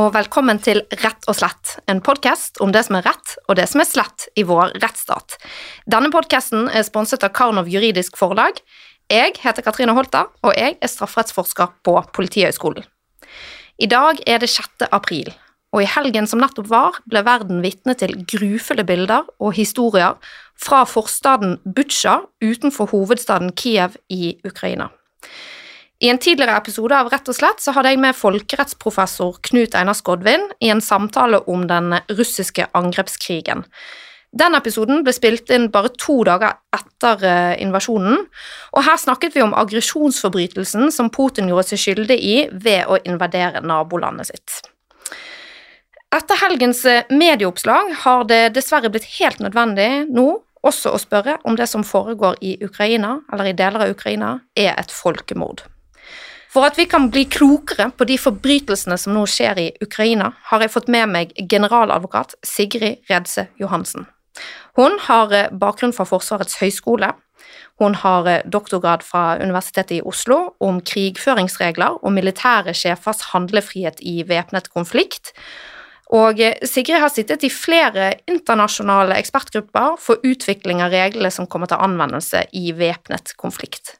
og 0.00 0.14
velkommen 0.14 0.60
til 0.62 0.80
Rett 1.02 1.26
og 1.28 1.36
slett, 1.36 1.74
en 1.90 1.98
podkast 2.04 2.60
om 2.64 2.70
det 2.72 2.84
som 2.86 2.96
er 2.96 3.04
rett 3.04 3.32
og 3.50 3.56
det 3.58 3.66
som 3.68 3.82
er 3.82 3.88
slett 3.88 4.28
i 4.38 4.44
vår 4.48 4.72
rettsstat. 4.80 5.34
Denne 5.90 6.08
podkasten 6.14 6.70
er 6.72 6.86
sponset 6.86 7.24
av 7.26 7.34
Karnov 7.36 7.68
juridisk 7.68 8.16
forlag. 8.16 8.62
Jeg 9.12 9.34
heter 9.42 9.66
Katrine 9.66 9.92
Holta, 9.96 10.22
og 10.46 10.56
jeg 10.56 10.78
er 10.80 10.92
strafferettsforsker 10.92 11.74
på 11.84 11.96
Politihøgskolen. 12.16 12.86
I 13.82 13.90
dag 13.90 14.22
er 14.30 14.40
det 14.40 14.48
6. 14.52 14.86
april, 14.88 15.32
og 15.74 15.84
i 15.84 15.90
helgen 15.90 16.28
som 16.30 16.40
nettopp 16.40 16.70
var, 16.70 17.00
ble 17.10 17.24
verden 17.26 17.60
vitne 17.64 17.96
til 17.98 18.16
grufulle 18.30 18.86
bilder 18.88 19.28
og 19.40 19.56
historier 19.58 20.16
fra 20.56 20.84
forstaden 20.88 21.58
Butsja 21.66 22.22
utenfor 22.40 22.94
hovedstaden 22.94 23.52
Kiev 23.58 24.00
i 24.08 24.38
Ukraina. 24.48 24.88
I 26.00 26.08
en 26.08 26.18
tidligere 26.18 26.56
episode 26.56 26.96
av 26.96 27.10
Rett 27.12 27.26
og 27.28 27.36
slett 27.36 27.60
så 27.60 27.74
hadde 27.76 27.90
jeg 27.92 28.00
med 28.00 28.16
folkerettsprofessor 28.16 29.34
Knut 29.44 29.74
Einar 29.76 29.98
Skodvin 29.98 30.46
i 30.64 30.70
en 30.72 30.80
samtale 30.80 31.42
om 31.44 31.66
den 31.68 31.92
russiske 32.08 32.70
angrepskrigen. 32.72 33.66
Den 34.32 34.54
episoden 34.56 35.02
ble 35.04 35.12
spilt 35.12 35.50
inn 35.52 35.66
bare 35.74 35.90
to 36.00 36.22
dager 36.24 36.54
etter 36.72 37.24
eh, 37.26 37.60
invasjonen, 37.60 38.22
og 38.72 38.86
her 38.86 38.96
snakket 39.02 39.36
vi 39.36 39.42
om 39.44 39.52
aggresjonsforbrytelsen 39.58 40.88
som 40.94 41.10
Putin 41.12 41.50
gjorde 41.50 41.66
seg 41.72 41.82
skyldig 41.82 42.16
i 42.16 42.36
ved 42.52 42.88
å 42.88 42.96
invadere 43.04 43.60
nabolandet 43.60 44.30
sitt. 44.30 44.60
Etter 46.14 46.40
helgens 46.46 46.80
eh, 46.88 47.10
medieoppslag 47.10 47.92
har 48.06 48.24
det 48.30 48.54
dessverre 48.54 48.88
blitt 48.94 49.10
helt 49.18 49.42
nødvendig 49.44 50.06
nå 50.08 50.30
også 50.64 50.94
å 50.94 51.02
spørre 51.02 51.36
om 51.44 51.60
det 51.60 51.68
som 51.68 51.84
foregår 51.84 52.40
i 52.40 52.54
Ukraina, 52.64 53.18
eller 53.32 53.50
i 53.50 53.54
deler 53.58 53.84
av 53.84 53.92
Ukraina, 53.98 54.32
er 54.56 54.72
et 54.78 54.94
folkemord. 54.94 55.66
For 56.50 56.66
at 56.66 56.78
vi 56.78 56.86
kan 56.90 57.10
bli 57.14 57.24
klokere 57.30 57.90
på 57.94 58.06
de 58.08 58.16
forbrytelsene 58.18 58.96
som 58.98 59.14
nå 59.14 59.22
skjer 59.30 59.58
i 59.62 59.68
Ukraina, 59.84 60.32
har 60.50 60.64
jeg 60.64 60.72
fått 60.74 60.88
med 60.90 61.12
meg 61.12 61.34
generaladvokat 61.38 62.34
Sigrid 62.46 63.04
Redse 63.10 63.46
Johansen. 63.60 64.08
Hun 64.78 64.98
har 65.06 65.34
eh, 65.34 65.50
bakgrunn 65.50 65.94
fra 65.94 66.06
Forsvarets 66.08 66.58
høgskole. 66.58 67.12
Hun 67.78 67.94
har 68.02 68.26
eh, 68.26 68.42
doktorgrad 68.50 69.06
fra 69.06 69.36
Universitetet 69.38 70.00
i 70.00 70.02
Oslo 70.06 70.56
om 70.58 70.80
krigføringsregler 70.82 72.00
og 72.02 72.14
militære 72.18 72.74
sjefers 72.74 73.28
handlefrihet 73.30 74.02
i 74.02 74.20
væpnet 74.26 74.72
konflikt. 74.74 75.34
Og 76.10 76.42
eh, 76.42 76.58
Sigrid 76.66 76.98
har 76.98 77.14
sittet 77.14 77.46
i 77.46 77.52
flere 77.54 78.12
internasjonale 78.26 79.18
ekspertgrupper 79.22 79.98
for 80.02 80.18
utvikling 80.26 80.82
av 80.82 80.90
reglene 80.94 81.30
som 81.30 81.46
kommer 81.46 81.70
til 81.70 81.78
anvendelse 81.78 82.48
i 82.58 82.72
væpnet 82.74 83.36
konflikt. 83.38 83.99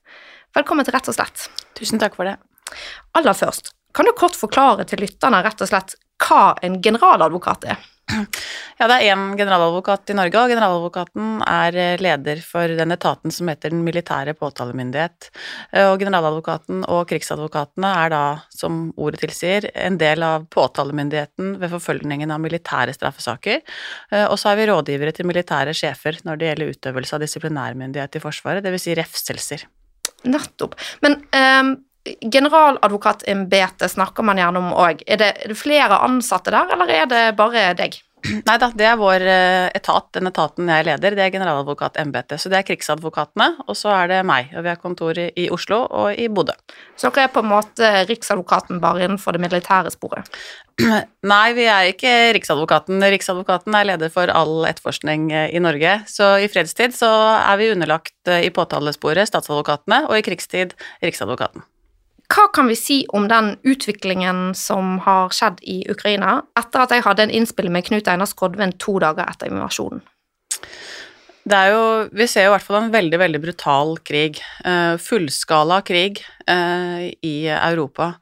Velkommen 0.50 0.82
til 0.82 0.96
Rett 0.96 1.06
og 1.06 1.14
slett. 1.14 1.44
Tusen 1.78 2.00
takk 2.02 2.16
for 2.18 2.26
det. 2.26 2.34
Aller 3.14 3.36
først, 3.38 3.70
kan 3.94 4.08
du 4.08 4.10
kort 4.18 4.34
forklare 4.34 4.82
til 4.88 4.98
lytterne 5.04 5.44
rett 5.46 5.62
og 5.62 5.70
slett 5.70 5.94
hva 6.26 6.56
en 6.66 6.80
generaladvokat 6.82 7.68
er? 7.70 7.86
Ja, 8.80 8.88
det 8.90 8.96
er 8.96 9.12
én 9.12 9.36
generaladvokat 9.38 10.10
i 10.10 10.16
Norge, 10.18 10.42
og 10.42 10.50
generaladvokaten 10.50 11.44
er 11.46 11.78
leder 12.02 12.42
for 12.42 12.74
den 12.80 12.90
etaten 12.96 13.30
som 13.30 13.46
heter 13.52 13.70
Den 13.70 13.84
militære 13.86 14.34
påtalemyndighet. 14.34 15.30
Og 15.84 16.02
generaladvokaten 16.02 16.82
og 16.90 17.06
krigsadvokatene 17.12 17.94
er 18.02 18.10
da, 18.10 18.22
som 18.50 18.88
ordet 18.98 19.22
tilsier, 19.22 19.70
en 19.78 20.00
del 20.02 20.26
av 20.26 20.50
påtalemyndigheten 20.50 21.60
ved 21.62 21.76
forfølgningen 21.76 22.34
av 22.34 22.42
militære 22.42 22.96
straffesaker. 22.98 23.62
Og 24.26 24.34
så 24.40 24.50
er 24.50 24.58
vi 24.58 24.70
rådgivere 24.72 25.14
til 25.14 25.30
militære 25.30 25.76
sjefer 25.78 26.18
når 26.26 26.40
det 26.40 26.50
gjelder 26.50 26.74
utøvelse 26.74 27.20
av 27.20 27.28
disiplinærmyndighet 27.28 28.18
i 28.18 28.24
Forsvaret, 28.26 28.66
dvs. 28.66 28.88
Si 28.88 28.98
refselser. 28.98 29.70
Nettopp. 30.28 30.76
Men 31.04 31.20
um, 31.32 31.72
generaladvokatembetet 32.32 33.92
snakker 33.92 34.26
man 34.26 34.40
gjerne 34.40 34.62
om 34.62 34.70
òg. 34.72 35.04
Er, 35.06 35.22
er, 35.30 35.48
det 35.52 35.58
flere 35.58 36.00
ansatte 36.04 36.52
der, 36.54 36.72
eller 36.74 36.92
er 36.94 37.10
det 37.10 37.24
bare 37.38 37.70
deg? 37.78 38.00
Nei 38.48 38.56
da, 38.60 38.68
det 38.76 38.86
er 38.86 38.98
vår 39.00 39.24
eh, 39.24 39.66
etat, 39.76 40.08
den 40.16 40.28
etaten 40.28 40.68
jeg 40.68 40.86
leder, 40.88 41.16
det 41.16 41.24
er 41.24 41.32
generaladvokatembetet. 41.34 42.40
Så 42.40 42.52
det 42.52 42.60
er 42.60 42.66
krigsadvokatene, 42.68 43.48
og 43.66 43.78
så 43.78 43.92
er 43.94 44.10
det 44.12 44.20
meg. 44.28 44.50
Og 44.54 44.66
vi 44.66 44.72
har 44.72 44.80
kontor 44.80 45.18
i 45.20 45.46
Oslo 45.52 45.82
og 45.86 46.18
i 46.20 46.28
Bodø. 46.32 46.56
Så 47.00 47.08
dere 47.08 47.28
er 47.28 47.32
på 47.32 47.44
en 47.44 47.50
måte 47.52 47.90
Riksadvokaten 48.10 48.82
bare 48.82 49.06
innenfor 49.06 49.36
det 49.36 49.44
militære 49.46 49.94
sporet? 49.94 50.28
Nei, 51.32 51.46
vi 51.56 51.66
er 51.70 51.90
ikke 51.94 52.14
Riksadvokaten. 52.36 53.00
Riksadvokaten 53.16 53.76
er 53.76 53.88
leder 53.92 54.12
for 54.12 54.32
all 54.32 54.68
etterforskning 54.68 55.30
eh, 55.32 55.48
i 55.56 55.62
Norge. 55.62 56.00
Så 56.10 56.34
i 56.44 56.50
fredstid 56.52 56.96
så 56.96 57.10
er 57.38 57.60
vi 57.60 57.72
underlagt 57.72 58.16
eh, 58.28 58.44
i 58.48 58.54
påtalesporet 58.54 59.32
statsadvokatene, 59.32 60.04
og 60.10 60.18
i 60.18 60.24
krigstid 60.26 60.76
Riksadvokaten. 61.04 61.64
Hva 62.30 62.46
kan 62.54 62.68
vi 62.70 62.76
si 62.78 63.00
om 63.16 63.26
den 63.30 63.56
utviklingen 63.66 64.52
som 64.54 64.98
har 65.02 65.32
skjedd 65.34 65.58
i 65.66 65.80
Ukraina, 65.90 66.40
etter 66.58 66.84
at 66.84 66.94
jeg 66.94 67.04
hadde 67.06 67.26
en 67.26 67.34
innspill 67.40 67.70
med 67.74 67.88
Knut 67.88 68.10
Einar 68.10 68.30
Skodven 68.30 68.76
to 68.78 69.00
dager 69.02 69.26
etter 69.26 69.50
invasjonen? 69.50 70.04
Det 71.50 71.56
er 71.56 71.72
jo 71.72 71.84
Vi 72.14 72.26
ser 72.28 72.44
jo 72.46 72.50
i 72.50 72.54
hvert 72.54 72.66
fall 72.66 72.82
en 72.84 72.92
veldig, 72.92 73.18
veldig 73.18 73.40
brutal 73.42 73.96
krig. 74.06 74.38
Uh, 74.62 74.94
fullskala 75.00 75.80
krig 75.86 76.20
i 76.50 77.34
Europa. 77.50 78.12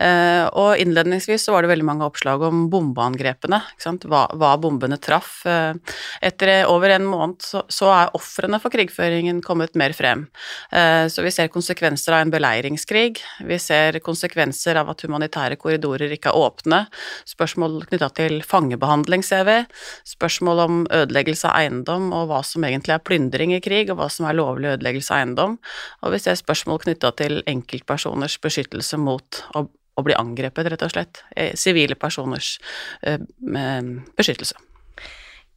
Uh, 0.00 0.46
og 0.52 0.80
innledningsvis 0.80 1.46
så 1.46 1.54
var 1.54 1.64
det 1.64 1.72
veldig 1.72 1.86
mange 1.86 2.06
oppslag 2.06 2.42
om 2.46 2.66
bombeangrepene. 2.72 3.60
Hva, 3.84 4.24
hva, 4.34 4.54
bombene 4.60 4.98
traff. 5.02 5.42
etter 6.24 6.66
over 6.70 6.94
en 6.94 7.06
måned 7.08 7.42
så, 7.44 7.64
så 7.68 7.90
er 7.92 8.14
ofrene 8.16 8.60
for 8.62 8.72
krigføringen 8.72 9.42
kommet 9.44 9.74
mer 9.78 9.92
frem. 9.96 10.26
så 10.70 11.22
vi 11.24 11.32
ser 11.34 11.50
konsekvenser 11.52 12.14
av 12.16 12.24
en 12.24 12.32
beleiringskrig. 12.32 13.20
Vi 13.48 13.58
ser 13.60 13.98
konsekvenser 14.04 14.78
av 14.80 14.90
at 14.92 15.04
humanitære 15.04 15.58
korridorer 15.60 16.12
ikke 16.14 16.32
er 16.32 16.38
åpne. 16.38 16.80
Spørsmål 17.28 17.84
knytta 17.88 18.10
til 18.16 18.40
fangebehandling, 18.46 19.24
ser 19.26 19.44
vi. 19.48 19.58
Spørsmål 20.08 20.64
om 20.64 20.80
ødeleggelse 20.92 21.50
av 21.50 21.60
eiendom 21.62 22.10
og 22.16 22.28
hva 22.30 22.40
som 22.46 22.64
egentlig 22.66 22.96
er 22.96 23.04
plyndring 23.04 23.54
i 23.56 23.62
krig, 23.64 23.90
og 23.92 24.00
hva 24.00 24.08
som 24.12 24.28
er 24.28 24.38
lovlig 24.38 24.74
ødeleggelse 24.74 25.14
av 25.14 25.22
eiendom. 25.22 25.58
Og 26.02 26.14
vi 26.14 26.22
ser 26.22 26.38
spørsmål 26.40 26.82
knytta 26.84 27.12
til 27.20 27.40
enkeltpersoners 27.64 28.36
beskyttelse 28.44 29.00
mot 29.00 29.40
å, 29.56 29.64
å, 29.66 30.04
bli 30.04 30.14
angrepet, 30.18 30.70
rett 30.70 30.84
og 30.86 30.92
slett. 30.92 31.24
Eh, 31.36 31.56
sivile 31.58 31.96
personers 31.98 32.58
eh, 33.02 33.18
beskyttelse. 34.16 34.60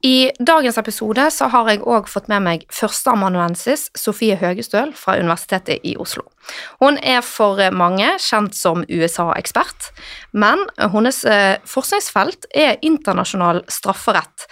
I 0.06 0.30
dagens 0.40 0.78
episode 0.78 1.24
så 1.34 1.48
har 1.50 1.72
jeg 1.72 1.82
òg 1.82 2.10
fått 2.10 2.28
med 2.30 2.44
meg 2.46 2.66
førsteamanuensis 2.74 3.88
Sofie 3.98 4.38
Høgestøl 4.38 4.94
fra 4.94 5.18
Universitetet 5.18 5.82
i 5.82 5.96
Oslo. 5.98 6.28
Hun 6.82 7.00
er 7.02 7.24
for 7.26 7.62
mange 7.76 8.10
kjent 8.22 8.58
som 8.58 8.84
USA-ekspert, 8.88 9.92
men 10.38 10.64
hennes 10.80 11.24
eh, 11.26 11.56
forskningsfelt 11.68 12.50
er 12.56 12.78
internasjonal 12.86 13.64
strafferett. 13.72 14.48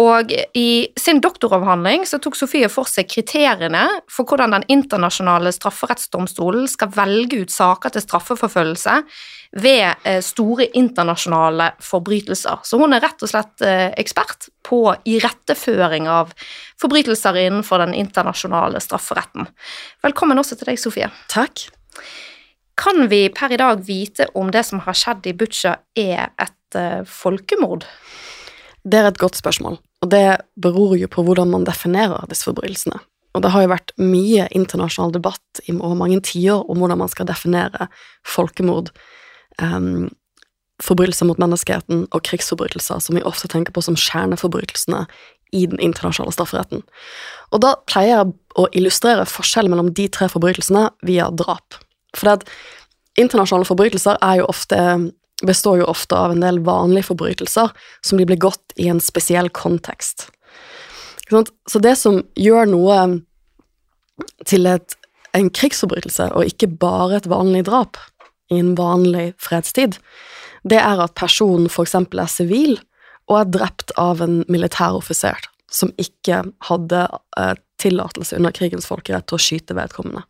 Og 0.00 0.30
i 0.56 0.88
sin 0.96 1.20
doktoravhandling 1.20 2.06
så 2.08 2.16
tok 2.22 2.36
Sofie 2.38 2.68
for 2.72 2.88
seg 2.88 3.10
kriteriene 3.12 3.84
for 4.10 4.24
hvordan 4.24 4.54
Den 4.56 4.64
internasjonale 4.72 5.52
strafferettsdomstolen 5.52 6.64
skal 6.70 6.92
velge 6.96 7.42
ut 7.44 7.52
saker 7.52 7.92
til 7.92 8.04
straffeforfølgelse 8.06 8.96
ved 9.60 9.84
eh, 10.08 10.22
store 10.24 10.70
internasjonale 10.78 11.74
forbrytelser. 11.84 12.64
Så 12.64 12.80
hun 12.80 12.96
er 12.96 13.04
rett 13.04 13.20
og 13.20 13.28
slett 13.28 13.64
eh, 13.66 13.90
ekspert 14.00 14.48
på 14.64 14.80
iretteføring 15.04 16.08
av 16.08 16.32
forbrytelser 16.80 17.36
innenfor 17.42 17.84
den 17.84 17.92
internasjonale 17.98 18.80
strafferetten. 18.80 19.50
Velkommen 20.02 20.40
også 20.40 20.56
til 20.56 20.72
deg, 20.72 20.80
Sofie. 20.80 21.10
Takk. 21.32 21.68
Kan 22.76 23.06
vi 23.08 23.28
per 23.32 23.52
i 23.52 23.60
dag 23.60 23.84
vite 23.86 24.26
om 24.34 24.50
det 24.52 24.64
som 24.68 24.82
har 24.84 24.96
skjedd 24.96 25.28
i 25.28 25.34
Butsja 25.36 25.76
er 25.96 26.32
et 26.40 26.76
uh, 26.76 27.00
folkemord? 27.08 27.86
Det 28.82 28.98
er 28.98 29.08
et 29.08 29.20
godt 29.20 29.38
spørsmål, 29.38 29.78
og 30.02 30.10
det 30.10 30.42
beror 30.60 30.96
jo 30.98 31.08
på 31.08 31.22
hvordan 31.24 31.52
man 31.52 31.64
definerer 31.68 32.26
disse 32.28 32.48
forbrytelsene. 32.48 32.98
Og 33.32 33.44
det 33.44 33.52
har 33.54 33.64
jo 33.64 33.72
vært 33.72 33.94
mye 34.00 34.48
internasjonal 34.52 35.12
debatt 35.14 35.62
i 35.64 35.72
mange 35.72 36.18
tiår 36.26 36.66
om 36.68 36.82
hvordan 36.82 37.00
man 37.00 37.12
skal 37.12 37.28
definere 37.30 37.88
folkemord, 38.28 38.90
um, 39.62 40.10
forbrytelser 40.82 41.28
mot 41.28 41.40
menneskeheten 41.40 42.08
og 42.10 42.24
krigsforbrytelser, 42.26 43.00
som 43.00 43.16
vi 43.16 43.24
ofte 43.28 43.48
tenker 43.48 43.72
på 43.72 43.84
som 43.84 43.96
kjerneforbrytelsene 43.96 45.06
i 45.52 45.66
den 45.68 45.80
internasjonale 45.80 46.34
strafferetten. 46.34 46.82
Og 47.52 47.62
da 47.64 47.74
pleier 47.88 48.14
jeg 48.14 48.34
å 48.58 48.68
illustrere 48.76 49.28
forskjellen 49.28 49.72
mellom 49.72 49.90
de 49.96 50.08
tre 50.12 50.28
forbrytelsene 50.32 50.88
via 51.06 51.28
drap. 51.30 51.76
For 52.16 52.28
det 52.28 52.38
at 52.40 52.54
internasjonale 53.20 53.68
forbrytelser 53.68 54.20
er 54.24 54.40
jo 54.40 54.48
ofte 54.52 54.78
består 55.42 55.80
jo 55.80 55.88
ofte 55.90 56.14
av 56.14 56.32
en 56.32 56.42
del 56.42 56.60
vanlige 56.62 57.08
forbrytelser 57.08 57.72
som 58.06 58.18
blir 58.18 58.28
begått 58.30 58.76
i 58.78 58.86
en 58.92 59.00
spesiell 59.02 59.50
kontekst. 59.50 60.28
Så 61.32 61.80
det 61.82 61.96
som 61.98 62.20
gjør 62.38 62.68
noe 62.70 62.98
til 64.46 64.68
et, 64.68 64.94
en 65.34 65.48
krigsforbrytelse, 65.50 66.28
og 66.36 66.46
ikke 66.46 66.68
bare 66.78 67.18
et 67.18 67.28
vanlig 67.30 67.64
drap 67.66 67.98
i 68.52 68.60
en 68.60 68.74
vanlig 68.78 69.32
fredstid, 69.40 69.96
det 70.68 70.78
er 70.78 71.00
at 71.02 71.16
personen 71.18 71.70
f.eks. 71.70 71.96
er 71.96 72.30
sivil 72.30 72.76
og 73.30 73.38
er 73.38 73.50
drept 73.58 73.94
av 74.00 74.22
en 74.24 74.42
militæroffiser 74.52 75.48
som 75.72 75.92
ikke 76.00 76.42
hadde 76.68 77.06
eh, 77.38 77.54
tillatelse 77.82 78.36
under 78.36 78.54
krigens 78.54 78.86
folkerett 78.88 79.26
til 79.28 79.38
å 79.38 79.42
skyte 79.42 79.76
vedkommende. 79.78 80.24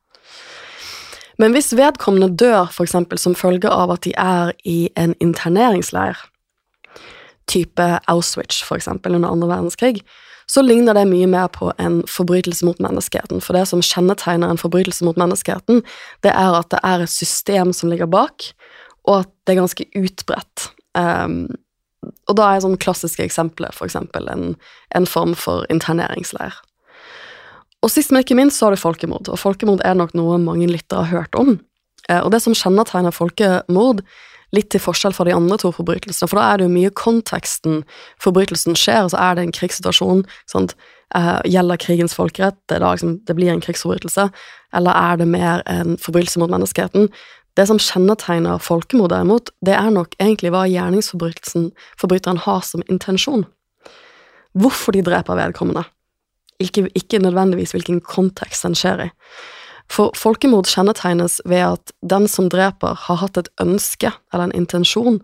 Men 1.41 1.55
hvis 1.57 1.73
vedkommende 1.75 2.37
dør 2.39 2.69
for 2.71 2.87
eksempel 2.87 3.19
som 3.19 3.35
følge 3.35 3.71
av 3.73 3.91
at 3.95 4.05
de 4.07 4.13
er 4.21 4.53
i 4.69 4.93
en 5.01 5.17
interneringsleir, 5.25 6.21
type 7.51 7.87
Auschwitz 8.09 8.63
eksempel 8.71 9.17
under 9.17 9.33
andre 9.33 9.49
verdenskrig, 9.51 10.03
så 10.47 10.63
ligner 10.63 10.95
det 10.97 11.07
mye 11.09 11.29
mer 11.31 11.49
på 11.55 11.71
en 11.81 12.03
forbrytelse 12.11 12.67
mot 12.67 12.79
menneskeheten. 12.83 13.41
For 13.41 13.57
det 13.57 13.65
som 13.71 13.83
kjennetegner 13.85 14.53
en 14.53 14.61
forbrytelse 14.61 15.07
mot 15.07 15.19
menneskeheten, 15.19 15.81
det 16.27 16.33
er 16.35 16.59
at 16.59 16.71
det 16.75 16.83
er 16.85 17.05
et 17.05 17.13
system 17.13 17.73
som 17.77 17.93
ligger 17.93 18.11
bak, 18.11 18.51
og 19.09 19.23
at 19.23 19.31
det 19.47 19.55
er 19.55 19.63
ganske 19.63 19.87
utbredt. 19.99 20.69
Um, 20.99 21.47
og 22.03 22.37
da 22.39 22.51
er 22.51 22.63
sånn 22.65 22.81
klassiske 22.83 23.25
eksempler 23.25 23.75
for 23.77 23.89
eksempel 23.89 24.29
en, 24.33 24.55
en 24.97 25.09
form 25.09 25.35
for 25.39 25.67
interneringsleir. 25.73 26.57
Og 27.83 27.91
sist, 27.91 28.13
men 28.13 28.23
ikke 28.23 28.39
minst, 28.39 28.59
så 28.59 28.69
har 28.69 28.77
du 28.77 28.81
folkemord, 28.81 29.31
og 29.31 29.41
folkemord 29.43 29.83
er 29.87 29.97
nok 29.99 30.15
noe 30.15 30.39
mange 30.39 30.69
lyttere 30.71 31.07
har 31.07 31.25
hørt 31.25 31.39
om. 31.39 31.57
Eh, 32.09 32.21
og 32.23 32.31
det 32.35 32.43
som 32.45 32.55
kjennetegner 32.55 33.15
folkemord, 33.15 34.05
litt 34.53 34.69
til 34.71 34.83
forskjell 34.85 35.15
fra 35.17 35.25
de 35.27 35.35
andre 35.35 35.57
to 35.59 35.71
forbrytelsene, 35.73 36.29
for 36.29 36.39
da 36.39 36.51
er 36.53 36.61
det 36.61 36.67
jo 36.69 36.75
mye 36.75 36.93
konteksten 36.99 37.83
forbrytelsen 38.23 38.77
skjer, 38.79 39.07
og 39.07 39.15
så 39.15 39.23
er 39.25 39.39
det 39.39 39.47
en 39.47 39.55
krigssituasjon. 39.57 40.27
Sant? 40.51 40.77
Eh, 41.17 41.39
gjelder 41.53 41.81
krigens 41.81 42.15
folkerett? 42.17 42.59
Det, 42.71 42.79
liksom, 42.85 43.19
det, 43.27 43.37
blir 43.37 43.53
en 43.53 43.65
krigsforbrytelse. 43.65 44.29
Eller 44.77 44.97
er 44.97 45.21
det 45.21 45.29
mer 45.29 45.65
en 45.69 45.99
forbrytelse 46.01 46.41
mot 46.41 46.53
menneskeheten? 46.53 47.11
Det 47.57 47.67
som 47.69 47.81
kjennetegner 47.81 48.61
folkemord, 48.63 49.11
derimot, 49.13 49.51
det 49.61 49.75
er 49.77 49.91
nok 49.93 50.15
egentlig 50.21 50.53
hva 50.55 50.65
gjerningsforbryteren 50.71 52.41
har 52.47 52.63
som 52.65 52.85
intensjon. 52.89 53.45
Hvorfor 54.57 54.97
de 54.97 55.03
dreper 55.05 55.37
vedkommende. 55.37 55.85
Ikke, 56.63 56.87
ikke 56.97 57.21
nødvendigvis 57.21 57.75
hvilken 57.75 58.01
kontekst 58.05 58.65
den 58.65 58.77
skjer 58.79 59.07
i. 59.09 59.11
For 59.93 60.15
folkemord 60.17 60.71
kjennetegnes 60.71 61.41
ved 61.45 61.65
at 61.67 61.93
den 62.01 62.29
som 62.31 62.49
dreper, 62.53 62.97
har 63.09 63.21
hatt 63.21 63.41
et 63.41 63.51
ønske 63.61 64.13
eller 64.33 64.49
en 64.49 64.57
intensjon 64.63 65.21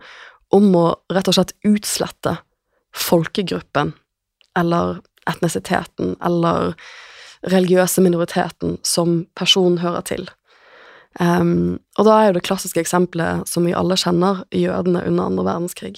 om 0.53 0.69
å 0.77 0.87
rett 1.13 1.29
og 1.31 1.37
slett 1.39 1.55
utslette 1.69 2.35
folkegruppen 2.97 3.95
eller 4.59 4.99
etnisiteten 5.29 6.17
eller 6.25 6.75
religiøse 7.49 8.03
minoriteten 8.03 8.77
som 8.83 9.23
personen 9.39 9.79
hører 9.81 10.05
til. 10.09 10.29
Um, 11.19 11.81
og 11.99 12.06
da 12.06 12.15
er 12.15 12.29
jo 12.29 12.37
det 12.37 12.44
klassiske 12.47 12.82
eksempelet 12.82 13.49
som 13.50 13.67
vi 13.67 13.75
alle 13.75 13.97
kjenner, 13.99 14.44
jødene 14.55 15.03
under 15.09 15.31
andre 15.31 15.47
verdenskrig. 15.49 15.97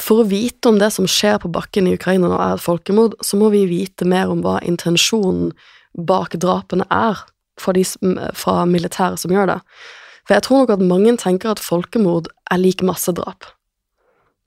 For 0.00 0.22
å 0.22 0.28
vite 0.28 0.70
om 0.70 0.80
det 0.80 0.88
som 0.94 1.06
skjer 1.10 1.38
på 1.42 1.50
bakken 1.52 1.86
i 1.86 1.94
Ukraina 1.98 2.30
nå 2.30 2.38
er 2.40 2.56
et 2.56 2.64
folkemord, 2.64 3.14
så 3.22 3.38
må 3.38 3.52
vi 3.52 3.66
vite 3.70 4.08
mer 4.08 4.32
om 4.32 4.40
hva 4.44 4.56
intensjonen 4.64 5.52
bak 5.92 6.34
drapene 6.40 6.86
er 6.90 7.20
fra, 7.60 7.74
de, 7.76 7.84
fra 8.34 8.62
militære 8.66 9.20
som 9.20 9.34
gjør 9.34 9.52
det. 9.52 9.58
For 10.24 10.36
jeg 10.36 10.46
tror 10.46 10.62
nok 10.62 10.72
at 10.76 10.86
mange 10.86 11.12
tenker 11.20 11.52
at 11.52 11.62
folkemord 11.62 12.30
er 12.50 12.62
lik 12.62 12.82
massedrap. 12.86 13.46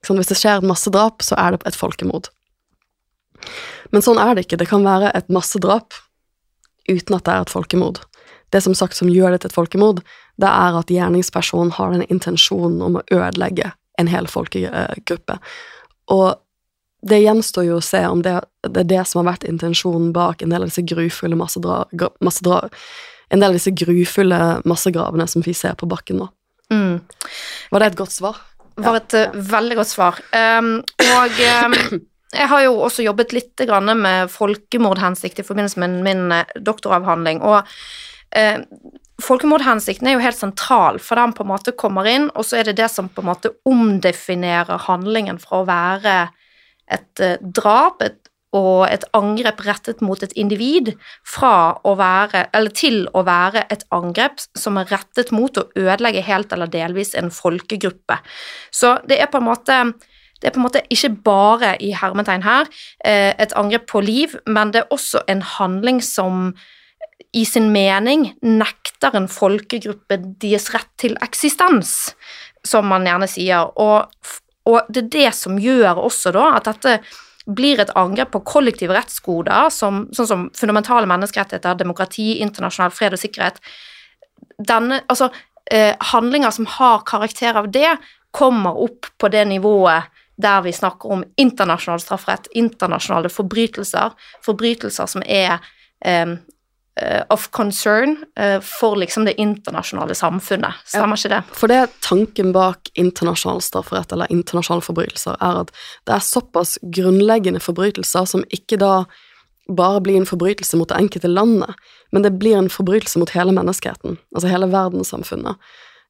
Sånn, 0.04 0.18
hvis 0.20 0.32
det 0.32 0.38
skjer 0.40 0.60
et 0.60 0.66
massedrap, 0.66 1.22
så 1.24 1.38
er 1.40 1.54
det 1.54 1.62
et 1.68 1.78
folkemord. 1.78 2.28
Men 3.94 4.04
sånn 4.04 4.20
er 4.20 4.34
det 4.34 4.46
ikke. 4.46 4.58
Det 4.60 4.68
kan 4.70 4.84
være 4.86 5.12
et 5.14 5.30
massedrap 5.32 5.94
uten 6.90 7.16
at 7.16 7.26
det 7.26 7.32
er 7.34 7.46
et 7.46 7.52
folkemord. 7.52 8.02
Det 8.56 8.62
som 8.64 8.76
sagt 8.78 8.96
som 8.96 9.12
gjør 9.12 9.34
det 9.34 9.42
til 9.44 9.52
et 9.52 9.58
folkemord, 9.58 10.00
det 10.40 10.48
er 10.48 10.80
at 10.80 10.92
gjerningspersonen 10.92 11.74
har 11.76 11.92
den 11.92 12.06
intensjonen 12.08 12.80
om 12.84 12.96
å 12.96 13.04
ødelegge 13.12 13.74
en 14.00 14.08
hel 14.08 14.28
folkegruppe. 14.28 15.36
Og 16.12 16.36
det 17.06 17.20
gjenstår 17.22 17.68
jo 17.68 17.76
å 17.78 17.84
se 17.84 18.00
om 18.08 18.22
det, 18.24 18.38
det, 18.66 18.82
er 18.82 18.88
det 18.94 19.02
som 19.08 19.20
har 19.20 19.34
vært 19.34 19.46
intensjonen 19.48 20.10
bak 20.16 20.42
en 20.42 20.54
del 20.54 20.64
av 20.64 20.70
disse 20.70 20.84
grufulle 20.86 21.38
massedra, 21.38 21.84
massedra, 22.24 22.64
en 23.28 23.42
del 23.42 23.52
av 23.52 23.58
disse 23.58 23.74
grufulle 23.76 24.40
massegravene 24.68 25.28
som 25.30 25.44
vi 25.44 25.54
ser 25.56 25.76
på 25.78 25.88
bakken 25.90 26.22
nå. 26.22 26.28
Mm. 26.72 26.98
Var 27.70 27.82
det 27.82 27.92
et 27.92 28.00
godt 28.00 28.14
svar? 28.14 28.40
Det 28.76 28.84
var 28.84 28.98
et 28.98 29.16
ja. 29.16 29.28
veldig 29.52 29.78
godt 29.78 29.92
svar. 29.92 30.18
Um, 30.34 30.72
og 31.04 31.38
um, 31.64 31.76
jeg 32.34 32.50
har 32.50 32.64
jo 32.66 32.74
også 32.88 33.06
jobbet 33.06 33.32
litt 33.36 33.62
med 33.96 34.32
folkemordhensikt 34.32 35.40
i 35.40 35.46
forbindelse 35.46 35.80
med 35.80 36.02
min 36.04 36.26
uh, 36.34 36.58
doktoravhandling, 36.58 37.40
og 37.40 37.64
uh, 38.34 38.62
Folkemordhensikten 39.22 40.10
er 40.10 40.18
jo 40.18 40.24
helt 40.26 40.36
sentral, 40.36 40.98
for 41.00 41.16
den 41.16 41.32
på 41.32 41.44
en 41.44 41.48
måte 41.54 41.72
kommer 41.72 42.08
inn, 42.10 42.28
og 42.36 42.44
så 42.44 42.58
er 42.60 42.68
det 42.68 42.76
det 42.82 42.90
som 42.92 43.08
på 43.08 43.22
en 43.24 43.30
måte 43.30 43.54
omdefinerer 43.68 44.82
handlingen 44.90 45.40
fra 45.40 45.62
å 45.62 45.68
være 45.68 46.16
et 46.92 47.22
eh, 47.24 47.38
drap 47.40 48.04
et, 48.04 48.18
og 48.56 48.84
et 48.88 49.06
angrep 49.16 49.62
rettet 49.64 50.02
mot 50.04 50.20
et 50.22 50.34
individ, 50.36 50.92
fra 51.26 51.78
å 51.84 51.96
være, 51.98 52.46
eller 52.56 52.76
til 52.76 53.06
å 53.16 53.24
være 53.26 53.64
et 53.72 53.86
angrep 53.96 54.44
som 54.56 54.76
er 54.80 54.92
rettet 54.92 55.32
mot 55.34 55.56
å 55.56 55.66
ødelegge 55.72 56.24
helt 56.28 56.52
eller 56.52 56.70
delvis 56.70 57.14
en 57.16 57.32
folkegruppe. 57.32 58.20
Så 58.70 58.98
det 59.08 59.20
er 59.20 59.32
på 59.32 59.40
en 59.40 59.48
måte 59.48 59.80
det 60.36 60.50
er 60.50 60.52
på 60.52 60.60
en 60.60 60.66
måte 60.66 60.84
ikke 60.92 61.14
bare 61.24 61.70
i 61.80 61.94
hermetegn 61.96 62.42
her 62.44 62.68
eh, 63.00 63.32
et 63.40 63.54
angrep 63.56 63.86
på 63.88 64.02
liv, 64.04 64.36
men 64.44 64.74
det 64.74 64.82
er 64.82 64.92
også 64.92 65.24
en 65.32 65.40
handling 65.56 66.02
som 66.04 66.50
i 67.32 67.44
sin 67.46 67.70
mening 67.72 68.30
nekter 68.40 69.16
en 69.16 69.28
folkegruppe 69.28 70.18
deres 70.40 70.70
rett 70.74 70.90
til 71.00 71.16
eksistens, 71.24 72.14
som 72.64 72.88
man 72.88 73.06
gjerne 73.06 73.28
sier. 73.30 73.70
Og, 73.80 74.10
og 74.68 74.88
det 74.88 75.04
er 75.04 75.12
det 75.14 75.30
som 75.36 75.60
gjør 75.60 76.02
også 76.06 76.32
da 76.36 76.50
at 76.56 76.68
dette 76.70 76.98
blir 77.46 77.78
et 77.80 77.92
angrep 77.94 78.32
på 78.34 78.42
kollektive 78.48 78.96
rettsgoder, 78.96 79.70
som, 79.70 80.06
sånn 80.16 80.28
som 80.28 80.46
fundamentale 80.56 81.06
menneskerettigheter, 81.10 81.78
demokrati, 81.78 82.40
internasjonal 82.42 82.94
fred 82.94 83.14
og 83.14 83.22
sikkerhet. 83.22 83.60
Denne, 84.58 85.02
altså, 85.06 85.30
eh, 85.70 85.94
handlinger 86.10 86.50
som 86.50 86.66
har 86.66 87.04
karakter 87.06 87.56
av 87.56 87.70
det, 87.70 87.92
kommer 88.36 88.76
opp 88.82 89.06
på 89.16 89.30
det 89.32 89.46
nivået 89.48 90.10
der 90.36 90.60
vi 90.66 90.72
snakker 90.72 91.12
om 91.12 91.22
internasjonal 91.40 92.02
strafferett, 92.02 92.50
internasjonale 92.52 93.30
forbrytelser, 93.32 94.12
forbrytelser 94.44 95.08
som 95.08 95.22
er 95.24 95.54
eh, 96.04 96.34
of 97.30 97.50
concern 97.50 98.16
uh, 98.40 98.60
for 98.64 98.96
liksom 98.96 99.26
det 99.28 99.36
internasjonale 99.40 100.14
samfunnet. 100.16 100.78
Stemmer 100.88 101.20
ikke 101.20 101.32
det? 101.34 101.42
For 101.52 101.68
det 101.72 101.82
tanken 102.06 102.54
bak 102.56 102.88
internasjonal 102.96 103.60
strafferett 103.64 104.14
eller 104.16 104.32
internasjonale 104.32 104.84
forbrytelser 104.86 105.36
er 105.36 105.62
at 105.64 105.72
det 106.08 106.16
er 106.16 106.24
såpass 106.24 106.78
grunnleggende 106.96 107.60
forbrytelser 107.60 108.28
som 108.30 108.46
ikke 108.48 108.80
da 108.80 109.04
bare 109.68 110.00
blir 110.00 110.20
en 110.20 110.28
forbrytelse 110.28 110.78
mot 110.78 110.88
det 110.88 110.98
enkelte 111.00 111.28
landet, 111.28 111.74
men 112.14 112.22
det 112.22 112.36
blir 112.38 112.56
en 112.56 112.70
forbrytelse 112.70 113.18
mot 113.18 113.32
hele 113.34 113.52
menneskeheten, 113.52 114.18
altså 114.34 114.50
hele 114.50 114.70
verdenssamfunnet. 114.70 115.58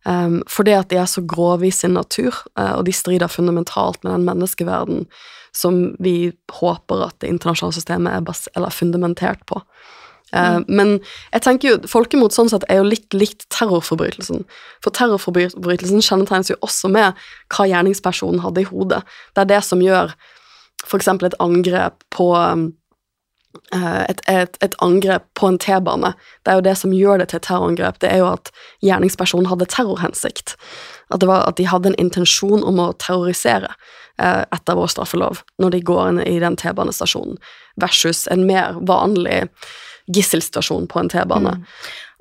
Um, 0.07 0.43
fordi 0.47 0.77
at 0.77 0.91
de 0.93 1.01
er 1.01 1.09
så 1.11 1.25
grove 1.27 1.67
i 1.67 1.73
sin 1.75 1.97
natur, 1.97 2.37
uh, 2.59 2.77
og 2.79 2.85
de 2.87 2.95
strider 2.95 3.33
fundamentalt 3.33 4.05
med 4.05 4.13
den 4.13 4.27
menneskeverden 4.29 5.07
som 5.57 5.97
vi 5.99 6.33
håper 6.53 7.07
at 7.09 7.17
det 7.25 7.33
internasjonale 7.33 7.75
systemet 7.75 8.13
er, 8.13 8.61
er 8.61 8.75
fundamentert 8.77 9.43
på. 9.49 9.63
Mm. 10.35 10.65
Men 10.67 10.89
jeg 11.31 11.43
tenker 11.45 11.69
jo, 11.69 11.77
folkemord 11.89 12.35
sånn 12.35 12.51
sett 12.51 12.65
er 12.69 12.81
jo 12.81 12.89
litt 12.89 13.15
likt 13.15 13.47
terrorforbrytelsen. 13.55 14.43
For 14.85 14.95
terrorforbrytelsen 14.97 16.03
kjennetegnes 16.03 16.51
jo 16.51 16.59
også 16.67 16.91
med 16.93 17.15
hva 17.55 17.69
gjerningspersonen 17.71 18.43
hadde 18.43 18.65
i 18.65 18.71
hodet. 18.71 19.05
Det 19.37 19.45
er 19.45 19.53
det 19.55 19.63
som 19.67 19.85
gjør 19.85 20.17
f.eks. 20.87 21.09
et 21.09 21.39
angrep 21.43 22.03
på 22.15 22.27
eh, 22.37 24.03
et, 24.11 24.21
et, 24.31 24.59
et, 24.61 24.77
angrep 24.85 25.25
på 25.39 25.51
en 25.51 25.59
T-bane. 25.63 26.13
Det 26.43 26.53
er 26.53 26.61
jo 26.61 26.67
det 26.67 26.77
som 26.83 26.95
gjør 26.95 27.23
det 27.23 27.31
til 27.31 27.41
et 27.41 27.49
terrorangrep. 27.49 28.01
Det 28.03 28.11
er 28.11 28.23
jo 28.23 28.33
at 28.35 28.51
gjerningspersonen 28.85 29.49
hadde 29.51 29.71
terrorhensikt. 29.73 30.57
At, 31.11 31.23
det 31.23 31.31
var, 31.31 31.47
at 31.47 31.59
de 31.59 31.69
hadde 31.71 31.93
en 31.93 32.01
intensjon 32.03 32.67
om 32.67 32.83
å 32.83 32.93
terrorisere 33.03 33.71
eh, 34.19 34.43
etter 34.43 34.79
vår 34.79 34.91
straffelov 34.91 35.43
når 35.63 35.77
de 35.77 35.85
går 35.87 36.09
inn 36.11 36.23
i 36.27 36.39
den 36.43 36.59
T-banestasjonen, 36.59 37.39
versus 37.81 38.27
en 38.33 38.47
mer 38.49 38.79
vanlig 38.91 39.45
gisselsituasjon 40.07 40.87
på 40.91 41.03
en 41.03 41.11
T-bane. 41.13 41.57
Mm. 41.59 41.65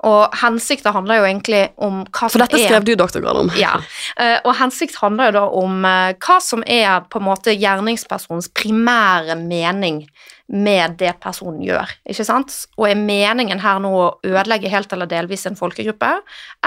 Og 0.04 0.34
hensikta 0.42 0.92
handler 0.92 1.22
jo 1.22 1.26
egentlig 1.30 1.62
om 1.82 2.02
hva 2.04 2.28
som 2.28 2.28
er 2.28 2.32
For 2.34 2.44
dette 2.44 2.60
skrev 2.60 2.84
du 2.84 2.92
doktorgrad 3.00 3.38
om. 3.40 3.50
Ja, 3.56 3.78
eh, 4.20 4.36
og 4.44 4.52
hensikt 4.58 4.98
handler 5.00 5.30
jo 5.30 5.36
da 5.38 5.44
om 5.56 5.86
eh, 5.88 6.12
hva 6.20 6.36
som 6.44 6.64
er 6.68 7.06
på 7.08 7.22
en 7.22 7.28
måte 7.30 7.54
gjerningspersonens 7.56 8.50
primære 8.52 9.38
mening 9.40 10.04
med 10.52 10.98
det 11.00 11.16
personen 11.24 11.64
gjør, 11.64 11.90
ikke 12.06 12.26
sant? 12.28 12.52
Og 12.76 12.90
er 12.90 13.00
meningen 13.00 13.62
her 13.64 13.80
nå 13.82 13.90
å 13.98 14.12
ødelegge 14.28 14.70
helt 14.70 14.92
eller 14.94 15.08
delvis 15.10 15.46
en 15.48 15.58
folkegruppe, 15.58 16.12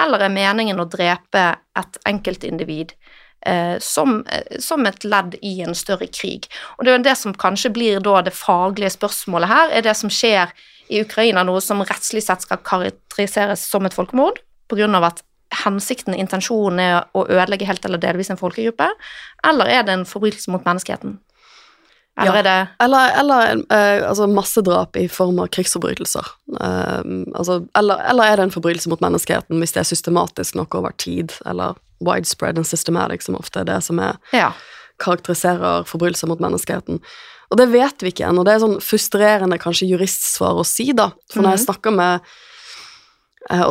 eller 0.02 0.26
er 0.26 0.34
meningen 0.34 0.82
å 0.82 0.90
drepe 0.90 1.46
et 1.80 2.02
enkeltindivid 2.10 2.92
eh, 3.48 3.78
som, 3.80 4.24
som, 4.60 4.84
et 4.90 5.06
ledd 5.06 5.38
i 5.40 5.60
en 5.64 5.78
større 5.78 6.10
krig? 6.12 6.50
Og 6.76 6.84
det 6.84 6.92
er 6.92 7.00
jo 7.00 7.08
det 7.08 7.16
som 7.22 7.38
kanskje 7.46 7.72
blir 7.78 8.04
da 8.04 8.20
det 8.26 8.36
faglige 8.36 8.98
spørsmålet 8.98 9.54
her, 9.54 9.78
er 9.78 9.88
det 9.88 9.96
som 10.02 10.12
skjer 10.12 10.52
i 10.90 11.02
Ukraina 11.04 11.44
noe 11.46 11.62
som 11.62 11.82
rettslig 11.86 12.24
sett 12.26 12.42
skal 12.46 12.62
karakteriseres 12.66 13.64
som 13.70 13.86
et 13.86 13.94
folkemord, 13.94 14.42
pga. 14.70 14.90
at 15.06 15.24
hensikten, 15.64 16.14
intensjonen, 16.14 16.80
er 16.80 17.08
å 17.14 17.26
ødelegge 17.26 17.66
helt 17.66 17.86
eller 17.86 17.98
delvis 17.98 18.30
en 18.30 18.38
folkegruppe, 18.38 18.90
eller 19.44 19.66
er 19.66 19.84
det 19.84 19.94
en 19.94 20.06
forbrytelse 20.06 20.52
mot 20.52 20.66
menneskeheten? 20.66 21.20
Eller 22.20 22.34
Ja. 22.34 22.40
er 22.40 22.44
det 22.44 22.68
Eller, 22.80 23.20
eller 23.20 23.56
uh, 23.72 24.10
altså 24.10 24.28
massedrap 24.28 24.98
i 24.98 25.08
form 25.08 25.40
av 25.40 25.48
krigsforbrytelser. 25.48 26.26
Uh, 26.52 27.24
altså, 27.34 27.66
eller, 27.76 28.02
eller 28.10 28.24
er 28.24 28.36
det 28.36 28.44
en 28.44 28.52
forbrytelse 28.52 28.90
mot 28.90 29.00
menneskeheten 29.02 29.60
hvis 29.60 29.72
det 29.72 29.80
er 29.80 29.90
systematisk 29.90 30.56
nok 30.56 30.76
over 30.76 30.92
tid, 30.98 31.32
eller 31.46 31.78
widespread 32.02 32.58
and 32.58 32.68
systematic, 32.68 33.24
som 33.24 33.36
ofte 33.36 33.60
er 33.60 33.64
det 33.64 33.84
som 33.84 34.00
er, 34.00 34.18
Ja. 34.34 34.52
karakteriserer 35.00 35.84
forbrytelser 35.88 36.28
mot 36.28 36.40
menneskeheten. 36.40 37.00
Og 37.50 37.58
det 37.58 37.70
vet 37.72 38.06
vi 38.06 38.12
ikke 38.14 38.28
ennå. 38.30 38.46
Det 38.46 38.54
er 38.54 38.62
sånn 38.62 38.78
frustrerende 38.84 39.58
kanskje 39.62 39.90
juristsvar 39.90 40.60
å 40.62 40.68
si, 40.68 40.92
da. 40.94 41.10
For 41.34 41.42
når 41.42 41.58
jeg 41.58 41.66
snakker 41.66 41.96
med 41.96 42.30
eh, 43.50 43.66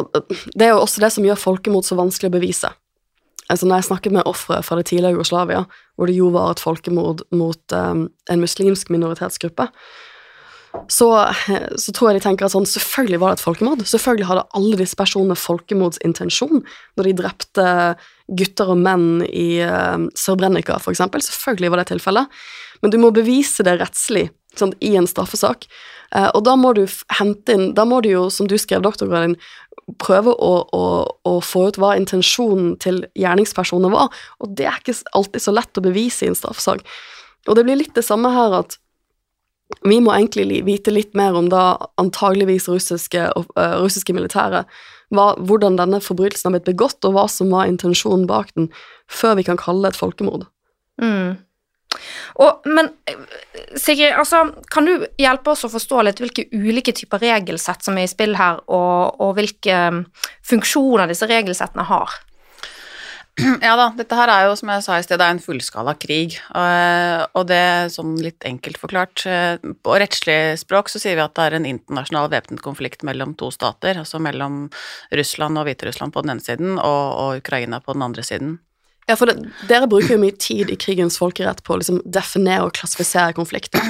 Det 0.54 0.66
er 0.66 0.74
jo 0.74 0.82
også 0.82 1.04
det 1.04 1.12
som 1.14 1.26
gjør 1.26 1.38
folkemord 1.38 1.86
så 1.86 1.98
vanskelig 1.98 2.32
å 2.32 2.36
bevise. 2.38 2.72
Altså 3.48 3.68
Når 3.68 3.80
jeg 3.80 3.88
snakket 3.88 4.16
med 4.18 4.28
ofre 4.28 4.60
fra 4.66 4.76
det 4.76 4.90
tidligere 4.90 5.16
Jugoslavia, 5.16 5.64
hvor 5.96 6.10
det 6.10 6.18
jo 6.18 6.28
var 6.34 6.52
et 6.52 6.60
folkemord 6.62 7.24
mot 7.32 7.74
um, 7.74 8.04
en 8.28 8.42
muslimsk 8.44 8.90
minoritetsgruppe, 8.92 9.70
så, 10.92 11.08
så 11.80 11.94
tror 11.96 12.10
jeg 12.10 12.18
de 12.18 12.24
tenker 12.26 12.44
at 12.44 12.52
sånn, 12.52 12.68
selvfølgelig 12.68 13.20
var 13.22 13.32
det 13.32 13.38
et 13.38 13.44
folkemord. 13.46 13.82
Selvfølgelig 13.88 14.28
hadde 14.28 14.44
alle 14.58 14.78
disse 14.78 14.98
personene 15.00 15.38
folkemordsintensjon 15.38 16.60
når 16.60 17.08
de 17.08 17.14
drepte 17.22 17.66
gutter 18.38 18.74
og 18.74 18.82
menn 18.84 19.24
i 19.24 19.62
uh, 19.64 19.96
Srebrenica, 20.12 20.76
eksempel. 20.92 21.24
Selvfølgelig 21.24 21.72
var 21.72 21.82
det 21.82 21.88
tilfellet. 21.94 22.38
Men 22.82 22.94
du 22.94 22.98
må 23.02 23.12
bevise 23.14 23.64
det 23.66 23.78
rettslig 23.80 24.28
sant, 24.58 24.76
i 24.80 24.94
en 24.98 25.08
straffesak. 25.08 25.68
Eh, 26.14 26.28
og 26.34 26.42
da 26.46 26.56
må 26.56 26.72
du 26.76 26.84
hente 27.18 27.52
inn 27.52 27.74
Da 27.76 27.84
må 27.84 28.00
du 28.00 28.08
jo, 28.08 28.28
som 28.32 28.48
du 28.48 28.56
skrev 28.58 28.80
doktorgraden 28.84 29.34
din, 29.34 29.40
prøve 30.00 30.32
å, 30.32 30.52
å, 30.72 30.84
å 31.28 31.38
få 31.44 31.68
ut 31.68 31.78
hva 31.80 31.94
intensjonen 31.96 32.74
til 32.82 33.02
gjerningspersonen 33.18 33.92
var. 33.94 34.12
Og 34.42 34.52
det 34.58 34.68
er 34.68 34.82
ikke 34.82 34.98
alltid 35.16 35.44
så 35.44 35.54
lett 35.54 35.80
å 35.80 35.84
bevise 35.84 36.26
i 36.26 36.32
en 36.32 36.36
straffesak. 36.36 36.84
Og 37.48 37.56
det 37.56 37.64
blir 37.64 37.80
litt 37.80 37.96
det 37.96 38.04
samme 38.04 38.32
her 38.34 38.56
at 38.58 38.76
vi 39.84 39.98
må 40.00 40.14
egentlig 40.14 40.62
vite 40.64 40.92
litt 40.92 41.16
mer 41.16 41.36
om 41.36 41.48
da 41.52 41.76
antageligvis 42.00 42.68
russiske, 42.72 43.26
uh, 43.36 43.74
russiske 43.80 44.14
militære, 44.16 44.62
hva, 45.12 45.26
hvordan 45.36 45.76
denne 45.80 46.00
forbrytelsen 46.04 46.48
har 46.48 46.56
blitt 46.56 46.70
begått, 46.70 47.00
og 47.04 47.16
hva 47.16 47.26
som 47.32 47.52
var 47.52 47.68
intensjonen 47.68 48.26
bak 48.28 48.52
den, 48.56 48.70
før 49.12 49.36
vi 49.40 49.44
kan 49.48 49.60
kalle 49.60 49.84
det 49.84 49.94
et 49.94 50.00
folkemord. 50.00 50.46
Mm. 51.00 51.36
Og, 52.42 52.68
men 52.68 52.92
eh, 53.08 53.18
Sigrid, 53.76 54.14
altså, 54.18 54.44
kan 54.72 54.88
du 54.88 55.06
hjelpe 55.20 55.54
oss 55.54 55.66
å 55.66 55.72
forstå 55.72 56.04
litt 56.06 56.22
hvilke 56.22 56.46
ulike 56.52 56.94
typer 56.96 57.22
regelsett 57.24 57.84
som 57.84 57.98
er 57.98 58.08
i 58.08 58.10
spill 58.10 58.38
her, 58.38 58.62
og, 58.66 59.20
og 59.22 59.36
hvilke 59.38 59.82
mm, 59.98 60.02
funksjoner 60.52 61.10
disse 61.10 61.28
regelsettene 61.30 61.86
har? 61.90 62.18
Ja 63.62 63.74
da, 63.78 63.88
dette 63.96 64.16
her 64.18 64.30
er 64.32 64.46
jo 64.48 64.54
som 64.58 64.70
jeg 64.72 64.84
sa 64.84 64.98
i 64.98 65.04
sted, 65.04 65.18
det 65.20 65.26
er 65.26 65.36
en 65.36 65.42
fullskala 65.42 65.94
krig. 66.00 66.38
Og, 66.58 67.26
og 67.38 67.48
det 67.50 67.62
sånn 67.94 68.16
litt 68.22 68.44
enkelt 68.48 68.80
forklart 68.80 69.24
eh, 69.30 69.68
På 69.84 69.98
rettslig 70.00 70.58
språk 70.62 70.90
så 70.92 71.00
sier 71.02 71.18
vi 71.18 71.24
at 71.24 71.36
det 71.38 71.46
er 71.46 71.58
en 71.58 71.68
internasjonal 71.68 72.30
væpnet 72.32 72.62
konflikt 72.64 73.04
mellom 73.06 73.36
to 73.38 73.50
stater, 73.54 74.00
altså 74.00 74.20
mellom 74.22 74.66
Russland 75.14 75.60
og 75.60 75.68
Hviterussland 75.68 76.14
på 76.14 76.24
den 76.24 76.34
ene 76.36 76.44
siden 76.44 76.78
og, 76.78 77.04
og 77.22 77.44
Ukraina 77.44 77.82
på 77.84 77.96
den 77.96 78.06
andre 78.08 78.26
siden. 78.26 78.58
Ja, 79.08 79.16
for 79.16 79.30
det, 79.30 79.48
Dere 79.70 79.88
bruker 79.88 80.14
jo 80.14 80.20
mye 80.20 80.36
tid 80.36 80.68
i 80.72 80.76
krigens 80.80 81.16
folkerett 81.20 81.62
på 81.64 81.74
å 81.74 81.80
liksom 81.80 82.02
definere 82.04 82.66
og 82.68 82.74
klassifisere 82.78 83.36
konflikter. 83.36 83.84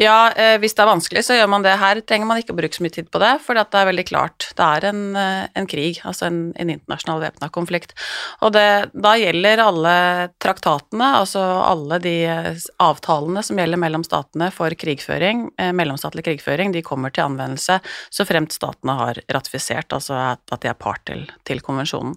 Ja, 0.00 0.32
eh, 0.38 0.54
hvis 0.62 0.72
det 0.72 0.80
er 0.80 0.88
vanskelig, 0.88 1.20
så 1.26 1.34
gjør 1.36 1.50
man 1.52 1.64
det 1.66 1.74
her. 1.76 1.98
Trenger 2.00 2.28
man 2.30 2.38
ikke 2.40 2.54
å 2.54 2.56
bruke 2.56 2.78
så 2.78 2.84
mye 2.84 2.94
tid 2.94 3.10
på 3.12 3.20
det, 3.20 3.34
for 3.44 3.58
det 3.58 3.66
er 3.76 3.88
veldig 3.90 4.04
klart. 4.08 4.46
Det 4.56 4.64
er 4.78 4.86
en, 4.88 5.02
eh, 5.20 5.50
en 5.58 5.68
krig, 5.68 6.00
altså 6.08 6.30
en, 6.30 6.38
en 6.56 6.72
internasjonal 6.72 7.20
væpna 7.26 7.50
konflikt. 7.52 7.92
Og 8.40 8.54
det, 8.56 8.64
da 8.94 9.12
gjelder 9.20 9.60
alle 9.66 9.94
traktatene, 10.42 11.10
altså 11.20 11.42
alle 11.42 11.98
de 12.02 12.14
eh, 12.24 12.64
avtalene 12.82 13.44
som 13.44 13.60
gjelder 13.60 13.82
mellom 13.82 14.06
statene 14.06 14.48
for 14.54 14.72
krigføring, 14.80 15.44
eh, 15.60 15.74
mellomstatlig 15.76 16.24
krigføring, 16.30 16.72
de 16.72 16.84
kommer 16.86 17.12
til 17.12 17.26
anvendelse 17.26 17.80
så 18.10 18.26
fremt 18.28 18.54
statene 18.54 18.96
har 18.98 19.20
ratifisert, 19.32 19.92
altså 19.92 20.16
at, 20.32 20.42
at 20.54 20.64
de 20.64 20.70
er 20.72 20.78
part 20.78 21.04
til, 21.08 21.24
til 21.48 21.62
konvensjonen. 21.64 22.16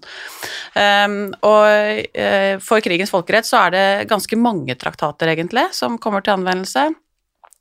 Um, 0.75 1.17
og 1.45 1.65
eh, 1.67 2.34
for 2.63 2.83
krigens 2.83 3.13
folkerett 3.13 3.47
så 3.47 3.65
er 3.65 3.75
det 3.75 3.87
ganske 4.11 4.37
mange 4.39 4.75
traktater, 4.79 5.31
egentlig, 5.33 5.67
som 5.75 5.99
kommer 6.01 6.25
til 6.25 6.35
anvendelse. 6.37 6.89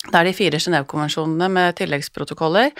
Det 0.04 0.18
er 0.18 0.28
de 0.28 0.34
fire 0.37 0.58
Genévekonvensjonene 0.61 1.46
med 1.49 1.76
tilleggsprotokoller, 1.78 2.73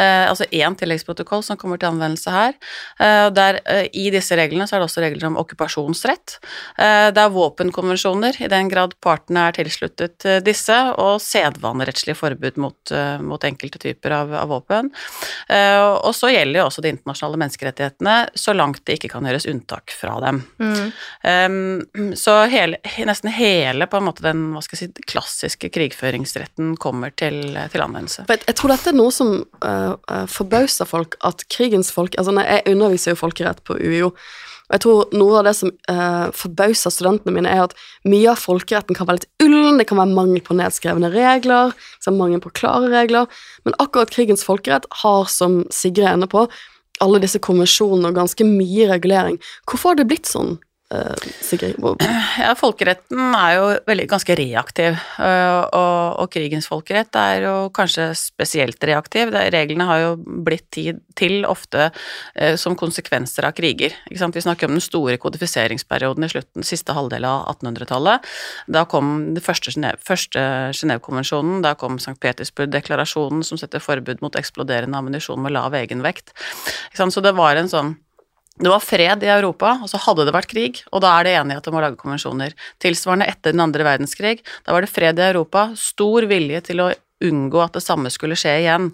eh, 0.00 0.24
altså 0.30 0.46
én 0.48 0.76
tilleggsprotokoll 0.80 1.42
som 1.44 1.58
kommer 1.60 1.76
til 1.76 1.90
anvendelse 1.90 2.32
her. 2.32 2.54
Eh, 2.98 3.28
der, 3.36 3.60
eh, 3.66 3.88
I 3.92 4.10
disse 4.10 4.36
reglene 4.36 4.66
så 4.66 4.76
er 4.76 4.80
det 4.80 4.88
også 4.88 5.02
regler 5.04 5.26
om 5.28 5.36
okkupasjonsrett. 5.36 6.38
Eh, 6.78 7.10
det 7.12 7.20
er 7.20 7.34
våpenkonvensjoner, 7.34 8.40
i 8.40 8.48
den 8.48 8.70
grad 8.72 8.94
partene 9.00 9.48
er 9.48 9.52
tilsluttet 9.52 10.24
disse, 10.42 10.78
og 10.96 11.20
sedvanerettslige 11.20 12.16
forbud 12.16 12.56
mot, 12.56 12.92
eh, 12.92 13.18
mot 13.18 13.44
enkelte 13.44 13.78
typer 13.78 14.10
av, 14.10 14.32
av 14.34 14.48
våpen. 14.48 14.90
Eh, 15.48 15.84
og 15.84 16.14
så 16.16 16.32
gjelder 16.32 16.62
jo 16.62 16.66
også 16.66 16.82
de 16.82 16.94
internasjonale 16.94 17.42
menneskerettighetene, 17.44 18.16
så 18.34 18.56
langt 18.56 18.84
det 18.86 18.96
ikke 18.96 19.12
kan 19.12 19.28
gjøres 19.28 19.46
unntak 19.46 19.92
fra 19.92 20.16
dem. 20.20 20.42
Mm. 20.58 22.16
Så 22.16 22.34
hele, 22.48 22.78
nesten 23.04 23.30
hele 23.34 23.86
på 23.86 23.98
en 23.98 24.06
måte 24.06 24.24
den 24.24 24.52
hva 24.54 24.62
skal 24.64 24.78
jeg 24.78 24.90
si, 24.94 25.06
klassiske 25.10 25.70
krigføringsretten 25.72 26.69
kommer 26.76 27.14
til, 27.16 27.56
til 27.72 27.82
anvendelse. 27.84 28.26
Jeg, 28.28 28.44
jeg 28.46 28.58
tror 28.58 28.74
dette 28.74 28.92
er 28.92 28.98
noe 28.98 29.14
som 29.14 29.34
uh, 29.64 30.26
forbauser 30.30 30.88
folk, 30.88 31.18
at 31.26 31.46
krigens 31.50 31.92
folk 31.94 32.14
Altså, 32.20 32.34
jeg 32.44 32.66
underviser 32.70 33.14
jo 33.14 33.20
folkerett 33.20 33.62
på 33.66 33.78
UiO, 33.80 34.12
og 34.70 34.76
jeg 34.76 34.82
tror 34.84 35.14
noe 35.18 35.38
av 35.40 35.46
det 35.48 35.54
som 35.58 35.72
uh, 35.90 36.28
forbauser 36.36 36.94
studentene 36.94 37.34
mine, 37.34 37.50
er 37.50 37.64
at 37.64 37.74
mye 38.06 38.30
av 38.30 38.38
folkeretten 38.38 38.94
kan 38.94 39.08
være 39.08 39.18
litt 39.18 39.46
ullen, 39.46 39.80
det 39.80 39.88
kan 39.90 39.98
være 39.98 40.14
mangel 40.14 40.44
på 40.46 40.54
nedskrevne 40.54 41.10
regler, 41.10 41.74
mangel 42.14 42.42
på 42.44 42.52
klare 42.54 42.86
regler, 42.92 43.26
men 43.66 43.74
akkurat 43.82 44.12
krigens 44.14 44.46
folkerett 44.46 44.86
har, 45.02 45.26
som 45.26 45.64
Sigrid 45.74 46.06
er 46.06 46.14
inne 46.14 46.30
på, 46.30 46.46
alle 47.02 47.18
disse 47.22 47.40
konvensjonene 47.42 48.12
og 48.12 48.20
ganske 48.20 48.46
mye 48.46 48.86
regulering. 48.92 49.40
Hvorfor 49.66 49.92
har 49.92 50.00
det 50.00 50.06
blitt 50.10 50.30
sånn, 50.30 50.60
Sigrid? 50.90 51.76
Ja, 52.40 52.54
folkeretten 52.58 53.34
er 53.36 53.52
jo 53.54 53.66
veldig, 53.86 54.06
ganske 54.10 54.34
reaktiv, 54.34 54.96
øh, 55.22 55.60
og, 55.76 56.22
og 56.24 56.30
krigens 56.34 56.66
folkerett 56.66 57.14
er 57.14 57.44
jo 57.44 57.52
kanskje 57.74 58.08
spesielt 58.18 58.82
reaktiv. 58.90 59.30
Reglene 59.54 59.86
har 59.86 60.00
jo 60.02 60.10
blitt 60.18 60.66
tid, 60.74 60.98
til 61.14 61.44
ofte 61.46 61.90
øh, 61.90 62.56
som 62.58 62.74
konsekvenser 62.78 63.46
av 63.46 63.54
kriger. 63.54 63.94
Ikke 64.10 64.22
sant? 64.22 64.34
Vi 64.34 64.42
snakker 64.42 64.66
om 64.66 64.74
den 64.74 64.82
store 64.84 65.14
kodifiseringsperioden 65.22 66.26
i 66.26 66.32
slutten, 66.32 66.66
siste 66.66 66.96
halvdel 66.96 67.28
av 67.28 67.46
1800-tallet. 67.54 68.26
Da 68.66 68.84
kom 68.90 69.14
den 69.36 69.44
første 69.44 69.70
Genévekonvensjonen, 69.78 71.62
da 71.62 71.76
kom 71.78 72.00
St. 72.02 72.18
Petersburg-deklarasjonen 72.18 73.46
som 73.46 73.60
setter 73.62 73.82
forbud 73.84 74.24
mot 74.24 74.38
eksploderende 74.38 74.98
ammunisjon 74.98 75.42
med 75.42 75.54
lav 75.54 75.76
egenvekt. 75.78 76.34
Så 76.98 77.22
det 77.22 77.36
var 77.38 77.58
en 77.58 77.70
sånn 77.70 77.94
det 78.60 78.68
var 78.68 78.84
fred 78.84 79.24
i 79.24 79.32
Europa, 79.32 79.78
og 79.82 79.88
så 79.90 80.00
hadde 80.04 80.26
det 80.28 80.36
vært 80.36 80.50
krig, 80.52 80.82
og 80.92 81.00
da 81.04 81.14
er 81.16 81.26
det 81.26 81.36
enighet 81.40 81.68
om 81.70 81.78
å 81.78 81.84
lage 81.84 82.00
konvensjoner. 82.00 82.56
Tilsvarende 82.82 83.28
etter 83.30 83.54
den 83.54 83.64
andre 83.64 83.86
verdenskrig, 83.86 84.40
da 84.66 84.76
var 84.76 84.84
det 84.84 84.92
fred 84.92 85.20
i 85.20 85.30
Europa, 85.30 85.70
stor 85.80 86.28
vilje 86.28 86.60
til 86.68 86.84
å 86.84 86.90
unngå 87.20 87.60
at 87.60 87.76
det 87.76 87.82
samme 87.84 88.10
skulle 88.12 88.36
skje 88.38 88.54
igjen. 88.62 88.90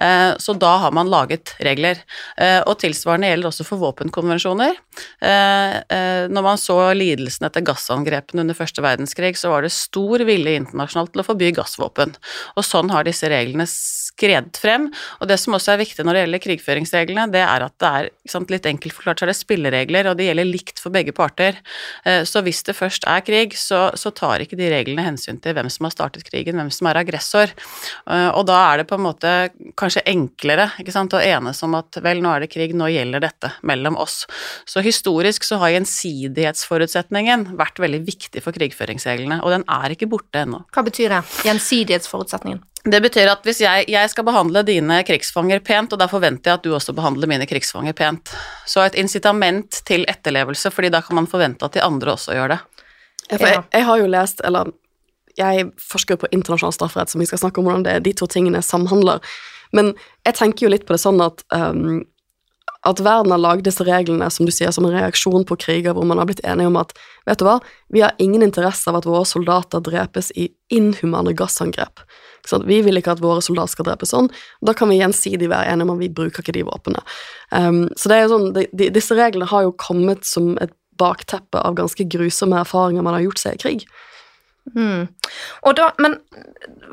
Eh, 0.00 0.32
Så 0.40 0.54
da 0.58 0.76
har 0.78 0.92
man 0.96 1.10
laget 1.12 1.54
regler. 1.60 2.00
Eh, 2.38 2.62
Og 2.66 2.78
tilsvarende 2.80 3.28
gjelder 3.28 3.50
også 3.50 3.66
for 3.66 3.78
våpenkonvensjoner. 3.78 4.76
Eh, 5.20 6.28
Når 6.28 6.42
man 6.42 6.56
så 6.56 6.94
lidelsen 6.96 7.46
etter 7.46 7.60
gassangrepene 7.60 8.40
under 8.40 8.54
første 8.54 8.80
verdenskrig, 8.82 9.36
så 9.36 9.50
var 9.50 9.62
det 9.62 9.72
stor 9.72 10.24
vilje 10.24 10.56
internasjonalt 10.56 11.12
til 11.12 11.22
å 11.22 11.28
forby 11.28 11.52
gassvåpen. 11.52 12.16
Og 12.56 12.64
sånn 12.64 12.90
har 12.90 13.04
disse 13.04 13.28
reglene 13.28 13.66
skredet 14.16 14.56
frem. 14.60 14.88
Og 15.20 15.28
det 15.28 15.36
som 15.40 15.54
også 15.56 15.74
er 15.74 15.82
viktig 15.82 16.04
når 16.06 16.16
det 16.16 16.22
gjelder 16.24 16.42
krigføringsreglene, 16.46 17.26
det 17.34 17.42
er 17.44 17.66
at 17.66 17.74
det 17.82 17.90
er 18.00 18.08
sant, 18.32 18.50
litt 18.52 18.66
enkelt 18.68 18.96
forklart, 18.96 19.20
så 19.20 19.26
er 19.26 19.32
det 19.32 19.38
spilleregler, 19.38 20.08
og 20.10 20.16
det 20.18 20.28
gjelder 20.30 20.48
likt 20.48 20.80
for 20.82 20.94
begge 20.94 21.12
parter. 21.16 21.58
Eh, 22.04 22.22
Så 22.26 22.42
hvis 22.44 22.62
det 22.66 22.76
først 22.76 23.04
er 23.06 23.20
krig, 23.26 23.54
så, 23.60 23.90
så 23.94 24.10
tar 24.16 24.42
ikke 24.44 24.56
de 24.58 24.70
reglene 24.72 25.04
hensyn 25.04 25.40
til 25.42 25.54
hvem 25.56 25.68
som 25.72 25.86
har 25.88 25.94
startet 25.94 26.24
krigen, 26.26 26.56
hvem 26.56 26.72
som 26.72 26.88
er 26.90 27.00
aggressor. 27.02 27.52
Eh, 28.08 28.28
Og 28.32 28.46
da 28.48 28.58
er 28.72 28.82
det 28.82 28.88
på 28.90 28.96
en 28.98 29.06
måte 29.06 29.34
kanskje 29.76 30.04
enklere 30.08 30.70
ikke 30.80 30.94
sant, 30.94 31.14
å 31.16 31.20
enes 31.22 31.62
om 31.66 31.76
at 31.78 32.00
vel, 32.02 32.22
nå 32.24 32.32
er 32.34 32.44
det 32.46 32.52
krig, 32.54 32.74
nå 32.76 32.88
gjelder 32.92 33.20
dette 33.26 33.52
mellom 33.66 33.98
oss. 34.00 34.24
Så 34.66 34.82
historisk 34.84 35.44
så 35.46 35.60
har 35.62 35.74
gjensidighetsforutsetningen 35.76 37.50
vært 37.58 37.80
veldig 37.82 38.02
viktig 38.06 38.42
for 38.44 38.56
krigføringsreglene, 38.56 39.42
og 39.44 39.52
den 39.54 39.66
er 39.68 39.94
ikke 39.94 40.08
borte 40.10 40.44
ennå. 40.46 40.64
Hva 40.72 40.86
betyr 40.86 41.12
det? 41.16 41.22
Gjensidighetsforutsetningen. 41.46 42.62
Det 42.86 43.00
betyr 43.02 43.26
at 43.32 43.42
hvis 43.46 43.60
jeg, 43.64 43.88
jeg 43.90 44.10
skal 44.12 44.24
behandle 44.28 44.62
dine 44.66 45.00
krigsfanger 45.06 45.58
pent, 45.66 45.94
og 45.94 45.98
da 45.98 46.06
forventer 46.10 46.52
jeg 46.52 46.60
at 46.60 46.66
du 46.66 46.74
også 46.76 46.94
behandler 46.94 47.26
mine 47.30 47.48
krigsfanger 47.50 47.96
pent. 47.98 48.30
Så 48.68 48.84
et 48.84 48.98
incitament 49.00 49.80
til 49.88 50.06
etterlevelse, 50.06 50.70
fordi 50.70 50.92
da 50.94 51.02
kan 51.02 51.18
man 51.18 51.26
forvente 51.30 51.66
at 51.66 51.74
de 51.74 51.82
andre 51.82 52.14
også 52.14 52.36
gjør 52.38 52.54
det. 52.54 52.60
Ja, 53.26 53.38
for 53.40 53.48
jeg, 53.50 53.62
jeg 53.74 53.86
har 53.88 54.02
jo 54.02 54.10
lest, 54.10 54.42
eller 54.46 54.70
jeg 55.36 55.66
forsker 55.82 56.14
jo 56.14 56.22
på 56.22 56.30
internasjonal 56.32 56.76
strafferett, 56.76 57.10
som 57.10 57.20
vi 57.20 57.26
skal 57.28 57.42
snakke 57.42 57.60
om 57.60 57.66
hvordan 57.66 57.86
det, 57.88 57.98
de 58.06 58.14
to 58.16 58.28
tingene 58.30 58.62
samhandler. 58.62 59.18
Men 59.74 59.92
jeg 60.24 60.38
tenker 60.38 60.66
jo 60.66 60.72
litt 60.72 60.86
på 60.86 60.94
det 60.94 61.02
sånn 61.02 61.18
at 61.24 61.42
um, 61.50 62.04
at 62.86 63.02
verden 63.02 63.34
har 63.34 63.42
lagd 63.42 63.66
disse 63.66 63.84
reglene 63.86 64.28
som 64.30 64.46
du 64.46 64.52
sier, 64.54 64.70
som 64.74 64.86
en 64.86 64.94
reaksjon 64.94 65.44
på 65.48 65.58
kriger 65.60 65.96
hvor 65.96 66.06
man 66.08 66.20
har 66.20 66.28
blitt 66.28 66.44
enige 66.46 66.70
om 66.70 66.78
at 66.80 66.94
vet 67.26 67.40
du 67.40 67.46
hva, 67.46 67.58
vi 67.92 68.04
har 68.04 68.14
ingen 68.22 68.44
interesse 68.46 68.88
av 68.90 69.00
at 69.00 69.08
våre 69.08 69.26
soldater 69.28 69.82
drepes 69.84 70.30
i 70.38 70.48
inhumane 70.72 71.34
gassangrep. 71.36 72.02
Sant? 72.46 72.66
Vi 72.68 72.78
vil 72.86 73.00
ikke 73.00 73.16
at 73.16 73.22
våre 73.24 73.42
soldater 73.42 73.74
skal 73.74 73.88
drepes 73.90 74.14
sånn. 74.14 74.30
Da 74.64 74.74
kan 74.76 74.90
vi 74.92 75.00
gjensidig 75.00 75.50
være 75.50 75.72
enige 75.72 75.88
om 75.88 75.94
at 75.96 76.02
vi 76.04 76.12
bruker 76.20 76.44
ikke 76.44 76.54
de 76.54 76.66
våpnene. 76.68 77.02
Um, 77.50 77.86
så 77.98 78.10
det 78.10 78.18
er 78.18 78.26
jo 78.26 78.34
sånn, 78.36 78.50
de, 78.54 78.66
de, 78.72 78.90
disse 78.94 79.18
reglene 79.18 79.50
har 79.50 79.66
jo 79.66 79.74
kommet 79.82 80.26
som 80.28 80.54
et 80.62 80.74
bakteppe 80.96 81.60
av 81.60 81.76
ganske 81.76 82.06
grusomme 82.08 82.60
erfaringer 82.62 83.04
man 83.04 83.18
har 83.18 83.26
gjort 83.26 83.42
seg 83.42 83.58
i 83.58 83.64
krig. 83.64 83.88
Mm. 84.74 85.06
Da, 85.76 85.90
men 86.02 86.16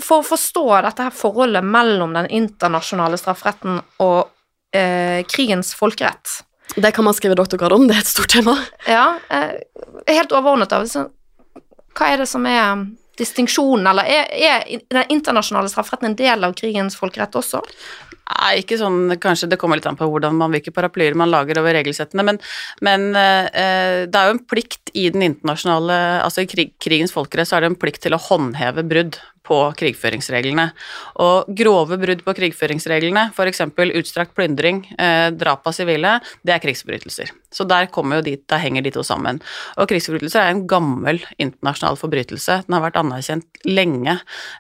for 0.01 0.21
å 0.21 0.27
forstå 0.27 0.65
dette 0.85 1.07
her 1.07 1.15
forholdet 1.15 1.65
mellom 1.65 2.13
den 2.17 2.29
internasjonale 2.29 3.17
strafferetten 3.21 3.79
og 4.03 4.29
eh, 4.74 5.22
krigens 5.30 5.74
folkerett 5.75 6.44
Det 6.75 6.92
kan 6.92 7.06
man 7.06 7.13
skrive 7.13 7.36
doktorgrad 7.36 7.74
om, 7.74 7.88
det 7.88 7.98
er 7.98 8.06
et 8.06 8.10
stort 8.10 8.34
tema. 8.34 8.58
Ja, 8.89 9.20
eh, 9.30 9.60
helt 10.08 10.34
overordnet 10.34 10.74
av 10.74 10.88
så, 10.89 11.08
Hva 11.94 12.10
er 12.10 12.24
det 12.24 12.30
som 12.32 12.46
er 12.50 12.88
distinksjonen, 13.20 13.86
eller 13.92 14.10
er, 14.10 14.32
er 14.34 14.63
den 14.89 15.12
internasjonale 15.13 15.70
strafferetten 15.70 16.10
en 16.10 16.18
del 16.18 16.48
av 16.48 16.56
krigens 16.58 16.98
folkerett 16.98 17.36
også? 17.38 17.62
Nei, 18.24 18.53
ikke 18.62 18.77
sånn 18.80 19.13
Kanskje 19.22 19.50
det 19.51 19.60
kommer 19.62 19.77
litt 19.77 19.88
an 19.89 19.98
på 20.00 20.08
hvordan 20.10 20.38
man, 20.39 20.53
hvilke 20.56 20.74
paraplyer 20.74 21.18
man 21.20 21.30
lager 21.30 21.60
over 21.62 21.75
regelsettene, 21.75 22.25
men, 22.25 22.39
men 22.86 23.12
eh, 23.20 24.08
det 24.08 24.18
er 24.18 24.30
jo 24.30 24.38
en 24.38 24.46
plikt 24.50 24.94
i 24.98 25.10
den 25.13 25.25
internasjonale 25.27 26.00
Altså 26.24 26.46
i 26.46 26.50
krig, 26.50 26.74
krigens 26.82 27.13
folkerett 27.13 27.50
så 27.50 27.60
er 27.60 27.65
det 27.65 27.74
en 27.74 27.80
plikt 27.80 28.01
til 28.06 28.15
å 28.15 28.22
håndheve 28.30 28.86
brudd 28.88 29.20
på 29.43 29.59
krigføringsreglene. 29.79 30.69
Og 31.23 31.50
grove 31.59 32.00
brudd 32.01 32.23
på 32.25 32.35
krigføringsreglene, 32.39 33.29
f.eks. 33.35 33.63
utstrakt 34.00 34.35
plyndring, 34.38 34.83
eh, 34.97 35.29
drap 35.35 35.67
av 35.67 35.75
sivile, 35.75 36.19
det 36.43 36.55
er 36.55 36.63
krigsforbrytelser. 36.63 37.33
Så 37.53 37.65
der, 37.69 37.88
de, 38.25 38.38
der 38.50 38.62
henger 38.62 38.81
de 38.81 38.91
to 38.91 39.03
sammen. 39.05 39.41
Og 39.77 39.88
krigsforbrytelser 39.89 40.41
er 40.41 40.53
en 40.53 40.65
gammel 40.67 41.21
internasjonal 41.38 41.97
forbrytelse. 42.01 42.63
Den 42.65 42.77
har 42.77 42.85
vært 42.88 43.00
anerkjent 43.00 43.62
lenge, 43.69 44.17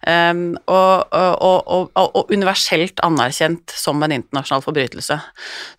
um, 0.07 0.43
og, 0.67 1.07
og, 1.11 1.63
og, 1.67 1.89
og, 1.95 2.33
universelt 2.33 3.01
anerkjent 3.05 3.73
som 3.75 4.03
en 4.03 4.13
internasjonal 4.19 4.63
forbrytelse. 4.65 5.17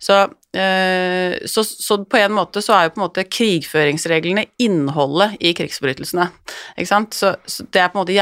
Så, 0.03 0.19
uh, 0.27 1.37
så, 1.47 1.63
så, 1.63 1.99
på 2.03 2.19
en 2.19 2.35
måte 2.35 2.63
så 2.65 2.75
er 2.75 2.89
jo 2.89 2.95
på 2.95 3.01
en 3.01 3.05
måte 3.07 3.27
krigføringsreglene 3.29 4.47
innholdet 4.61 5.39
i 5.39 5.55
krigsforbrytelsene. 5.57 6.27
Ikke 6.75 6.91
sant? 6.91 7.15
Så, 7.15 7.35
så 7.47 7.67
det 7.71 7.83
er 7.83 7.91
på 7.93 7.99
en 7.99 8.03
måte 8.03 8.17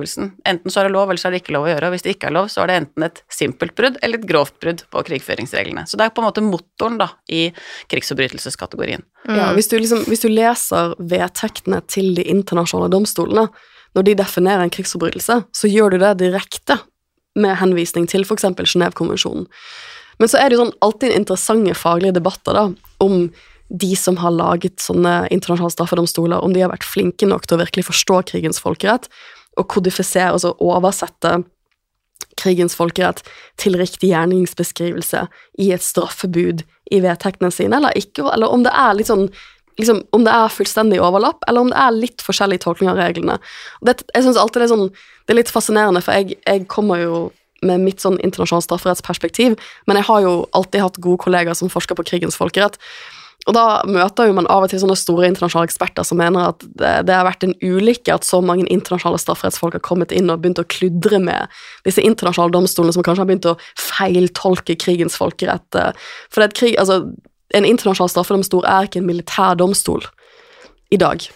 gjerningsbeskrivelsen. 0.00 0.32
Enten 0.44 0.70
så 0.70 0.80
er 0.80 0.88
det 0.88 0.94
lov, 0.94 1.10
eller 1.10 1.20
så 1.20 1.28
er 1.28 1.34
det 1.34 1.42
ikke 1.42 1.54
lov 1.54 1.66
å 1.66 1.70
gjøre. 1.70 1.88
Og 1.88 1.94
hvis 1.94 2.04
det 2.04 2.14
ikke 2.14 2.28
er 2.28 2.36
lov, 2.36 2.48
så 2.48 2.62
er 2.62 2.70
det 2.70 2.76
enten 2.80 3.06
et 3.06 3.22
simpelt 3.30 3.74
brudd 3.76 3.98
eller 4.02 4.18
et 4.18 4.28
grovt 4.28 4.58
brudd 4.60 4.84
på 4.90 5.02
krigføringsreglene. 5.08 5.86
Så 5.86 5.98
det 5.98 6.06
er 6.06 6.14
på 6.14 6.22
en 6.22 6.28
måte 6.28 6.44
motoren 6.44 6.98
da, 7.00 7.10
i 7.28 7.50
krigsforbrytelseskategorien. 7.90 9.04
Mm. 9.28 9.36
Ja, 9.36 9.50
hvis 9.56 9.68
du, 9.70 9.78
liksom, 9.78 10.04
hvis 10.08 10.24
du 10.24 10.30
leser 10.30 10.94
vedtektene 10.98 11.82
til 11.88 12.14
de 12.16 12.24
internasjonale 12.24 12.90
domstolene, 12.92 13.48
når 13.94 14.06
de 14.06 14.18
definerer 14.20 14.62
en 14.64 14.72
krigsforbrytelse, 14.72 15.40
så 15.50 15.70
gjør 15.70 15.94
du 15.94 16.02
det 16.02 16.16
direkte 16.22 16.78
med 17.38 17.58
henvisning 17.60 18.06
til 18.10 18.26
f.eks. 18.26 18.46
Genévekonvensjonen. 18.46 19.46
Men 20.20 20.28
så 20.28 20.38
er 20.38 20.50
det 20.50 20.58
jo 20.58 20.66
sånn 20.66 20.76
alltid 20.84 21.14
interessante 21.16 21.74
faglige 21.78 22.18
debatter 22.18 22.54
da, 22.54 22.66
om 23.00 23.30
de 23.70 23.94
som 23.96 24.18
har 24.18 24.34
laget 24.34 24.82
sånne 24.82 25.28
internasjonale 25.30 25.72
straffedomstoler, 25.72 26.42
om 26.42 26.54
de 26.54 26.64
har 26.64 26.72
vært 26.72 26.86
flinke 26.86 27.28
nok 27.28 27.46
til 27.46 27.56
å 27.56 27.60
virkelig 27.62 27.86
forstå 27.86 28.22
krigens 28.32 28.58
folkerett 28.62 29.06
og 29.60 29.68
kodifisere, 29.70 30.32
altså 30.34 30.54
oversette 30.58 31.40
krigens 32.40 32.76
folkerett 32.78 33.22
til 33.60 33.76
riktig 33.78 34.12
gjerningsbeskrivelse 34.12 35.26
i 35.60 35.70
et 35.74 35.84
straffebud 35.84 36.64
i 36.90 37.00
vedtektene 37.04 37.52
sine, 37.54 37.76
eller 37.78 37.96
ikke, 37.98 38.24
eller 38.32 38.52
om 38.52 38.64
det 38.64 38.72
er 38.74 38.96
litt 38.96 39.10
sånn 39.10 39.28
liksom, 39.80 40.02
om 40.16 40.24
det 40.26 40.32
er 40.34 40.52
fullstendig 40.52 41.00
overlapp, 41.02 41.44
eller 41.48 41.64
om 41.64 41.70
det 41.72 41.78
er 41.80 41.96
litt 41.96 42.24
forskjellig 42.24 42.60
tolkning 42.64 42.90
av 42.92 42.98
reglene. 43.00 43.38
Det, 43.86 44.00
jeg 44.14 44.26
synes 44.26 44.40
alltid 44.40 44.62
det 44.62 44.66
er, 44.66 44.72
sånn, 44.74 44.90
det 45.24 45.34
er 45.34 45.40
litt 45.40 45.52
fascinerende, 45.52 46.02
for 46.04 46.18
jeg, 46.18 46.40
jeg 46.44 46.66
kommer 46.72 47.00
jo 47.00 47.20
med 47.66 47.82
mitt 47.84 48.00
sånn 48.00 48.18
internasjonalt 48.24 48.66
strafferettsperspektiv, 48.66 49.56
men 49.88 50.00
jeg 50.00 50.08
har 50.08 50.22
jo 50.24 50.34
alltid 50.56 50.84
hatt 50.84 51.00
gode 51.04 51.20
kollegaer 51.24 51.56
som 51.56 51.72
forsker 51.72 51.98
på 51.98 52.06
krigens 52.08 52.38
folkerett. 52.40 52.78
Og 53.50 53.56
da 53.56 53.80
møter 53.90 54.28
jo 54.28 54.34
man 54.36 54.46
av 54.46 54.62
og 54.62 54.70
til 54.70 54.78
sånne 54.78 54.94
store 54.98 55.26
internasjonale 55.26 55.66
eksperter 55.66 56.06
som 56.06 56.20
mener 56.20 56.52
at 56.52 56.62
det, 56.62 56.92
det 57.08 57.16
har 57.16 57.26
vært 57.26 57.42
en 57.42 57.56
ulykke 57.58 58.14
at 58.14 58.26
så 58.26 58.38
mange 58.44 58.68
internasjonale 58.70 59.18
strafferettsfolk 59.18 59.74
har 59.74 59.82
kommet 59.82 60.14
inn 60.14 60.30
og 60.30 60.44
begynt 60.44 60.62
å 60.62 60.68
kludre 60.70 61.18
med 61.18 61.50
disse 61.88 62.04
internasjonale 62.04 62.54
domstolene 62.54 62.94
som 62.94 63.02
kanskje 63.06 63.24
har 63.24 63.30
begynt 63.32 63.50
å 63.50 63.56
feiltolke 63.74 64.78
krigens 64.78 65.18
folkerett. 65.18 65.80
For 66.30 66.54
krig, 66.54 66.78
altså, 66.78 67.02
en 67.58 67.66
internasjonal 67.66 68.12
straffedomstol 68.14 68.62
er 68.70 68.86
ikke 68.86 69.02
en 69.02 69.10
militær 69.10 69.58
domstol 69.58 70.06
i 70.94 71.00
dag. 71.00 71.26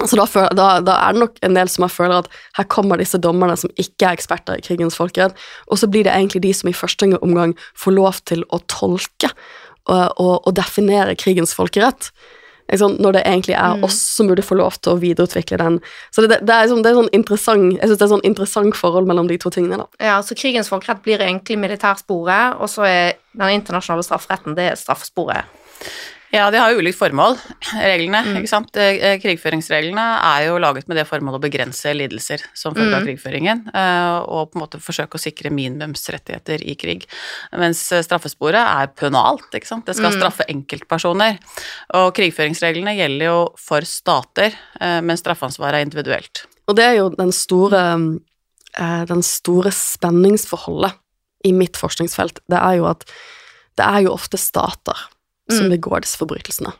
Så 0.00 0.16
da, 0.16 0.24
da, 0.56 0.66
da, 0.80 0.94
er 1.04 1.12
det 1.12 1.20
nok 1.20 1.40
en 1.44 1.56
del 1.58 1.68
som 1.68 1.84
jeg 1.84 1.92
føler 1.92 2.22
at 2.22 2.36
her 2.56 2.68
kommer 2.72 3.00
disse 3.00 3.20
dommerne 3.20 3.58
som 3.60 3.72
ikke 3.76 4.08
er 4.08 4.16
eksperter 4.16 4.56
i 4.56 4.64
krigens 4.64 4.96
folkerett, 4.96 5.36
og 5.68 5.80
så 5.82 5.90
blir 5.90 6.06
det 6.08 6.14
egentlig 6.14 6.46
de 6.46 6.54
som 6.56 6.70
i 6.70 6.76
første 6.76 7.10
omgang 7.20 7.52
får 7.76 7.96
lov 7.98 8.22
til 8.30 8.46
å 8.48 8.62
tolke 8.72 9.28
å, 9.90 10.52
definere 10.54 11.16
krigens 11.18 11.54
folkerett. 11.56 12.10
Når 12.70 13.16
det 13.16 13.22
egentlig 13.26 13.56
er 13.58 13.80
mm. 13.80 13.84
oss 13.88 13.96
som 13.98 14.28
burde 14.30 14.44
få 14.46 14.54
lov 14.60 14.76
til 14.78 14.92
å 14.92 15.00
videreutvikle 15.02 15.58
den. 15.58 15.80
Så 16.14 16.22
det, 16.22 16.38
det, 16.46 16.54
er, 16.54 16.68
sånn, 16.70 16.84
det 16.84 16.92
er 16.92 17.00
sånn 17.00 17.10
interessant 17.16 17.72
jeg 17.74 17.82
synes 17.82 17.98
det 17.98 18.06
er 18.06 18.12
sånn 18.12 18.28
interessant 18.28 18.78
forhold 18.78 19.10
mellom 19.10 19.26
de 19.26 19.40
to 19.42 19.50
tingene. 19.50 19.80
da. 19.82 20.06
Ja, 20.12 20.20
så 20.22 20.38
Krigens 20.38 20.70
folkerett 20.70 21.02
blir 21.02 21.18
egentlig 21.24 21.58
militærsporet, 21.58 22.60
og 22.62 22.70
så 22.70 22.86
er 22.86 23.18
den 23.34 23.56
internasjonale 23.58 24.06
strafferetten 24.06 24.54
det 24.54 24.70
er 24.70 24.78
straffesporet. 24.78 25.50
Ja, 26.30 26.44
de 26.54 26.60
har 26.62 26.70
jo 26.70 26.78
ulikt 26.78 26.94
formål, 26.94 27.34
reglene. 27.74 28.20
Mm. 28.22 28.36
ikke 28.38 28.50
sant? 28.52 28.76
Eh, 28.78 29.00
eh, 29.02 29.16
krigføringsreglene 29.18 30.04
er 30.28 30.44
jo 30.46 30.60
laget 30.62 30.86
med 30.86 31.00
det 31.00 31.04
formålet 31.08 31.40
å 31.40 31.42
begrense 31.42 31.90
lidelser 31.96 32.44
som 32.54 32.76
følge 32.76 32.94
av 32.94 33.02
mm. 33.02 33.08
krigføringen, 33.08 33.64
eh, 33.74 34.18
og 34.30 34.52
på 34.52 34.58
en 34.58 34.62
måte 34.62 34.80
forsøke 34.82 35.18
å 35.18 35.22
sikre 35.22 35.50
minimumsrettigheter 35.54 36.62
i 36.62 36.76
krig. 36.78 37.08
Mens 37.58 37.82
straffesporet 38.06 38.62
er 38.62 38.94
pønalt, 38.94 39.50
ikke 39.58 39.72
sant. 39.72 39.88
Det 39.90 39.98
skal 39.98 40.14
mm. 40.14 40.18
straffe 40.20 40.46
enkeltpersoner. 40.54 41.42
Og 41.98 42.14
krigføringsreglene 42.14 42.94
gjelder 43.00 43.32
jo 43.32 43.36
for 43.58 43.86
stater, 43.88 44.54
men 44.78 45.18
straffansvaret 45.18 45.80
er 45.80 45.88
individuelt. 45.88 46.46
Og 46.70 46.78
det 46.78 46.86
er 46.86 46.98
jo 47.00 47.10
den 47.10 47.34
store, 47.34 47.84
den 49.10 49.26
store 49.26 49.74
spenningsforholdet 49.74 50.94
i 51.50 51.56
mitt 51.56 51.80
forskningsfelt. 51.80 52.44
Det 52.46 52.60
er 52.60 52.78
jo 52.78 52.92
at 52.92 53.08
det 53.80 53.86
er 53.86 54.04
jo 54.06 54.14
ofte 54.14 54.38
stater 54.38 55.08
som 55.52 55.68
mm. 55.68 55.74
begår 55.76 56.04
disse 56.04 56.20
forbrytelsene. 56.20 56.72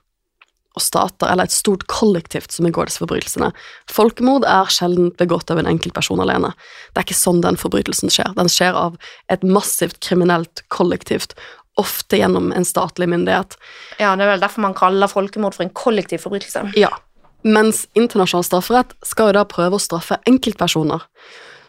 Og 0.78 0.85
stater, 0.85 1.26
eller 1.26 1.48
et 1.48 1.54
stort 1.54 1.83
kollektivt 1.90 2.54
som 2.54 2.68
begår 2.68 2.88
disse 2.88 3.02
forbrytelsene. 3.02 3.50
Folkemord 3.90 4.46
er 4.46 4.70
sjelden 4.70 5.11
begått 5.18 5.50
av 5.50 5.59
en 5.59 5.68
enkeltperson 5.70 6.22
alene. 6.22 6.52
Det 6.92 7.02
er 7.02 7.09
ikke 7.09 7.18
sånn 7.18 7.42
den 7.42 7.59
forbrytelsen 7.59 8.12
skjer. 8.14 8.30
Den 8.38 8.50
skjer 8.52 8.78
av 8.78 8.98
et 9.33 9.42
massivt 9.42 9.98
kriminelt 10.06 10.62
kollektivt, 10.70 11.35
ofte 11.80 12.20
gjennom 12.20 12.52
en 12.54 12.66
statlig 12.66 13.09
myndighet. 13.11 13.56
Ja, 13.98 14.14
det 14.14 14.26
er 14.26 14.35
vel 14.37 14.42
derfor 14.42 14.62
man 14.62 14.78
kaller 14.78 15.11
folkemord 15.11 15.56
for 15.59 15.66
en 15.66 15.74
kollektiv 15.74 16.22
forbrytelse. 16.22 16.68
Ja, 16.78 16.92
mens 17.42 17.87
internasjonal 17.96 18.44
strafferett 18.44 18.94
skal 19.06 19.30
jo 19.30 19.38
da 19.38 19.46
prøve 19.48 19.78
å 19.78 19.83
straffe 19.83 20.20
enkeltpersoner. 20.28 21.04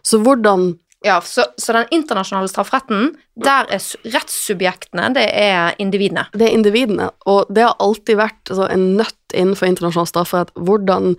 Så 0.03 0.19
hvordan 0.23 0.73
ja, 1.03 1.21
så, 1.21 1.45
så, 1.57 1.73
den 1.73 1.85
internasjonale 1.91 2.49
strafferetten, 2.51 3.15
der 3.41 3.69
er 3.73 3.81
rettssubjektene 4.13 5.07
det 5.15 5.25
er 5.33 5.73
individene. 5.81 6.27
Det 6.33 6.45
er 6.45 6.53
individene, 6.53 7.09
og 7.25 7.49
det 7.49 7.65
har 7.65 7.79
alltid 7.81 8.19
vært 8.19 8.51
altså, 8.51 8.67
en 8.69 8.85
nøtt 8.99 9.33
innenfor 9.33 9.71
internasjonal 9.71 10.11
strafferett. 10.11 10.53
Hvordan 10.53 11.15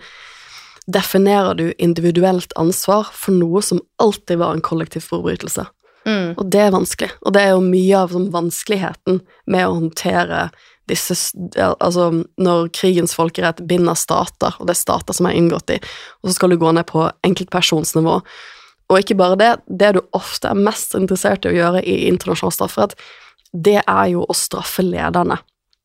definerer 0.87 1.59
du 1.59 1.65
individuelt 1.83 2.55
ansvar 2.59 3.11
for 3.11 3.35
noe 3.35 3.63
som 3.63 3.83
alltid 4.03 4.39
var 4.39 4.55
en 4.55 4.63
kollektiv 4.63 5.09
forbrytelse? 5.11 5.67
Mm. 6.07 6.33
Og 6.37 6.47
det 6.51 6.63
er 6.63 6.75
vanskelig, 6.75 7.11
og 7.23 7.35
det 7.35 7.43
er 7.43 7.53
jo 7.55 7.67
mye 7.67 7.99
av 8.07 8.15
sånn, 8.15 8.31
vanskeligheten 8.35 9.21
med 9.51 9.67
å 9.67 9.77
håndtere 9.81 10.49
disse 10.91 11.15
Altså, 11.63 12.09
når 12.43 12.73
krigens 12.75 13.15
folkerett 13.15 13.61
binder 13.71 13.95
stater, 13.99 14.57
og 14.59 14.67
det 14.67 14.75
er 14.75 14.81
stater 14.81 15.15
som 15.15 15.29
er 15.31 15.37
inngått 15.39 15.71
i, 15.71 15.77
og 16.23 16.31
så 16.31 16.35
skal 16.35 16.51
du 16.51 16.59
gå 16.59 16.73
ned 16.75 16.89
på 16.91 17.07
enkeltpersonsnivå 17.27 18.19
og 18.91 18.99
ikke 19.01 19.17
bare 19.19 19.39
det, 19.41 19.53
det 19.69 19.95
du 19.97 20.03
ofte 20.17 20.51
er 20.51 20.59
mest 20.59 20.97
interessert 20.99 21.47
i 21.47 21.53
å 21.53 21.57
gjøre 21.57 21.83
i 21.87 22.03
internasjonal 22.11 22.55
strafferett, 22.55 22.97
det 23.53 23.81
er 23.83 24.07
jo 24.13 24.25
å 24.25 24.37
straffe 24.37 24.85
lederne. 24.85 25.39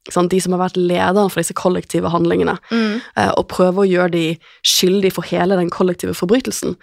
De 0.08 0.40
som 0.40 0.54
har 0.56 0.62
vært 0.62 0.80
lederne 0.80 1.28
for 1.28 1.42
disse 1.42 1.56
kollektive 1.58 2.12
handlingene, 2.14 2.56
mm. 2.72 2.94
Eh, 3.20 3.34
og 3.36 3.50
prøve 3.52 3.84
å 3.84 3.90
gjøre 3.90 4.14
de 4.14 4.26
skyldige 4.64 5.18
for 5.18 5.28
hele 5.28 5.58
den 5.60 5.72
kollektive 5.74 6.16
forbrytelsen. 6.16 6.78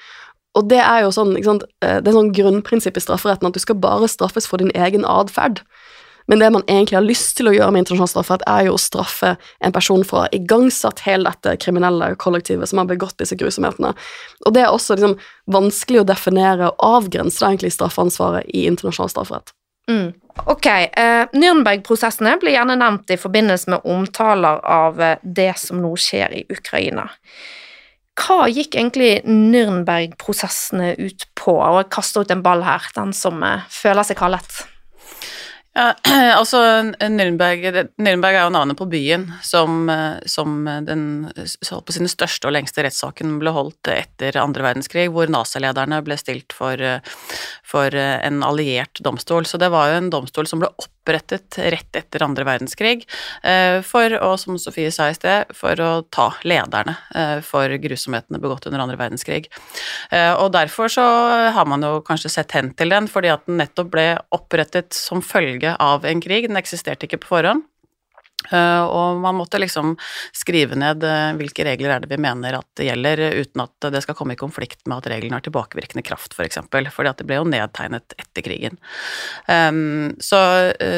Og 0.54 0.68
det 0.70 0.82
er 0.84 1.02
jo 1.02 1.12
sånn, 1.14 1.32
eh, 1.34 2.00
det 2.00 2.10
er 2.10 2.16
sånn 2.18 2.34
grunnprinsipp 2.36 2.98
i 3.00 3.02
strafferetten 3.02 3.48
at 3.48 3.56
du 3.56 3.62
skal 3.62 3.80
bare 3.80 4.10
straffes 4.12 4.46
for 4.46 4.60
din 4.60 4.74
egen 4.76 5.06
atferd. 5.08 5.64
Men 6.26 6.40
det 6.40 6.50
man 6.54 6.64
egentlig 6.66 6.96
har 6.96 7.04
lyst 7.04 7.34
til 7.36 7.50
å 7.50 7.54
gjøre 7.54 7.72
med 7.74 7.84
internasjonal 7.84 8.12
strafferett, 8.12 8.46
er 8.48 8.68
jo 8.68 8.76
å 8.76 8.80
straffe 8.80 9.34
en 9.60 9.74
person 9.76 10.04
for 10.08 10.18
å 10.18 10.22
ha 10.24 10.30
igangsatt 10.36 11.04
hele 11.04 11.28
dette 11.30 11.58
kriminelle 11.60 12.14
kollektivet 12.20 12.70
som 12.70 12.80
har 12.80 12.88
begått 12.88 13.18
disse 13.20 13.36
grusomhetene. 13.40 13.92
Og 14.46 14.56
det 14.56 14.64
er 14.64 14.72
også 14.72 14.96
liksom 14.96 15.18
vanskelig 15.52 16.00
å 16.02 16.08
definere 16.08 16.70
og 16.70 16.86
avgrense 17.04 17.42
det 17.42 17.50
egentlig 17.50 17.74
straffansvaret 17.76 18.48
i 18.48 18.64
internasjonal 18.70 19.12
strafferett. 19.12 19.52
Mm. 19.90 20.14
Ok, 20.48 20.66
eh, 20.66 21.26
Nürnberg-prosessene 21.36 22.38
blir 22.40 22.56
gjerne 22.56 22.78
nevnt 22.80 23.12
i 23.12 23.20
forbindelse 23.20 23.70
med 23.74 23.84
omtaler 23.84 24.62
av 24.64 25.00
eh, 25.02 25.18
det 25.22 25.52
som 25.60 25.82
nå 25.82 25.92
skjer 26.00 26.40
i 26.40 26.44
Ukraina. 26.50 27.10
Hva 28.18 28.46
gikk 28.48 28.78
egentlig 28.78 29.24
Nürnberg-prosessene 29.28 30.94
ut 30.98 31.26
på? 31.36 31.58
Og 31.58 31.82
jeg 31.82 31.90
kaster 31.94 32.24
ut 32.24 32.32
en 32.32 32.44
ball 32.46 32.64
her, 32.64 32.86
den 32.96 33.12
som 33.16 33.42
eh, 33.44 33.66
føler 33.70 34.06
seg 34.06 34.18
kallet. 34.22 34.64
Ja, 35.74 35.90
altså 36.38 36.60
Nürnberg, 37.10 37.64
Nürnberg 37.98 38.36
er 38.38 38.44
jo 38.46 38.52
navnet 38.54 38.78
på 38.78 38.86
byen 38.86 39.26
som, 39.42 39.88
eh, 39.90 40.20
som 40.30 40.62
den 40.86 41.04
på 41.34 41.96
sin 41.96 42.10
største 42.10 42.46
og 42.46 42.54
lengste 42.54 42.84
rettssaken 42.86 43.40
ble 43.42 43.50
holdt 43.56 43.90
etter 43.90 44.38
andre 44.38 44.68
verdenskrig, 44.68 45.08
hvor 45.10 45.30
nazilederne 45.34 45.98
ble 46.06 46.18
stilt 46.20 46.54
for, 46.54 46.78
eh, 46.78 47.02
for 47.66 47.90
en 47.98 48.42
alliert 48.46 49.02
domstol. 49.02 49.50
Så 49.50 49.58
det 49.58 49.72
var 49.74 49.90
jo 49.90 49.98
en 49.98 50.12
domstol 50.14 50.46
som 50.46 50.62
ble 50.62 50.70
opprettet 50.70 50.93
rett 51.12 51.96
etter 51.96 52.24
andre 52.24 52.46
verdenskrig 52.48 53.04
eh, 53.42 53.80
for 53.86 54.16
å, 54.18 54.34
som 54.40 54.58
Sofie 54.60 54.92
sa 54.94 55.10
i 55.10 55.16
sted, 55.16 55.52
for 55.56 55.80
å 55.82 55.90
ta 56.14 56.30
lederne 56.46 56.96
for 57.44 57.70
grusomhetene 57.80 58.40
begått 58.42 58.66
under 58.68 58.82
andre 58.82 58.96
verdenskrig. 58.98 59.46
Og 60.40 60.48
derfor 60.54 60.90
så 60.92 61.04
har 61.54 61.68
man 61.68 61.84
jo 61.84 62.00
kanskje 62.06 62.32
sett 62.32 62.54
hen 62.56 62.72
til 62.78 62.92
den, 62.92 63.08
fordi 63.10 63.30
at 63.32 63.44
den 63.48 63.58
nettopp 63.60 63.92
ble 63.92 64.06
opprettet 64.34 64.96
som 64.96 65.22
følge 65.24 65.74
av 65.80 66.06
en 66.08 66.22
krig. 66.24 66.48
Den 66.48 66.60
eksisterte 66.60 67.08
ikke 67.08 67.22
på 67.24 67.34
forhånd. 67.34 67.64
Uh, 68.52 68.84
og 68.84 69.20
man 69.22 69.38
måtte 69.38 69.60
liksom 69.60 69.94
skrive 70.36 70.76
ned 70.76 71.04
uh, 71.06 71.32
hvilke 71.38 71.64
regler 71.66 71.94
er 71.94 72.04
det 72.04 72.10
vi 72.10 72.20
mener 72.20 72.58
at 72.58 72.68
det 72.76 72.88
gjelder, 72.90 73.22
uten 73.40 73.64
at 73.64 73.88
det 73.94 74.02
skal 74.04 74.16
komme 74.18 74.36
i 74.36 74.40
konflikt 74.40 74.82
med 74.90 75.00
at 75.00 75.08
reglene 75.14 75.38
har 75.38 75.44
tilbakevirkende 75.46 76.04
kraft, 76.04 76.32
f.eks., 76.32 76.36
for 76.36 76.46
eksempel, 76.48 76.88
fordi 76.92 77.12
at 77.12 77.20
det 77.22 77.28
ble 77.28 77.40
jo 77.40 77.48
nedtegnet 77.48 78.16
etter 78.20 78.44
krigen. 78.44 78.78
Um, 79.48 80.14
så, 80.22 80.40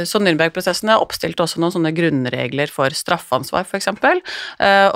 så 0.08 0.20
Nürnberg-prosessene 0.22 0.98
oppstilte 1.00 1.44
også 1.44 1.62
noen 1.62 1.74
sånne 1.76 1.94
grunnregler 1.96 2.72
for 2.72 2.94
straffansvar, 2.94 3.66
f.eks., 3.66 3.92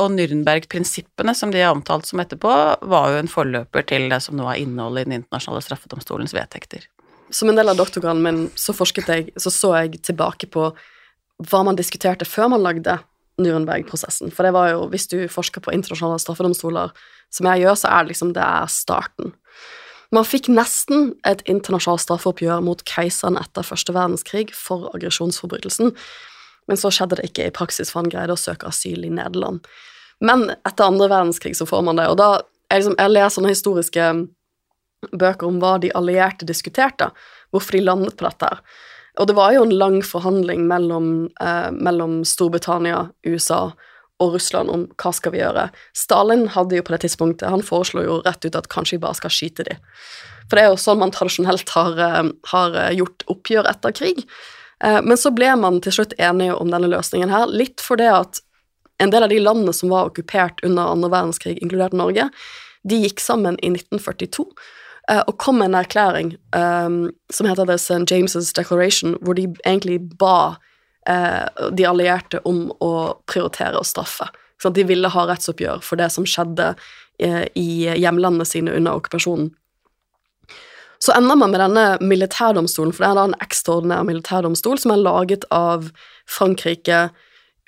og 0.01 0.07
Nürnberg-prinsippene, 0.17 1.35
som 1.37 1.53
de 1.55 1.63
er 1.63 1.71
omtalt 1.71 2.09
som 2.09 2.23
etterpå, 2.23 2.55
var 2.91 3.13
jo 3.15 3.21
en 3.21 3.31
forløper 3.31 3.87
til 3.93 4.09
det 4.11 4.23
som 4.25 4.39
nå 4.39 4.49
er 4.51 4.63
innholdet 4.63 5.07
i 5.07 5.11
Den 5.11 5.21
internasjonale 5.21 5.63
straffedomstolens 5.65 6.35
vedtekter 6.37 6.89
som 7.31 7.49
en 7.49 7.59
del 7.59 7.71
av 7.71 7.79
doktorgraden 7.79 8.23
min 8.23 8.41
så 8.59 8.75
forsket 8.75 9.11
jeg, 9.11 9.29
så 9.39 9.53
så 9.55 9.75
jeg 9.79 10.01
tilbake 10.07 10.51
på 10.51 10.71
hva 11.49 11.63
man 11.65 11.79
diskuterte 11.79 12.29
før 12.29 12.51
man 12.53 12.65
lagde 12.65 12.99
Nürnberg-prosessen. 13.41 14.33
For 14.35 14.47
det 14.47 14.55
var 14.57 14.73
jo, 14.75 14.87
hvis 14.93 15.09
du 15.11 15.19
forsker 15.33 15.65
på 15.65 15.73
internasjonale 15.75 16.21
straffedomstoler, 16.21 16.93
som 17.33 17.49
jeg 17.49 17.65
gjør, 17.65 17.79
så 17.79 17.93
er 17.93 18.05
det 18.05 18.13
liksom 18.13 18.35
det 18.37 18.45
er 18.45 18.73
starten. 18.73 19.33
Man 20.11 20.27
fikk 20.27 20.51
nesten 20.51 21.13
et 21.29 21.45
internasjonalt 21.49 22.03
straffeoppgjør 22.03 22.65
mot 22.67 22.83
keiseren 22.89 23.39
etter 23.39 23.67
første 23.67 23.95
verdenskrig 23.95 24.51
for 24.57 24.91
aggresjonsforbrytelsen, 24.97 25.95
men 26.69 26.79
så 26.79 26.91
skjedde 26.93 27.21
det 27.21 27.31
ikke 27.31 27.47
i 27.47 27.55
praksis, 27.55 27.93
for 27.93 28.03
han 28.03 28.11
greide 28.11 28.35
å 28.35 28.41
søke 28.41 28.69
asyl 28.69 29.07
i 29.07 29.13
Nederland. 29.15 29.63
Men 30.21 30.51
etter 30.59 30.87
andre 30.87 31.09
verdenskrig 31.11 31.55
så 31.57 31.67
får 31.67 31.87
man 31.87 32.01
det, 32.01 32.11
og 32.11 32.19
da 32.21 32.31
jeg, 32.71 32.83
liksom, 32.83 32.99
jeg 32.99 33.15
leser 33.15 33.37
sånne 33.37 33.55
historiske 33.55 34.09
bøker 35.17 35.49
om 35.49 35.59
hva 35.63 35.77
de 35.83 35.91
allierte 35.97 36.47
diskuterte, 36.47 37.09
hvorfor 37.51 37.79
de 37.79 37.87
landet 37.87 38.19
på 38.19 38.27
dette. 38.27 38.51
her. 38.51 38.61
Og 39.21 39.29
det 39.29 39.37
var 39.37 39.53
jo 39.53 39.67
en 39.67 39.77
lang 39.77 40.01
forhandling 40.07 40.65
mellom, 40.69 41.29
eh, 41.41 41.71
mellom 41.71 42.23
Storbritannia, 42.25 43.11
USA 43.27 43.73
og 44.21 44.35
Russland 44.35 44.71
om 44.73 44.87
hva 45.01 45.13
skal 45.17 45.35
vi 45.35 45.43
gjøre. 45.43 45.69
Stalin 45.97 46.47
hadde 46.55 46.79
jo 46.79 46.85
på 46.85 46.95
det 46.95 47.03
tidspunktet, 47.05 47.49
han 47.53 47.65
foreslo 47.65 48.05
jo 48.05 48.21
rett 48.25 48.45
ut 48.45 48.57
at 48.57 48.71
kanskje 48.73 48.97
vi 48.97 49.05
bare 49.05 49.19
skal 49.19 49.33
skyte 49.33 49.67
dem. 49.69 49.77
For 50.49 50.57
det 50.57 50.65
er 50.65 50.73
jo 50.73 50.81
sånn 50.81 51.01
man 51.01 51.13
tradisjonelt 51.13 51.69
har, 51.77 51.99
eh, 51.99 52.33
har 52.53 52.75
eh, 52.75 52.97
gjort 52.97 53.25
oppgjør 53.29 53.69
etter 53.69 53.93
krig. 53.93 54.25
Eh, 54.83 55.01
men 55.03 55.17
så 55.17 55.35
ble 55.35 55.53
man 55.57 55.81
til 55.81 55.93
slutt 55.93 56.17
enige 56.19 56.57
om 56.57 56.73
denne 56.73 56.89
løsningen 56.89 57.31
her, 57.31 57.47
litt 57.47 57.81
fordi 57.81 58.09
at 58.09 58.41
en 59.01 59.11
del 59.11 59.25
av 59.25 59.31
de 59.33 59.39
landene 59.41 59.73
som 59.73 59.93
var 59.93 60.11
okkupert 60.11 60.65
under 60.65 60.93
andre 60.93 61.11
verdenskrig, 61.11 61.59
inkludert 61.61 61.93
Norge, 61.93 62.31
de 62.85 62.97
gikk 62.97 63.21
sammen 63.21 63.57
i 63.61 63.69
1942 63.69 64.49
Eh, 64.49 64.90
og 65.09 65.39
kom 65.39 65.59
med 65.59 65.71
en 65.71 65.79
erklæring 65.81 66.35
um, 66.57 67.11
som 67.33 67.47
heter 67.49 67.67
The 67.67 67.79
St. 67.79 68.07
James' 68.11 68.53
Declaration, 68.57 69.17
hvor 69.21 69.35
de 69.35 69.49
egentlig 69.65 70.01
ba 70.19 70.57
uh, 71.09 71.71
de 71.75 71.87
allierte 71.89 72.41
om 72.47 72.69
å 72.81 72.93
prioritere 73.27 73.79
og 73.81 73.89
straffe. 73.89 74.29
Sånn 74.61 74.77
de 74.77 74.85
ville 74.85 75.09
ha 75.11 75.25
rettsoppgjør 75.27 75.81
for 75.83 76.01
det 76.01 76.11
som 76.15 76.29
skjedde 76.29 76.75
uh, 76.77 77.45
i 77.57 77.71
hjemlandene 77.97 78.47
sine 78.47 78.77
under 78.77 79.01
okkupasjonen. 79.01 79.51
Så 81.01 81.15
ender 81.17 81.39
man 81.41 81.51
med 81.51 81.63
denne 81.63 81.85
militærdomstolen, 82.05 82.93
for 82.93 83.03
det 83.03 83.11
er 83.11 83.17
da 83.17 83.23
en 83.31 83.39
ekstraordinær 83.41 84.05
militærdomstol 84.05 84.83
som 84.83 84.93
er 84.93 85.01
laget 85.01 85.47
av 85.55 85.89
Frankrike, 86.29 87.07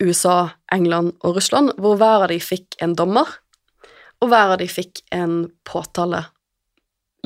USA, 0.03 0.53
England 0.75 1.15
og 1.25 1.39
Russland, 1.39 1.73
hvor 1.81 1.97
hver 1.97 2.27
av 2.27 2.29
de 2.33 2.37
fikk 2.43 2.77
en 2.85 2.93
dommer, 2.99 3.31
og 4.21 4.29
hver 4.29 4.53
av 4.53 4.61
de 4.61 4.69
fikk 4.69 5.01
en 5.17 5.47
påtale 5.65 6.27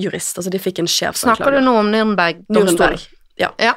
jurist. 0.00 0.38
Altså 0.38 0.52
de 0.52 0.60
fikk 0.60 0.80
en 0.82 0.90
sjefsanklager. 0.90 1.44
Snakker 1.44 1.58
du 1.60 1.66
nå 1.66 1.76
om 1.80 1.90
Nürnberg? 1.92 2.42
Nürnberg. 2.52 3.06
Ja. 3.40 3.52
ja. 3.60 3.74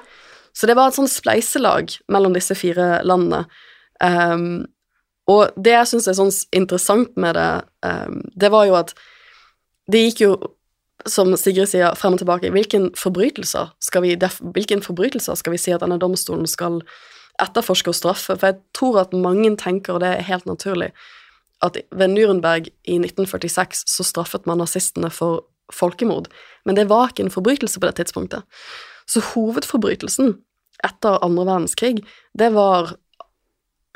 Så 0.55 0.67
det 0.67 0.75
var 0.79 0.89
et 0.89 0.97
sånn 0.97 1.10
spleiselag 1.12 1.93
mellom 2.12 2.36
disse 2.36 2.58
fire 2.58 2.99
landene. 3.08 3.45
Um, 4.03 4.65
og 5.29 5.53
det 5.60 5.75
jeg 5.75 5.89
syns 5.91 6.08
er 6.10 6.17
sånn 6.17 6.34
interessant 6.55 7.13
med 7.19 7.38
det, 7.38 7.49
um, 7.86 8.23
det 8.39 8.49
var 8.53 8.65
jo 8.69 8.79
at 8.79 8.95
det 9.89 10.01
gikk 10.08 10.23
jo, 10.23 10.32
som 11.10 11.32
Sigrid 11.39 11.69
sier, 11.71 11.95
frem 11.97 12.17
og 12.17 12.21
tilbake. 12.21 12.51
Hvilken 12.53 12.89
forbrytelser 12.97 13.71
skal 13.84 14.05
vi, 14.05 14.15
hvilken 14.17 14.84
forbrytelser 14.86 15.39
skal 15.39 15.55
vi 15.55 15.62
si 15.62 15.73
at 15.73 15.86
denne 15.86 15.99
domstolen 16.01 16.49
skal 16.49 16.82
etterforske 17.41 17.93
og 17.93 17.97
straffe? 17.97 18.36
For 18.36 18.51
jeg 18.51 18.60
tror 18.77 18.99
at 19.05 19.15
mange 19.15 19.53
tenker, 19.62 19.95
og 19.95 20.03
det 20.03 20.12
er 20.12 20.27
helt 20.27 20.49
naturlig, 20.49 20.91
at 21.65 21.79
ved 21.91 22.13
Nürnberg 22.13 22.69
i 22.88 22.99
1946 22.99 23.84
så 23.89 24.05
straffet 24.08 24.45
man 24.47 24.62
nazistene 24.62 25.12
for 25.12 25.45
folkemord, 25.73 26.29
men 26.65 26.77
det 26.77 26.89
var 26.89 27.12
ikke 27.12 27.27
en 27.27 27.34
forbrytelse 27.34 27.79
på 27.79 27.89
det 27.89 27.99
tidspunktet. 27.99 28.45
Så 29.10 29.23
hovedforbrytelsen 29.34 30.36
etter 30.86 31.19
andre 31.25 31.45
verdenskrig, 31.47 32.03
det 32.38 32.53
var 32.55 32.93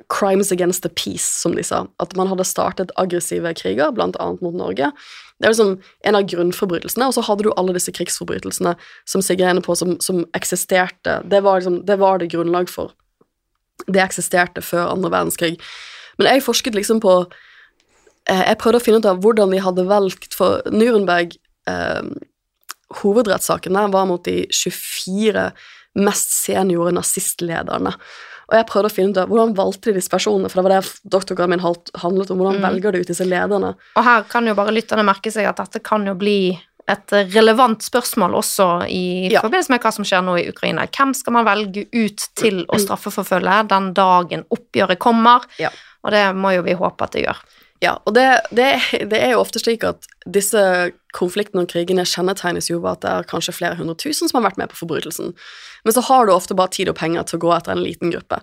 crimes 0.09 0.51
against 0.51 0.83
the 0.83 0.89
peace, 0.89 1.41
som 1.41 1.55
de 1.55 1.63
sa. 1.63 1.85
At 1.99 2.15
man 2.15 2.27
hadde 2.27 2.45
startet 2.47 2.91
aggressive 2.97 3.53
kriger, 3.57 3.93
blant 3.95 4.17
annet 4.19 4.41
mot 4.41 4.55
Norge. 4.55 4.89
Det 5.39 5.47
er 5.47 5.53
liksom 5.53 5.77
en 6.07 6.17
av 6.17 6.27
grunnforbrytelsene, 6.29 7.07
og 7.07 7.15
så 7.15 7.23
hadde 7.27 7.47
du 7.47 7.53
alle 7.55 7.75
disse 7.77 7.93
krigsforbrytelsene 7.95 8.75
som 9.09 9.23
Sigrid 9.23 9.45
er 9.45 9.55
inne 9.55 9.65
på, 9.65 9.75
som, 9.79 9.95
som 10.03 10.23
eksisterte. 10.37 11.21
Det 11.29 11.43
var, 11.45 11.61
liksom, 11.61 11.81
det 11.87 11.99
var 12.01 12.19
det 12.21 12.31
grunnlag 12.33 12.69
for. 12.71 12.93
Det 13.87 14.01
eksisterte 14.03 14.63
før 14.65 14.91
andre 14.91 15.11
verdenskrig. 15.13 15.55
Men 16.17 16.29
jeg 16.29 16.45
forsket 16.45 16.75
liksom 16.77 16.99
på 17.01 17.13
eh, 18.29 18.43
Jeg 18.45 18.59
prøvde 18.61 18.79
å 18.79 18.83
finne 18.83 18.99
ut 19.01 19.09
av 19.09 19.23
hvordan 19.23 19.49
de 19.49 19.61
hadde 19.65 19.87
valgt 19.89 20.35
For 20.37 20.61
Nürnberg 20.69 21.33
eh, 21.69 22.03
hovedrettssaken 23.01 23.79
der 23.79 23.93
var 23.93 24.09
mot 24.09 24.25
de 24.25 24.43
24 24.51 25.49
mest 25.99 26.33
seniore 26.33 26.93
nazistlederne. 26.95 27.93
Og 28.49 28.57
jeg 28.57 28.67
prøvde 28.69 28.89
å 28.89 28.93
finne 28.93 29.13
ut 29.13 29.19
av 29.21 29.31
hvordan 29.31 29.55
valgte 29.57 29.91
de 29.91 29.97
disse 29.97 30.11
personene, 30.11 30.49
for 30.51 30.59
det 30.59 30.65
var 30.67 30.75
det 30.75 31.11
doktorgraden 31.15 31.55
min 31.55 31.63
handlet 31.63 32.33
om. 32.33 32.41
Hvordan 32.41 32.59
mm. 32.59 32.67
velger 32.67 32.93
du 32.93 32.99
ut 33.01 33.09
disse 33.09 33.27
lederne? 33.27 33.73
Og 33.95 34.05
her 34.05 34.27
kan 34.29 34.49
jo 34.49 34.55
bare 34.57 34.75
lytterne 34.75 35.05
merke 35.07 35.31
seg 35.33 35.47
at 35.49 35.61
dette 35.61 35.81
kan 35.85 36.05
jo 36.09 36.15
bli 36.19 36.53
et 36.91 37.13
relevant 37.31 37.79
spørsmål 37.79 38.33
også 38.41 38.67
i 38.91 39.31
ja. 39.31 39.39
forbindelse 39.45 39.71
med 39.71 39.85
hva 39.85 39.91
som 39.95 40.07
skjer 40.07 40.23
nå 40.27 40.35
i 40.41 40.47
Ukraina. 40.51 40.83
Hvem 40.91 41.13
skal 41.15 41.37
man 41.37 41.47
velge 41.47 41.85
ut 41.93 42.25
til 42.39 42.65
å 42.67 42.79
straffeforfølge 42.81 43.61
den 43.71 43.93
dagen 43.95 44.43
oppgjøret 44.51 44.99
kommer? 45.01 45.47
Ja. 45.61 45.71
Og 46.03 46.11
det 46.11 46.25
må 46.35 46.51
jo 46.57 46.65
vi 46.67 46.75
håpe 46.75 47.07
at 47.07 47.15
det 47.15 47.23
gjør. 47.23 47.39
Ja, 47.83 47.97
og 48.03 48.15
det, 48.15 48.27
det, 48.51 48.67
det, 49.11 49.19
er 49.19 49.33
jo 49.33 49.41
ofte 49.43 49.59
slik 49.59 49.83
at 49.87 50.05
disse 50.23 50.91
konfliktene 51.15 51.63
og 51.65 51.71
krigene 51.71 52.05
kjennetegnes 52.07 52.69
jo 52.71 52.79
ved 52.83 52.97
at 52.97 53.03
det 53.05 53.11
er 53.11 53.27
kanskje 53.29 53.55
flere 53.55 53.77
hundre 53.79 53.95
tusen 53.99 54.29
som 54.29 54.39
har 54.39 54.49
vært 54.49 54.61
med 54.61 54.71
på 54.71 54.79
forbrytelsen. 54.81 55.33
Men 55.83 55.95
så 55.95 56.03
har 56.09 56.25
du 56.25 56.33
ofte 56.33 56.57
bare 56.57 56.73
tid 56.73 56.91
og 56.91 56.97
penger 56.99 57.27
til 57.27 57.39
å 57.39 57.45
gå 57.45 57.53
etter 57.55 57.75
en 57.75 57.83
liten 57.83 58.13
gruppe. 58.13 58.41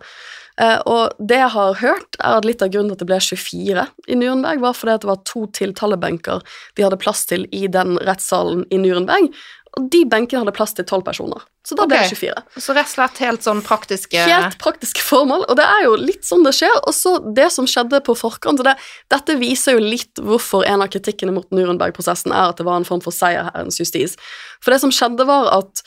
Eh, 0.60 0.78
og 0.90 1.14
det 1.18 1.38
jeg 1.40 1.52
har 1.54 1.78
hørt, 1.80 2.18
er 2.18 2.40
at 2.40 2.46
litt 2.48 2.62
av 2.64 2.72
grunnen 2.72 2.92
til 2.92 2.98
at 2.98 3.02
det 3.04 3.08
ble 3.08 3.20
24 3.22 3.86
i 4.12 4.18
Nürnberg, 4.18 4.60
var 4.64 4.76
fordi 4.76 4.96
at 4.96 5.04
det 5.04 5.10
var 5.10 5.22
to 5.28 5.46
tiltalebenker 5.56 6.44
de 6.76 6.84
hadde 6.84 7.00
plass 7.00 7.24
til 7.30 7.46
i 7.56 7.64
den 7.70 7.96
rettssalen 8.04 8.66
i 8.68 8.80
Nürnberg, 8.82 9.30
og 9.78 9.86
de 9.92 10.00
benkene 10.08 10.42
hadde 10.42 10.54
plass 10.56 10.72
til 10.74 10.86
tolv 10.88 11.04
personer. 11.06 11.44
Så 11.66 11.76
da 11.78 11.84
okay. 11.84 11.92
ble 11.92 11.98
det 12.10 12.18
24. 12.18 12.62
Så 12.64 12.74
rett 12.74 12.88
og 12.88 12.92
slett 12.94 13.20
helt 13.22 13.44
sånn 13.46 13.60
praktiske 13.62 14.24
Helt 14.26 14.56
praktiske 14.62 15.02
formål, 15.04 15.44
og 15.46 15.58
det 15.60 15.66
er 15.66 15.84
jo 15.86 15.94
litt 16.00 16.26
sånn 16.26 16.42
det 16.46 16.54
skjer. 16.56 16.74
Og 16.88 16.96
så 16.96 17.14
det 17.36 17.46
som 17.54 17.68
skjedde 17.70 18.00
på 18.06 18.16
forkant, 18.18 18.62
det, 18.66 18.74
dette 19.12 19.36
viser 19.38 19.78
jo 19.78 19.84
litt 19.84 20.22
hvorfor 20.24 20.66
en 20.66 20.82
av 20.82 20.90
kritikkene 20.90 21.34
mot 21.36 21.46
Nurenberg-prosessen 21.54 22.34
er 22.34 22.50
at 22.50 22.58
det 22.58 22.66
var 22.66 22.80
en 22.80 22.88
form 22.88 23.02
for 23.04 23.14
seierherrens 23.14 23.78
justis. 23.82 24.16
For 24.58 24.74
det 24.74 24.80
som 24.82 24.94
skjedde, 24.94 25.28
var 25.28 25.52
at 25.54 25.84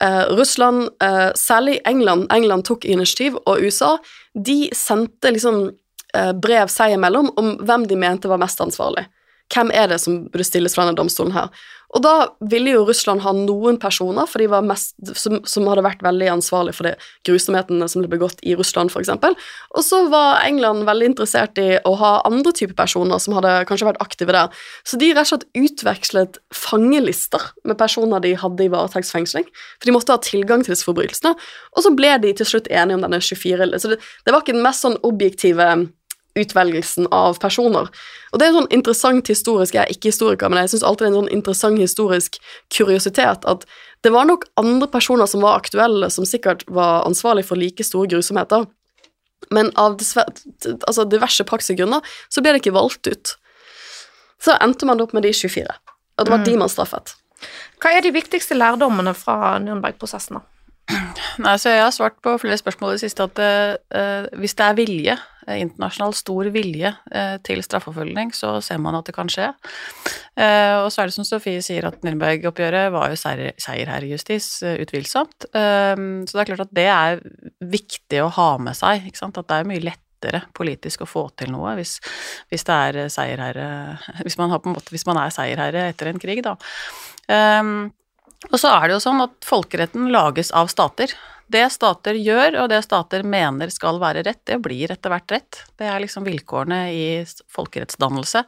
eh, 0.00 0.24
Russland, 0.38 0.88
eh, 1.04 1.28
særlig 1.36 1.78
England, 1.84 2.30
England 2.32 2.64
tok 2.70 2.88
initiativ, 2.88 3.36
og 3.44 3.60
USA, 3.60 3.96
de 4.32 4.70
sendte 4.72 5.34
liksom 5.36 5.66
eh, 6.16 6.32
brev 6.32 6.72
seg 6.72 6.96
imellom 6.96 7.32
om 7.36 7.54
hvem 7.60 7.84
de 7.90 8.00
mente 8.00 8.32
var 8.32 8.40
mest 8.40 8.64
ansvarlig. 8.64 9.04
Hvem 9.52 9.70
er 9.72 9.88
det 9.88 10.00
som 10.02 10.26
burde 10.28 10.44
stilles 10.44 10.74
for 10.76 10.84
denne 10.84 10.96
domstolen 10.96 11.32
her? 11.36 11.48
Og 11.96 12.02
da 12.04 12.14
ville 12.50 12.74
jo 12.74 12.84
Russland 12.84 13.22
ha 13.24 13.32
noen 13.32 13.78
personer 13.80 14.28
for 14.28 14.42
de 14.42 14.48
var 14.52 14.64
mest, 14.66 14.92
som, 15.16 15.38
som 15.48 15.68
hadde 15.70 15.84
vært 15.86 16.02
veldig 16.04 16.28
ansvarlig 16.34 16.74
for 16.76 16.88
de 16.88 16.92
grusomhetene 17.24 17.88
som 17.88 18.04
ble 18.04 18.10
begått 18.12 18.42
i 18.44 18.52
Russland, 18.58 18.92
f.eks. 18.92 19.08
Og 19.72 19.80
så 19.86 20.02
var 20.12 20.42
England 20.44 20.84
veldig 20.88 21.12
interessert 21.14 21.60
i 21.62 21.78
å 21.88 21.94
ha 22.00 22.12
andre 22.28 22.52
typer 22.56 22.76
personer 22.76 23.22
som 23.22 23.38
hadde 23.38 23.54
kanskje 23.70 23.88
vært 23.88 24.02
aktive 24.04 24.36
der. 24.36 24.52
Så 24.84 25.00
de 25.00 25.14
rett 25.14 25.24
og 25.24 25.32
slett 25.32 25.48
utvekslet 25.56 26.40
fangelister 26.54 27.50
med 27.64 27.80
personer 27.80 28.20
de 28.24 28.34
hadde 28.36 28.66
i 28.66 28.72
varetektsfengsling. 28.72 29.48
For 29.78 29.88
de 29.88 29.96
måtte 29.96 30.12
ha 30.12 30.20
tilgang 30.24 30.64
til 30.64 30.76
disse 30.76 30.88
forbrytelsene. 30.88 31.32
Og 31.72 31.86
så 31.86 31.94
ble 31.96 32.18
de 32.20 32.34
til 32.36 32.52
slutt 32.52 32.68
enige 32.68 33.00
om 33.00 33.06
denne 33.06 33.22
24 33.24 33.80
Så 33.80 33.94
det, 33.94 34.02
det 34.26 34.34
var 34.34 34.44
ikke 34.44 34.56
den 34.56 34.66
mest 34.66 34.84
sånn 34.84 35.00
objektive 35.08 35.72
utvelgelsen 36.38 37.08
av 37.14 37.38
personer. 37.42 37.88
Og 38.32 38.38
det 38.38 38.46
er 38.46 38.52
en 38.52 38.60
sånn 38.60 38.72
interessant 38.74 39.30
historisk 39.30 39.74
Jeg 39.74 39.82
er 39.84 39.92
ikke 39.94 40.12
historiker, 40.12 40.50
men 40.50 40.60
jeg 40.62 40.74
syns 40.74 40.84
alltid 40.86 41.06
det 41.06 41.08
er 41.08 41.14
en 41.14 41.20
sånn 41.22 41.36
interessant 41.38 41.80
historisk 41.80 42.40
kuriositet 42.74 43.46
at 43.48 43.64
det 44.06 44.12
var 44.14 44.28
nok 44.28 44.44
andre 44.60 44.86
personer 44.90 45.26
som 45.26 45.42
var 45.42 45.58
aktuelle, 45.58 46.10
som 46.10 46.26
sikkert 46.28 46.62
var 46.70 47.06
ansvarlig 47.08 47.46
for 47.48 47.58
like 47.58 47.82
store 47.82 48.10
grusomheter, 48.12 48.68
men 49.54 49.72
av 49.80 49.96
altså 49.98 51.06
diverse 51.08 51.46
praktiske 51.48 51.78
grunner 51.80 52.04
så 52.30 52.42
ble 52.42 52.54
det 52.54 52.62
ikke 52.62 52.76
valgt 52.76 53.10
ut. 53.10 53.34
Så 54.42 54.54
endte 54.62 54.86
man 54.86 55.00
opp 55.02 55.14
med 55.16 55.26
de 55.26 55.32
24, 55.34 55.64
og 55.66 56.26
det 56.26 56.34
var 56.34 56.44
mm. 56.44 56.46
de 56.46 56.60
man 56.60 56.70
straffet. 56.70 57.16
Hva 57.82 57.94
er 57.94 58.04
de 58.06 58.14
viktigste 58.14 58.54
lærdommene 58.58 59.14
fra 59.18 59.56
Nürnberg-prosessen, 59.62 60.38
da? 60.38 60.46
Nei, 61.44 61.54
så 61.60 61.74
Jeg 61.74 61.82
har 61.84 61.92
svart 61.92 62.16
på 62.24 62.32
flere 62.40 62.56
spørsmål 62.58 62.94
i 62.94 62.96
det 62.96 63.02
siste 63.02 63.26
at 63.26 63.40
uh, 63.42 64.28
hvis 64.40 64.56
det 64.58 64.64
er 64.64 64.78
vilje, 64.78 65.16
internasjonal 65.56 66.14
stor 66.16 66.50
vilje 66.54 66.92
uh, 66.92 67.36
til 67.46 67.62
straffeforfølgning, 67.64 68.32
så 68.36 68.56
ser 68.64 68.80
man 68.82 68.98
at 68.98 69.08
det 69.08 69.14
kan 69.16 69.30
skje. 69.32 69.50
og 70.38 70.88
så 70.92 71.02
er 71.02 71.08
det 71.08 71.14
som 71.16 71.26
Sofie 71.26 71.62
sier, 71.64 71.88
at 71.88 72.04
Nürnberg-oppgjøret 72.06 72.92
var 72.94 73.10
jo 73.10 73.16
seier, 73.18 73.88
her 73.90 74.04
i 74.06 74.12
justis, 74.12 74.60
utvilsomt. 74.62 75.48
så 75.50 76.30
det 76.30 76.42
er 76.42 76.50
klart 76.52 76.62
at 76.62 76.74
det 76.78 76.86
er 76.92 77.22
viktig 77.58 78.20
å 78.22 78.30
ha 78.36 78.50
med 78.62 78.78
seg, 78.78 79.08
ikke 79.08 79.18
sant? 79.18 79.40
at 79.40 79.48
det 79.50 79.58
er 79.58 79.68
mye 79.68 79.82
lettere 79.82 80.44
politisk 80.54 81.02
å 81.02 81.10
få 81.10 81.24
til 81.38 81.50
noe 81.54 81.74
hvis, 81.78 81.98
hvis 82.52 82.66
det 82.68 82.78
er 82.86 83.12
seierherre 83.12 83.68
hvis, 84.24 84.38
hvis 84.38 85.08
man 85.10 85.22
er 85.24 85.34
seierherre 85.34 85.88
etter 85.90 86.12
en 86.12 86.22
krig, 86.22 86.44
da. 86.46 86.54
Um, 87.28 87.90
og 88.52 88.60
så 88.60 88.70
er 88.70 88.86
det 88.86 88.96
jo 88.96 89.02
sånn 89.02 89.24
at 89.24 89.34
folkeretten 89.46 90.08
lages 90.14 90.52
av 90.54 90.70
stater. 90.70 91.12
Det 91.48 91.64
stater 91.72 92.18
gjør, 92.20 92.58
og 92.62 92.70
det 92.72 92.82
stater 92.84 93.24
mener 93.24 93.72
skal 93.72 94.00
være 94.02 94.22
rett, 94.26 94.42
det 94.48 94.58
blir 94.64 94.92
etter 94.92 95.12
hvert 95.12 95.32
rett. 95.32 95.60
Det 95.80 95.88
er 95.88 96.02
liksom 96.04 96.26
vilkårene 96.28 96.80
i 96.92 97.04
folkerettsdannelse. 97.54 98.44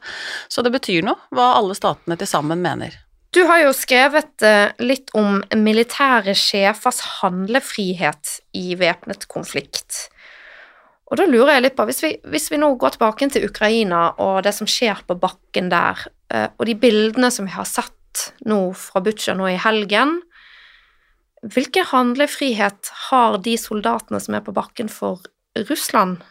Så 0.47 0.61
det 0.61 0.73
betyr 0.75 1.01
noe 1.07 1.17
hva 1.33 1.55
alle 1.57 1.77
statene 1.77 2.19
til 2.19 2.29
sammen 2.29 2.61
mener. 2.61 2.99
Du 3.31 3.45
har 3.47 3.61
jo 3.63 3.71
skrevet 3.73 4.43
eh, 4.43 4.73
litt 4.83 5.13
om 5.15 5.39
militære 5.55 6.35
sjefers 6.35 6.99
handlefrihet 7.21 8.41
i 8.59 8.75
væpnet 8.75 9.23
konflikt. 9.31 10.09
Og 11.11 11.19
da 11.19 11.27
lurer 11.27 11.55
jeg 11.55 11.65
litt 11.65 11.77
på, 11.77 11.85
hvis 11.87 12.03
vi, 12.03 12.11
hvis 12.31 12.49
vi, 12.51 12.59
nå 12.59 12.73
går 12.79 12.95
tilbake 12.95 13.29
til 13.31 13.47
Ukraina 13.47 14.03
og 14.23 14.43
det 14.45 14.53
som 14.55 14.67
skjer 14.67 15.03
på 15.07 15.15
bakken 15.19 15.71
der, 15.71 16.03
eh, 16.31 16.49
og 16.57 16.67
de 16.67 16.75
bildene 16.79 17.31
som 17.31 17.47
vi 17.47 17.55
har 17.55 17.67
sett 17.67 18.33
nå 18.47 18.59
fra 18.75 18.99
Butsja 19.03 19.35
nå 19.39 19.47
i 19.47 19.59
helgen. 19.63 20.19
Hvilken 21.41 21.87
handlefrihet 21.89 22.91
har 23.09 23.39
de 23.41 23.55
soldatene 23.57 24.19
som 24.21 24.37
er 24.37 24.43
på 24.45 24.53
bakken 24.53 24.91
for 24.93 25.23
Russland 25.69 26.21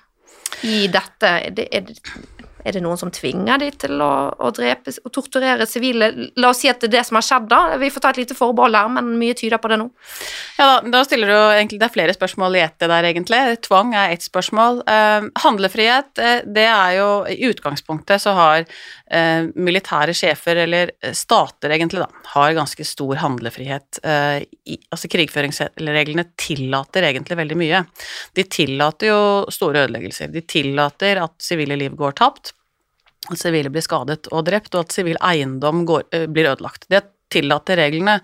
i 0.62 0.86
dette? 0.86 1.26
Er 1.26 1.56
det, 1.56 1.66
er 1.74 1.88
det, 1.88 1.96
er 2.64 2.76
det 2.76 2.82
noen 2.84 2.98
som 3.00 3.10
tvinger 3.14 3.58
de 3.58 3.70
til 3.80 4.00
å, 4.04 4.12
å 4.36 4.50
drepe 4.54 4.92
og 5.02 5.12
torturere 5.14 5.66
sivile? 5.66 6.10
La 6.40 6.52
oss 6.52 6.62
si 6.62 6.70
at 6.70 6.78
det 6.82 6.90
er 6.90 6.94
det 6.98 7.04
som 7.08 7.18
har 7.18 7.26
skjedd, 7.26 7.48
da. 7.50 7.60
Vi 7.80 7.90
får 7.90 8.04
ta 8.04 8.12
et 8.12 8.20
lite 8.22 8.36
forbehold 8.38 8.78
her, 8.78 8.90
men 8.92 9.12
mye 9.20 9.36
tyder 9.38 9.58
på 9.62 9.72
det 9.72 9.80
nå. 9.80 9.88
Ja, 10.58 10.68
da, 10.68 10.76
da 10.92 11.02
stiller 11.06 11.32
du 11.32 11.36
egentlig 11.38 11.80
Det 11.80 11.88
er 11.88 11.94
flere 11.94 12.16
spørsmål 12.16 12.58
i 12.58 12.64
ett 12.66 12.78
der, 12.84 13.10
egentlig. 13.10 13.40
Tvang 13.66 13.94
er 13.96 14.14
ett 14.14 14.26
spørsmål. 14.26 14.82
Eh, 14.94 15.30
handlefrihet, 15.44 16.12
eh, 16.22 16.46
det 16.46 16.68
er 16.68 16.98
jo 17.00 17.10
I 17.30 17.50
utgangspunktet 17.50 18.22
så 18.22 18.36
har 18.38 18.66
militære 19.54 20.14
sjefer, 20.14 20.62
eller 20.64 20.92
eh, 21.02 21.14
stater 21.16 21.74
egentlig, 21.74 22.04
da, 22.04 22.24
har 22.34 22.54
ganske 22.58 22.86
stor 22.86 23.18
handlefrihet. 23.22 24.00
Eh, 24.04 24.44
altså 24.90 25.10
Krigføringsreglene 25.10 26.28
tillater 26.38 27.08
egentlig 27.08 27.40
veldig 27.42 27.58
mye. 27.58 27.82
De 28.38 28.46
tillater 28.46 29.10
jo 29.10 29.20
store 29.50 29.86
ødeleggelser. 29.86 30.30
De 30.30 30.44
tillater 30.46 31.22
at 31.24 31.36
sivile 31.42 31.78
liv 31.80 31.98
går 31.98 32.18
tapt 32.22 32.54
at 33.30 33.38
sivile 33.38 33.70
blir 33.72 33.84
skadet 33.84 34.30
og 34.32 34.46
drept, 34.48 34.74
og 34.74 34.86
at 34.86 34.94
sivil 34.94 35.18
eiendom 35.22 35.84
går, 35.88 36.04
eh, 36.12 36.26
blir 36.26 36.48
ødelagt. 36.50 36.86
Det 36.88 37.02
tillater 37.32 37.80
reglene. 37.80 38.18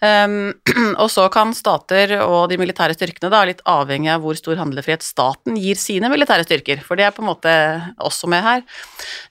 Um, 0.00 0.54
og 1.02 1.08
så 1.12 1.26
kan 1.32 1.54
stater 1.56 2.16
og 2.22 2.48
de 2.52 2.58
militære 2.60 2.96
styrkene, 2.96 3.30
da, 3.32 3.44
litt 3.48 3.62
avhengig 3.68 4.12
av 4.14 4.24
hvor 4.24 4.38
stor 4.38 4.60
handlefrihet 4.60 5.04
staten 5.06 5.58
gir 5.60 5.78
sine 5.78 6.10
militære 6.12 6.46
styrker, 6.46 6.82
for 6.84 6.98
det 6.98 7.08
er 7.08 7.16
på 7.16 7.24
en 7.24 7.30
måte 7.30 7.54
også 8.04 8.30
med 8.30 8.44
her, 8.46 8.64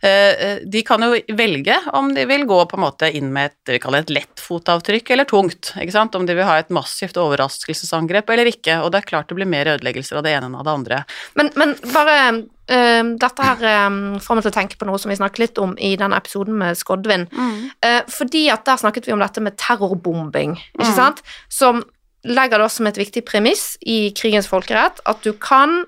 uh, 0.05 0.57
de 0.63 0.83
kan 0.87 1.03
jo 1.03 1.13
velge 1.37 1.79
om 1.97 2.13
de 2.15 2.27
vil 2.29 2.47
gå 2.49 2.59
på 2.67 2.79
en 2.79 2.85
måte 2.85 3.11
inn 3.17 3.31
med 3.33 3.51
et, 3.51 3.57
vi 3.73 3.81
kaller 3.83 4.05
et 4.05 4.13
lett 4.13 4.43
fotavtrykk 4.43 5.13
eller 5.15 5.29
tungt, 5.29 5.73
ikke 5.75 5.95
sant, 5.95 6.15
om 6.17 6.27
de 6.27 6.35
vil 6.37 6.47
ha 6.47 6.59
et 6.61 6.73
massivt 6.73 7.17
overraskelsesangrep 7.21 8.29
eller 8.33 8.51
ikke, 8.51 8.79
og 8.83 8.93
det 8.93 9.01
er 9.01 9.09
klart 9.09 9.31
det 9.31 9.39
blir 9.39 9.49
mer 9.49 9.73
ødeleggelser 9.75 10.19
av 10.19 10.27
det 10.27 10.35
ene 10.37 10.51
enn 10.51 10.59
av 10.59 10.67
det 10.67 10.77
andre. 10.77 11.01
Men, 11.39 11.51
men 11.59 11.75
bare 11.93 12.19
Uh, 12.67 13.13
dette 13.19 13.49
her 13.49 13.87
um, 13.87 14.17
får 14.23 14.37
meg 14.37 14.45
til 14.45 14.51
å 14.51 14.57
tenke 14.57 14.79
på 14.79 14.87
noe 14.89 14.99
som 15.01 15.11
vi 15.11 15.19
snakket 15.19 15.43
litt 15.43 15.61
om 15.63 15.75
i 15.79 15.93
denne 15.99 16.17
episoden 16.19 16.57
med 16.59 16.79
Skodvin. 16.79 17.27
Mm. 17.31 17.59
Uh, 17.83 18.01
fordi 18.11 18.47
at 18.53 18.65
der 18.67 18.81
snakket 18.81 19.07
vi 19.07 19.15
om 19.15 19.23
dette 19.23 19.43
med 19.43 19.57
terrorbombing, 19.59 20.57
ikke 20.75 20.91
mm. 20.91 20.97
sant? 20.97 21.23
Som 21.53 21.85
legger 22.27 22.59
det 22.59 22.67
også 22.67 22.81
som 22.81 22.89
et 22.89 22.99
viktig 22.99 23.23
premiss 23.27 23.75
i 23.87 24.09
krigens 24.17 24.49
folkerett 24.49 24.99
at 25.07 25.21
du 25.23 25.31
kan 25.39 25.83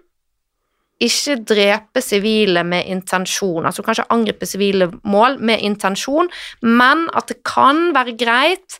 ikke 0.99 1.37
drepe 1.47 2.01
sivile 2.03 2.65
med 2.67 2.87
intensjon, 2.91 3.63
altså 3.65 3.81
du 3.81 3.87
kan 3.87 3.95
ikke 3.95 4.13
angripe 4.13 4.47
sivile 4.47 4.89
mål 5.07 5.37
med 5.39 5.63
intensjon, 5.63 6.27
men 6.61 7.05
at 7.15 7.31
det 7.31 7.39
kan 7.47 7.93
være 7.95 8.17
greit 8.19 8.79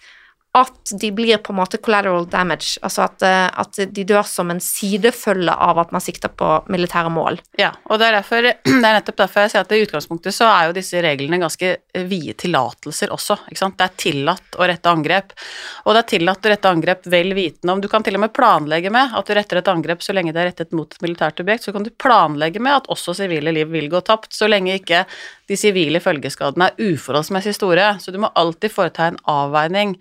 at 0.58 0.92
de 1.02 1.12
blir 1.14 1.38
på 1.38 1.54
en 1.54 1.60
måte 1.60 1.78
collateral 1.78 2.26
damage, 2.30 2.80
altså 2.82 3.04
at, 3.06 3.22
eh, 3.22 3.46
at, 3.62 3.80
de 3.94 4.06
dør 4.08 4.26
som 4.26 4.50
en 4.50 4.62
sidefølge 4.64 5.54
av 5.54 5.78
at 5.78 5.92
man 5.94 6.02
sikter 6.02 6.32
på 6.34 6.48
militære 6.74 7.12
mål. 7.14 7.38
Ja, 7.62 7.70
og 7.86 8.02
det 8.02 8.08
er, 8.08 8.18
derfor, 8.18 8.48
det 8.66 8.74
er 8.80 8.98
nettopp 8.98 9.20
derfor 9.22 9.46
jeg 9.46 9.54
sier 9.54 9.68
at 9.68 9.76
i 9.78 9.82
utgangspunktet 9.86 10.36
så 10.36 10.50
er 10.50 10.70
jo 10.70 10.76
disse 10.80 11.04
reglene 11.06 11.42
ganske 11.42 11.76
vide 12.10 12.34
tillatelser 12.42 13.14
også, 13.14 13.38
ikke 13.52 13.62
sant. 13.62 13.78
Det 13.78 13.86
er 13.86 14.02
tillatt 14.06 14.58
å 14.58 14.70
rette 14.74 14.94
angrep, 14.94 15.38
og 15.86 15.94
det 15.94 16.02
er 16.02 16.12
tillatt 16.16 16.50
å 16.50 16.54
rette 16.56 16.74
angrep 16.74 17.10
vel 17.14 17.36
vitende 17.38 17.76
om 17.76 17.84
Du 17.84 17.88
kan 17.92 18.04
til 18.06 18.18
og 18.18 18.26
med 18.26 18.34
planlegge 18.34 18.90
med 18.94 19.14
at 19.16 19.30
du 19.30 19.36
retter 19.38 19.62
et 19.62 19.70
angrep 19.70 20.02
så 20.04 20.18
lenge 20.18 20.34
det 20.34 20.42
er 20.42 20.50
rettet 20.50 20.74
mot 20.74 20.90
et 20.90 21.06
militært 21.06 21.44
objekt, 21.46 21.68
så 21.68 21.76
kan 21.76 21.86
du 21.86 21.94
planlegge 21.94 22.62
med 22.64 22.82
at 22.82 22.90
også 22.90 23.14
sivile 23.22 23.54
liv 23.54 23.70
vil 23.70 23.92
gå 23.92 24.02
tapt, 24.02 24.34
så 24.34 24.50
lenge 24.50 24.80
ikke 24.82 25.06
de 25.50 25.58
sivile 25.58 26.02
følgeskadene 26.04 26.70
er 26.70 26.92
uforholdsmessig 26.94 27.56
store, 27.58 27.96
så 28.02 28.14
du 28.14 28.20
må 28.22 28.30
alltid 28.38 28.74
foreta 28.74 29.08
en 29.10 29.20
avveining. 29.30 29.96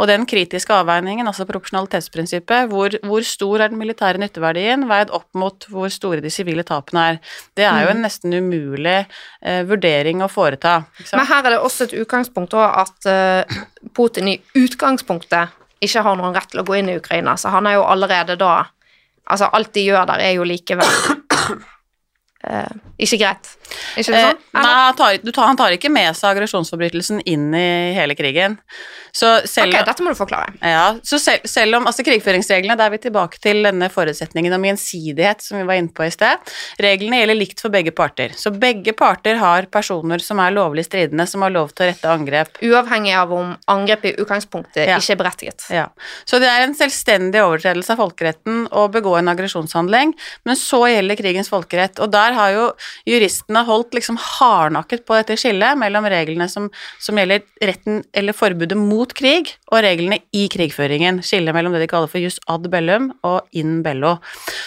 Og 0.00 0.08
den 0.08 0.24
kritiske 0.28 0.72
avveiningen, 0.74 1.28
altså 1.28 1.46
proporsjonalitetsprinsippet, 1.48 2.70
hvor, 2.72 2.96
hvor 3.04 3.26
stor 3.28 3.66
er 3.66 3.72
den 3.72 3.80
militære 3.80 4.22
nytteverdien 4.22 4.88
veid 4.90 5.12
opp 5.14 5.28
mot 5.36 5.68
hvor 5.70 5.92
store 5.92 6.24
de 6.24 6.32
sivile 6.32 6.64
tapene 6.66 7.08
er, 7.12 7.20
det 7.58 7.68
er 7.68 7.84
jo 7.84 7.92
en 7.92 8.00
mm. 8.00 8.06
nesten 8.06 8.38
umulig 8.38 8.96
eh, 9.00 9.62
vurdering 9.68 10.24
å 10.24 10.30
foreta. 10.32 10.80
Men 11.12 11.28
her 11.28 11.42
er 11.42 11.56
det 11.56 11.60
også 11.60 11.88
et 11.88 11.98
utgangspunkt 12.00 12.56
at 12.64 13.10
eh, 13.10 13.58
Putin 13.96 14.32
i 14.32 14.38
utgangspunktet 14.58 15.60
ikke 15.84 16.04
har 16.06 16.16
noen 16.16 16.32
rett 16.36 16.48
til 16.52 16.62
å 16.62 16.66
gå 16.66 16.78
inn 16.78 16.88
i 16.92 16.96
Ukraina, 16.96 17.36
så 17.36 17.52
han 17.52 17.68
er 17.68 17.78
jo 17.78 17.88
allerede 17.88 18.38
da 18.40 18.62
Altså, 19.24 19.46
alt 19.56 19.70
de 19.72 19.80
gjør 19.86 20.02
der, 20.04 20.20
er 20.20 20.34
jo 20.36 20.44
likevel 20.44 20.90
uh, 22.44 22.94
ikke 23.00 23.18
greit. 23.18 23.48
Ikke 23.98 24.12
det 24.14 24.20
sånn? 24.22 24.42
Nei, 24.54 24.62
han 24.62 24.98
tar, 24.98 25.16
tar, 25.26 25.46
han 25.48 25.58
tar, 25.58 25.74
ikke 25.74 25.90
med 25.92 26.14
seg 26.14 26.30
aggresjonsforbrytelsen 26.34 27.24
inn 27.30 27.48
i 27.56 27.94
hele 27.96 28.14
krigen. 28.18 28.58
Så 29.14 29.28
selv, 29.46 29.70
ok, 29.70 29.84
dette 29.86 30.02
må 30.02 30.10
du 30.10 30.18
forklare. 30.18 30.54
Ja, 30.58 30.96
så 31.06 31.20
selv, 31.22 31.46
selv 31.46 31.78
om 31.78 31.84
altså 31.86 32.02
Krigføringsreglene, 32.06 32.74
der 32.78 32.90
er 32.90 32.94
vi 32.96 33.00
tilbake 33.04 33.38
til 33.42 33.62
denne 33.66 33.86
forutsetningen 33.92 34.54
om 34.56 34.66
gjensidighet 34.66 35.42
som 35.42 35.60
vi 35.60 35.66
var 35.68 35.78
inne 35.78 35.94
på 35.94 36.06
i 36.06 36.10
sted. 36.10 36.54
Reglene 36.82 37.20
gjelder 37.20 37.38
likt 37.38 37.62
for 37.62 37.74
begge 37.74 37.94
parter. 37.94 38.34
Så 38.38 38.50
begge 38.50 38.94
parter 38.98 39.38
har 39.38 39.68
personer 39.74 40.22
som 40.22 40.42
er 40.42 40.54
lovlig 40.54 40.86
stridende, 40.88 41.28
som 41.30 41.46
har 41.46 41.54
lov 41.54 41.70
til 41.74 41.86
å 41.86 41.90
rette 41.92 42.10
angrep. 42.10 42.58
Uavhengig 42.66 43.14
av 43.18 43.34
om 43.34 43.54
angrep 43.70 44.08
i 44.10 44.14
utgangspunktet 44.18 44.82
ja. 44.90 44.98
ikke 44.98 45.14
er 45.14 45.22
berettiget. 45.22 45.66
Ja. 45.70 45.86
Så 46.26 46.42
det 46.42 46.50
er 46.50 46.66
en 46.66 46.74
selvstendig 46.78 47.42
overtredelse 47.42 47.94
av 47.94 48.02
folkeretten 48.02 48.64
å 48.74 48.88
begå 48.90 49.14
en 49.18 49.30
aggresjonshandling, 49.30 50.14
men 50.46 50.58
så 50.58 50.84
gjelder 50.90 51.18
krigens 51.22 51.50
folkerett. 51.52 52.02
Og 52.02 52.10
der 52.14 52.33
har 52.36 52.52
jo 52.54 52.64
juristene 53.08 53.64
holdt 53.66 53.94
liksom 53.96 54.18
hardnakket 54.20 55.04
på 55.06 55.16
dette 55.18 55.36
skillet 55.40 55.78
mellom 55.80 56.06
reglene 56.10 56.48
som, 56.50 56.68
som, 57.02 57.18
gjelder 57.18 57.44
retten 57.64 58.02
eller 58.16 58.36
forbudet 58.36 58.78
mot 58.78 59.10
krig, 59.16 59.54
og 59.72 59.82
reglene 59.86 60.20
i 60.36 60.46
krigføringen. 60.52 61.22
Skillet 61.24 61.56
mellom 61.56 61.74
det 61.74 61.84
de 61.84 61.90
kaller 61.90 62.10
for 62.10 62.22
jus 62.22 62.40
ad 62.50 62.68
bellum 62.72 63.10
og 63.26 63.56
in 63.56 63.80
bello. 63.84 64.16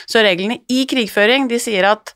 Så 0.10 0.23
reglene 0.25 0.62
i 0.71 0.84
krigføring, 0.89 1.47
de 1.51 1.60
sier 1.62 1.88
at 1.91 2.13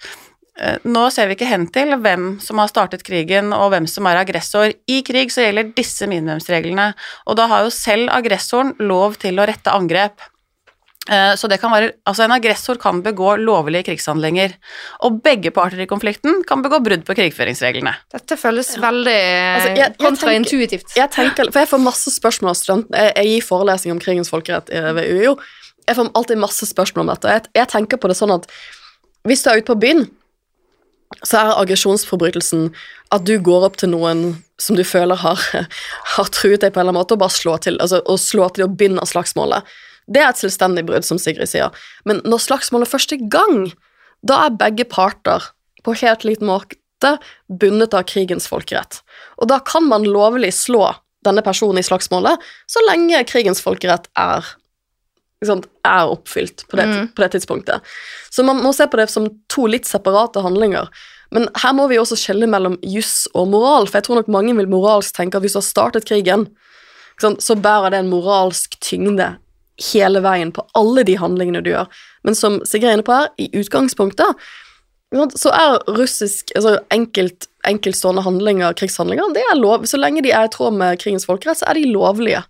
eh, 0.58 0.82
nå 0.88 1.08
ser 1.14 1.30
vi 1.30 1.38
ikke 1.38 1.52
hen 1.52 1.68
til 1.74 1.96
hvem 2.02 2.34
som 2.44 2.62
har 2.62 2.72
startet 2.72 3.06
krigen 3.08 3.54
og 3.56 3.72
hvem 3.74 3.88
som 3.92 4.10
er 4.10 4.24
aggressor. 4.24 4.76
I 4.88 5.02
krig 5.08 5.34
så 5.34 5.46
gjelder 5.48 5.74
disse 5.78 6.10
minimumsreglene, 6.10 6.92
og 7.28 7.40
da 7.40 7.48
har 7.52 7.66
jo 7.68 7.74
selv 7.76 8.12
aggressoren 8.14 8.76
lov 8.82 9.20
til 9.22 9.40
å 9.40 9.48
rette 9.50 9.74
angrep. 9.74 10.32
Eh, 11.10 11.34
Så 11.36 11.48
det 11.50 11.58
kan 11.60 11.72
være, 11.74 11.94
altså 12.06 12.24
En 12.28 12.32
aggressor 12.36 12.78
kan 12.78 13.02
begå 13.02 13.32
lovlige 13.42 13.84
krigshandlinger, 13.88 14.54
og 15.02 15.22
begge 15.24 15.50
parter 15.52 15.80
i 15.82 15.88
konflikten 15.90 16.44
kan 16.48 16.62
begå 16.62 16.78
brudd 16.84 17.04
på 17.08 17.16
krigføringsreglene. 17.18 17.96
Dette 18.14 18.38
føles 18.38 18.70
veldig 18.78 19.16
Altså, 19.18 19.68
jeg- 19.70 19.78
jeg 19.78 19.98
kontraintuitivt. 19.98 20.96
Jeg 20.96 21.10
tenker, 21.12 21.52
for 21.52 21.60
jeg 21.60 21.70
får 21.70 21.80
masse 21.82 22.12
spørsmål 22.20 22.50
av 22.50 22.56
studentene. 22.56 22.98
Jeg, 22.98 23.14
jeg 23.16 23.26
gir 23.26 23.48
forelesning 23.48 23.92
om 23.92 24.00
krigens 24.00 24.30
folkerett 24.30 24.70
ved 24.70 25.10
UiO. 25.10 25.38
Jeg 25.88 25.96
får 25.96 26.12
alltid 26.14 26.38
masse 26.38 26.66
spørsmål 26.70 27.10
om 27.10 27.16
dette. 27.16 27.28
Jeg, 27.28 27.42
jeg 27.56 27.68
tenker 27.68 27.98
på 27.98 28.08
det 28.08 28.18
sånn 28.18 28.32
at 28.36 28.46
hvis 29.26 29.42
du 29.44 29.50
er 29.50 29.58
ute 29.58 29.74
på 29.74 29.80
byen, 29.82 30.08
så 31.26 31.38
er 31.42 31.60
aggresjonsforbrytelsen 31.66 32.74
at 33.12 33.24
du 33.26 33.40
går 33.40 33.66
opp 33.66 33.76
til 33.78 33.90
noen 33.90 34.44
som 34.62 34.76
du 34.78 34.84
føler 34.84 35.16
har, 35.18 35.36
har 36.16 36.26
truet 36.30 36.62
deg 36.62 36.72
på 36.74 36.80
en 36.80 36.86
eller 36.88 36.94
annen 36.94 37.02
måte, 37.02 37.14
og 37.18 37.20
bare 37.20 37.34
slår 37.34 37.60
til, 37.66 37.78
altså, 37.82 38.02
og 38.06 38.20
slår 38.22 38.54
til 38.56 38.64
og 38.66 38.78
binder 38.78 39.04
slagsmålet. 39.10 39.64
Det 40.12 40.22
er 40.22 40.30
et 40.34 40.42
selvstendig 40.42 40.84
brudd, 40.90 41.06
som 41.08 41.20
Sigrid 41.22 41.50
sier. 41.52 41.72
Men 42.06 42.20
når 42.28 42.44
slagsmålet 42.44 42.90
først 42.92 43.14
er 43.16 43.22
i 43.22 43.30
gang, 43.32 43.72
da 44.28 44.46
er 44.46 44.58
begge 44.60 44.86
parter 44.92 45.46
på 45.86 45.96
helt 46.02 46.26
liten 46.28 46.50
måte 46.50 47.16
bundet 47.50 47.96
av 47.98 48.04
krigens 48.10 48.46
folkerett. 48.52 49.00
Og 49.42 49.48
da 49.50 49.60
kan 49.66 49.88
man 49.88 50.06
lovlig 50.06 50.52
slå 50.54 50.92
denne 51.26 51.42
personen 51.46 51.80
i 51.82 51.86
slagsmålet 51.86 52.42
så 52.70 52.82
lenge 52.88 53.24
krigens 53.30 53.62
folkerett 53.62 54.08
er, 54.18 54.46
sant, 55.46 55.68
er 55.86 56.12
oppfylt 56.12 56.66
på 56.70 56.78
det, 56.78 56.86
Mm. 56.88 57.08
på 57.16 57.24
det 57.24 57.32
tidspunktet. 57.36 57.82
Så 58.30 58.44
man 58.46 58.62
må 58.62 58.74
se 58.74 58.86
på 58.88 58.98
det 58.98 59.10
som 59.10 59.30
to 59.50 59.66
litt 59.66 59.86
separate 59.86 60.42
handlinger. 60.42 60.90
Men 61.32 61.48
her 61.56 61.74
må 61.74 61.88
vi 61.88 61.98
også 61.98 62.18
skjelne 62.20 62.50
mellom 62.50 62.78
juss 62.84 63.28
og 63.34 63.48
moral, 63.48 63.88
for 63.88 63.98
jeg 63.98 64.04
tror 64.04 64.16
nok 64.20 64.28
mange 64.28 64.56
vil 64.58 64.68
moralsk 64.68 65.16
tenke 65.16 65.38
at 65.38 65.42
hvis 65.42 65.54
du 65.54 65.62
har 65.62 65.70
startet 65.70 66.06
krigen, 66.06 66.48
så 67.22 67.56
bærer 67.56 67.92
det 67.92 68.00
en 68.00 68.10
moralsk 68.10 68.80
tyngde 68.82 69.38
hele 69.80 70.22
veien 70.24 70.52
på 70.52 70.66
alle 70.78 71.04
de 71.08 71.16
handlingene 71.18 71.62
du 71.64 71.72
gjør. 71.72 71.88
Men 72.24 72.36
som 72.38 72.60
Sigrid 72.66 72.90
er 72.90 73.00
inne 73.00 73.08
på 73.08 73.16
her, 73.16 73.32
i 73.42 73.50
utgangspunktet 73.62 74.44
så 75.12 75.52
er 75.52 75.82
russisk 75.92 76.54
altså 76.56 76.78
enkelt, 76.94 77.50
enkeltstående 77.68 78.24
handlinger, 78.24 78.72
krigshandlinger, 78.80 79.34
det 79.36 79.44
er 79.44 79.60
lov. 79.60 79.84
Så 79.86 80.00
lenge 80.00 80.24
de 80.24 80.32
er 80.32 80.48
i 80.48 80.52
tråd 80.54 80.78
med 80.78 81.02
krigens 81.02 81.28
folkerett, 81.28 81.60
så 81.60 81.68
er 81.68 81.76
de 81.76 81.90
lovlige. 81.92 82.46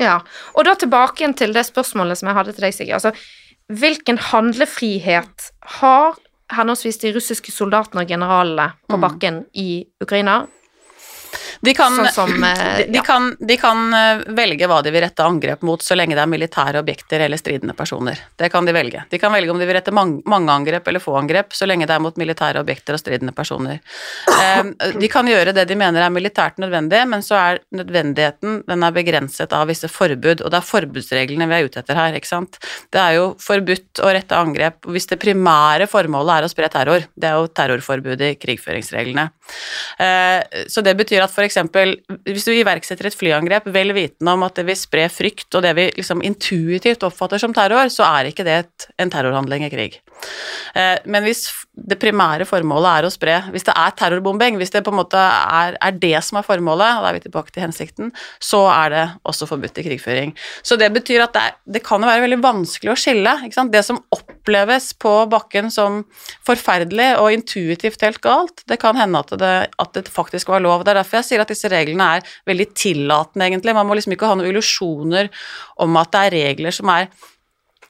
Ja, 0.00 0.20
og 0.56 0.64
da 0.66 0.74
tilbake 0.74 1.20
igjen 1.22 1.36
til 1.38 1.52
det 1.54 1.66
spørsmålet 1.68 2.18
som 2.18 2.30
jeg 2.30 2.38
hadde 2.38 2.54
til 2.56 2.66
deg, 2.66 2.74
Sigrid. 2.74 2.96
Altså, 2.98 3.12
hvilken 3.68 4.18
handlefrihet 4.18 5.50
har 5.78 6.16
henholdsvis 6.52 6.98
de 7.04 7.12
russiske 7.14 7.52
soldatene 7.54 8.02
og 8.02 8.08
generalene 8.10 8.72
på 8.88 8.96
Mm. 8.98 9.00
bakken 9.00 9.44
i 9.54 9.86
Ukraina? 10.02 10.46
De 11.60 11.74
kan, 11.74 11.96
Sånn 11.96 12.08
som 12.12 12.44
eh, 12.48 12.86
de, 12.86 12.98
ja. 12.98 13.02
kan, 13.06 13.32
de 13.40 13.56
kan 13.60 13.94
eh, 13.94 14.24
velge 14.36 14.68
hva 14.70 14.80
de 14.82 14.92
vil 14.94 15.04
rette 15.04 15.24
angrep 15.24 15.62
mot, 15.66 15.82
så 15.82 15.96
lenge 15.98 16.16
det 16.16 16.24
er 16.24 16.30
militære 16.32 16.82
objekter 16.82 17.26
eller 17.26 17.40
stridende 17.40 17.74
personer. 17.78 18.18
Det 18.36 18.48
kan 18.52 18.66
de 18.68 18.74
velge. 18.76 19.04
De 19.10 19.20
kan 19.22 19.32
velge 19.34 19.52
om 19.52 19.60
de 19.60 19.68
vil 19.68 19.76
rette 19.76 19.94
mange, 19.94 20.22
mange 20.30 20.52
angrep 20.52 20.88
eller 20.88 21.02
få 21.02 21.16
angrep, 21.20 21.52
så 21.56 21.68
lenge 21.68 21.86
det 21.90 21.96
er 21.96 22.02
mot 22.04 22.16
militære 22.20 22.62
objekter 22.62 22.96
og 22.96 23.02
stridende 23.02 23.34
personer. 23.36 23.80
De 25.02 25.08
kan 25.10 25.26
gjøre 25.26 25.52
det 25.54 25.64
de 25.68 25.76
mener 25.78 26.02
er 26.04 26.12
militært 26.12 26.58
nødvendig, 26.62 27.00
men 27.08 27.22
så 27.24 27.36
er 27.38 27.60
nødvendigheten 27.74 28.62
den 28.68 28.84
er 28.86 28.94
begrenset 28.94 29.52
av 29.56 29.68
visse 29.70 29.88
forbud, 29.90 30.42
og 30.42 30.50
det 30.52 30.58
er 30.58 30.66
forbudsreglene 30.66 31.48
vi 31.50 31.56
er 31.56 31.68
ute 31.68 31.80
etter 31.82 31.98
her, 31.98 32.16
ikke 32.18 32.28
sant. 32.28 32.58
Det 32.92 33.00
er 33.00 33.16
jo 33.18 33.26
forbudt 33.42 34.02
å 34.04 34.12
rette 34.14 34.38
angrep 34.38 34.88
hvis 34.92 35.08
det 35.10 35.18
primære 35.22 35.88
formålet 35.90 36.34
er 36.36 36.46
å 36.46 36.50
spre 36.52 36.70
terror. 36.72 37.06
Det 37.14 37.28
er 37.28 37.38
jo 37.40 37.50
terrorforbudet 37.52 38.32
i 38.34 38.38
krigføringsreglene. 38.42 39.28
Eh, 39.98 40.64
Så 40.72 40.82
det 40.84 40.94
betyr 40.98 41.24
at 41.24 41.32
for 41.34 41.41
eksempel 41.46 41.94
hvis 42.28 42.46
du 42.46 42.52
iverksetter 42.54 43.08
et 43.08 43.16
flyangrep 43.16 43.66
vel 43.74 43.94
vitende 43.96 44.34
om 44.34 44.44
at 44.46 44.58
det 44.58 44.66
vil 44.68 44.78
spre 44.78 45.08
frykt 45.12 45.58
og 45.58 45.64
det 45.64 45.74
vi 45.78 45.88
liksom 45.96 46.22
intuitivt 46.26 47.04
oppfatter 47.06 47.42
som 47.42 47.54
terror, 47.56 47.90
så 47.92 48.06
er 48.08 48.30
ikke 48.30 48.46
det 48.46 48.56
et, 48.64 48.88
en 49.02 49.12
terrorhandling 49.12 49.66
i 49.66 49.72
krig. 49.72 50.00
Eh, 50.74 50.98
Men 51.06 51.26
hvis 51.26 51.46
det 51.72 51.98
primære 52.00 52.44
formålet 52.48 52.90
er 52.90 53.08
å 53.08 53.12
spre, 53.12 53.38
hvis 53.54 53.64
det 53.66 53.74
er 53.76 53.94
terrorbombing, 53.96 54.58
hvis 54.60 54.74
det 54.74 54.84
på 54.84 54.92
en 54.92 55.00
måte 55.00 55.18
er, 55.18 55.78
er 55.80 55.96
det 55.96 56.18
som 56.24 56.38
er 56.38 56.46
formålet, 56.46 56.98
og 56.98 57.06
da 57.06 57.10
er 57.10 57.18
vi 57.18 57.24
tilbake 57.26 57.54
til 57.54 57.64
hensikten, 57.64 58.12
så 58.42 58.66
er 58.72 58.92
det 58.92 59.06
også 59.28 59.48
forbudt 59.50 59.80
i 59.80 59.86
krigføring. 59.86 60.34
Så 60.62 60.76
det 60.80 60.92
betyr 60.94 61.24
at 61.24 61.34
det, 61.36 61.42
er, 61.48 61.58
det 61.78 61.84
kan 61.86 62.04
være 62.04 62.26
veldig 62.26 62.42
vanskelig 62.44 62.92
å 62.92 62.98
skille. 62.98 63.34
Det 63.72 63.84
som 63.86 64.02
oppleves 64.42 64.90
på 64.98 65.12
bakken 65.30 65.70
som 65.70 66.02
forferdelig 66.46 67.12
og 67.22 67.32
intuitivt 67.32 68.02
helt 68.02 68.20
galt, 68.24 68.64
det 68.66 68.80
kan 68.82 68.98
hende 68.98 69.22
at 69.22 69.30
det, 69.38 69.54
at 69.78 69.94
det 69.94 70.10
faktisk 70.10 70.50
var 70.50 70.64
lov. 70.64 70.82
Det 70.82 70.92
er 70.92 71.00
derfor 71.00 71.20
jeg 71.20 71.30
sier 71.30 71.44
at 71.44 71.52
disse 71.52 71.70
reglene 71.70 72.08
er 72.18 72.32
veldig 72.48 72.68
tillatende, 72.74 73.46
egentlig. 73.46 73.76
Man 73.78 73.86
må 73.86 73.98
liksom 73.98 74.16
ikke 74.16 74.28
ha 74.30 74.38
noen 74.38 74.50
illusjoner 74.50 75.30
om 75.82 76.00
at 76.00 76.12
det 76.12 76.24
er 76.26 76.36
regler 76.50 76.74
som 76.74 76.90
er 76.92 77.08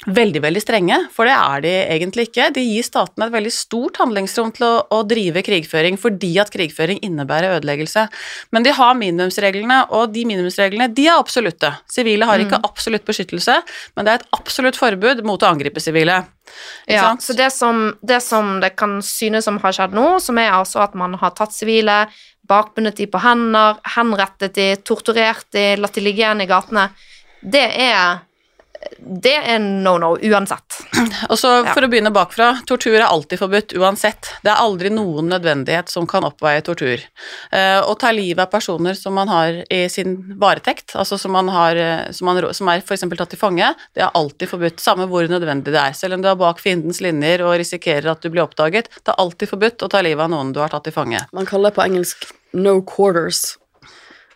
veldig, 0.06 0.40
veldig 0.42 0.60
strenge, 0.62 0.96
for 1.14 1.28
det 1.28 1.34
er 1.36 1.62
de 1.62 1.72
egentlig 1.94 2.26
ikke. 2.28 2.48
De 2.56 2.62
gir 2.64 2.86
statene 2.86 3.28
et 3.28 3.34
veldig 3.34 3.52
stort 3.54 4.00
handlingsrom 4.02 4.50
til 4.56 4.66
å, 4.66 4.72
å 4.90 5.02
drive 5.06 5.44
krigføring, 5.46 5.98
fordi 6.00 6.32
at 6.42 6.50
krigføring 6.54 6.98
innebærer 7.06 7.58
ødeleggelse. 7.60 8.08
Men 8.54 8.66
de 8.66 8.74
har 8.74 8.96
minimumsreglene, 8.98 9.78
og 9.94 10.10
de 10.14 10.24
minimumsreglene 10.26 10.88
de 10.96 11.06
er 11.06 11.20
absolutte. 11.20 11.70
Sivile 11.90 12.26
har 12.26 12.42
ikke 12.42 12.60
absolutt 12.66 13.06
beskyttelse, 13.06 13.60
men 13.94 14.08
det 14.08 14.14
er 14.14 14.22
et 14.22 14.34
absolutt 14.38 14.80
forbud 14.80 15.22
mot 15.28 15.42
å 15.42 15.52
angripe 15.52 15.82
sivile. 15.82 16.24
Ja, 16.90 17.12
sant? 17.12 17.22
så 17.22 17.38
det 17.38 17.52
som, 17.54 17.84
det 18.02 18.18
som 18.26 18.56
det 18.60 18.74
kan 18.76 18.98
synes 19.06 19.46
som 19.46 19.62
har 19.62 19.76
skjedd 19.76 19.94
nå, 19.96 20.08
som 20.20 20.40
er 20.42 20.50
altså 20.56 20.82
at 20.82 20.98
man 20.98 21.14
har 21.20 21.36
tatt 21.38 21.54
sivile, 21.54 22.02
bakbundet 22.50 22.98
de 22.98 23.06
på 23.06 23.22
hender, 23.22 23.78
henrettet 23.94 24.58
de, 24.58 24.68
torturert 24.82 25.46
de, 25.54 25.76
latt 25.78 25.94
de 25.94 26.02
ligge 26.04 26.24
igjen 26.24 26.42
i 26.42 26.50
gatene, 26.50 26.90
det 27.42 27.64
er 27.86 28.26
det 28.98 29.34
er 29.34 29.58
no-no 29.62 30.14
uansett. 30.16 30.78
Og 31.30 31.38
så 31.38 31.50
Ja. 31.62 31.74
For 31.74 31.84
å 31.84 31.88
begynne 31.90 32.12
bakfra, 32.14 32.62
tortur 32.66 32.96
er 32.96 33.06
alltid 33.06 33.40
forbudt 33.40 33.74
uansett. 33.78 34.30
Det 34.42 34.50
er 34.50 34.62
aldri 34.62 34.90
noen 34.90 35.28
nødvendighet 35.30 35.90
som 35.92 36.06
kan 36.06 36.24
oppveie 36.26 36.62
tortur. 36.64 37.02
Uh, 37.52 37.80
å 37.86 37.94
ta 37.98 38.12
livet 38.14 38.42
av 38.42 38.50
personer 38.50 38.94
som 38.98 39.14
man 39.14 39.30
har 39.30 39.62
i 39.70 39.84
sin 39.92 40.16
varetekt, 40.40 40.96
altså 40.98 41.18
som, 41.20 41.32
man 41.32 41.48
har, 41.52 41.76
eh, 41.76 42.10
som, 42.10 42.26
man, 42.26 42.40
som 42.54 42.68
er 42.72 42.82
f.eks. 42.82 43.04
tatt 43.04 43.32
til 43.34 43.40
fange, 43.40 43.72
det 43.94 44.04
er 44.04 44.14
alltid 44.18 44.50
forbudt, 44.50 44.82
samme 44.82 45.06
hvor 45.10 45.26
nødvendig 45.30 45.72
det 45.72 45.80
er. 45.80 45.96
Selv 45.96 46.18
om 46.18 46.24
du 46.24 46.30
er 46.30 46.38
bak 46.40 46.60
fiendens 46.62 47.02
linjer 47.04 47.44
og 47.46 47.56
risikerer 47.60 48.12
at 48.12 48.22
du 48.22 48.30
blir 48.32 48.44
oppdaget, 48.44 48.90
det 49.02 49.14
er 49.14 49.22
alltid 49.22 49.52
forbudt 49.52 49.86
å 49.86 49.90
ta 49.92 50.02
livet 50.04 50.26
av 50.26 50.32
noen 50.32 50.54
du 50.54 50.62
har 50.62 50.72
tatt 50.72 50.86
til 50.88 50.96
fange. 50.96 51.22
Man 51.32 51.48
kaller 51.48 51.70
det 51.70 51.78
på 51.78 51.86
engelsk 51.86 52.30
no 52.52 52.80
quarters. 52.86 53.56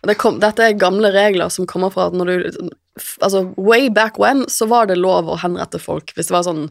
Det 0.07 0.15
kom, 0.21 0.37
dette 0.39 0.63
er 0.63 0.77
gamle 0.77 1.11
regler 1.11 1.49
som 1.53 1.67
kommer 1.69 1.91
fra 1.93 2.07
at 2.07 2.15
når 2.15 2.29
du 2.29 2.69
Altså, 3.21 3.47
way 3.57 3.89
back 3.93 4.19
when 4.21 4.45
så 4.51 4.67
var 4.69 4.89
det 4.89 4.99
lov 4.99 5.29
å 5.29 5.37
henrette 5.41 5.79
folk 5.81 6.13
hvis 6.15 6.31
det 6.31 6.37
var 6.37 6.47
sånn 6.47 6.67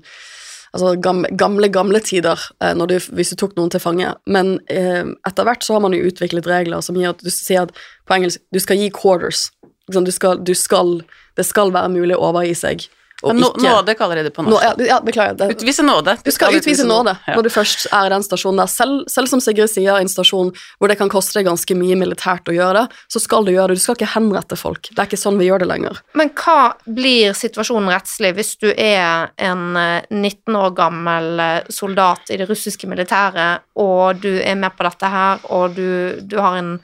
Altså 0.77 0.91
gamle, 1.01 1.31
gamle, 1.41 1.69
gamle 1.73 2.01
tider, 2.05 2.37
eh, 2.61 2.75
du, 2.77 2.99
hvis 3.17 3.31
du 3.33 3.37
tok 3.41 3.55
noen 3.57 3.71
til 3.73 3.81
fange. 3.81 4.11
Men 4.29 4.59
eh, 4.69 5.07
etter 5.25 5.47
hvert 5.47 5.65
så 5.65 5.77
har 5.77 5.81
man 5.81 5.95
jo 5.97 6.05
utviklet 6.05 6.49
regler 6.51 6.83
som 6.85 6.99
gir 6.99 7.15
at 7.15 7.23
du 7.25 7.31
sier 7.33 7.63
at 7.65 7.73
på 8.05 8.17
engelsk 8.19 8.43
du 8.53 8.59
skal 8.61 8.83
gi 8.83 8.91
quarters. 8.93 9.47
Du 9.89 10.11
skal, 10.13 10.43
du 10.45 10.53
skal, 10.59 10.99
det 11.39 11.47
skal 11.49 11.73
være 11.73 11.95
mulig 11.95 12.19
å 12.19 12.27
overgi 12.29 12.53
seg. 12.59 12.85
Og 13.25 13.33
nå, 13.35 13.47
ikke 13.49 13.63
nåde 13.65 13.95
kaller 13.97 14.17
de 14.21 14.23
det 14.27 14.33
på 14.37 14.43
Nå, 14.45 14.51
norsk. 14.53 14.65
ja, 14.83 14.87
ja, 14.91 14.97
beklager. 15.01 15.35
Det, 15.41 15.47
Utvise 15.57 15.83
nåde. 15.87 16.17
du 16.25 16.31
skal 16.35 16.53
utvise 16.59 16.85
nåde 16.85 17.15
Ja. 17.27 17.35
når 17.37 17.43
du 17.47 17.49
først 17.49 17.87
er 17.93 18.07
i 18.07 18.13
den 18.13 18.23
stasjonen 18.23 18.59
der. 18.61 18.67
Selv, 18.69 19.05
selv 19.09 19.27
som 19.33 19.41
Sigrid 19.41 19.71
sier, 19.73 19.97
en 19.97 20.09
stasjon 20.09 20.53
hvor 20.79 20.89
det 20.93 20.99
kan 20.99 21.09
koste 21.09 21.39
deg 21.39 21.47
ganske 21.49 21.75
mye 21.75 21.97
militært 21.97 22.45
å 22.53 22.53
gjøre 22.53 22.83
det, 22.83 22.99
så 23.09 23.23
skal 23.25 23.45
du 23.49 23.53
gjøre 23.55 23.69
det. 23.73 23.79
Du 23.81 23.81
skal 23.87 23.97
ikke 23.97 24.11
henrette 24.15 24.57
folk. 24.61 24.91
Det 24.93 24.99
er 25.01 25.09
ikke 25.09 25.17
sånn 25.23 25.39
vi 25.41 25.49
gjør 25.49 25.65
det 25.65 25.69
lenger. 25.73 26.03
Men 26.15 26.29
hva 26.37 26.75
blir 26.85 27.33
situasjonen 27.33 27.89
rettslig 27.95 28.35
hvis 28.37 28.53
du 28.61 28.69
er 28.77 29.31
en 29.39 29.77
eh, 29.81 30.03
19 30.11 30.55
år 30.61 30.71
gammel 30.77 31.41
eh, 31.41 31.63
soldat 31.73 32.29
i 32.31 32.37
det 32.37 32.51
russiske 32.51 32.87
militæret, 32.87 33.65
og 33.81 34.21
du 34.21 34.35
er 34.43 34.55
med 34.61 34.77
på 34.77 34.85
dette 34.85 35.07
her, 35.09 35.39
og 35.49 35.73
du, 35.75 36.21
du 36.21 36.37
har 36.39 36.57
en 36.61 36.75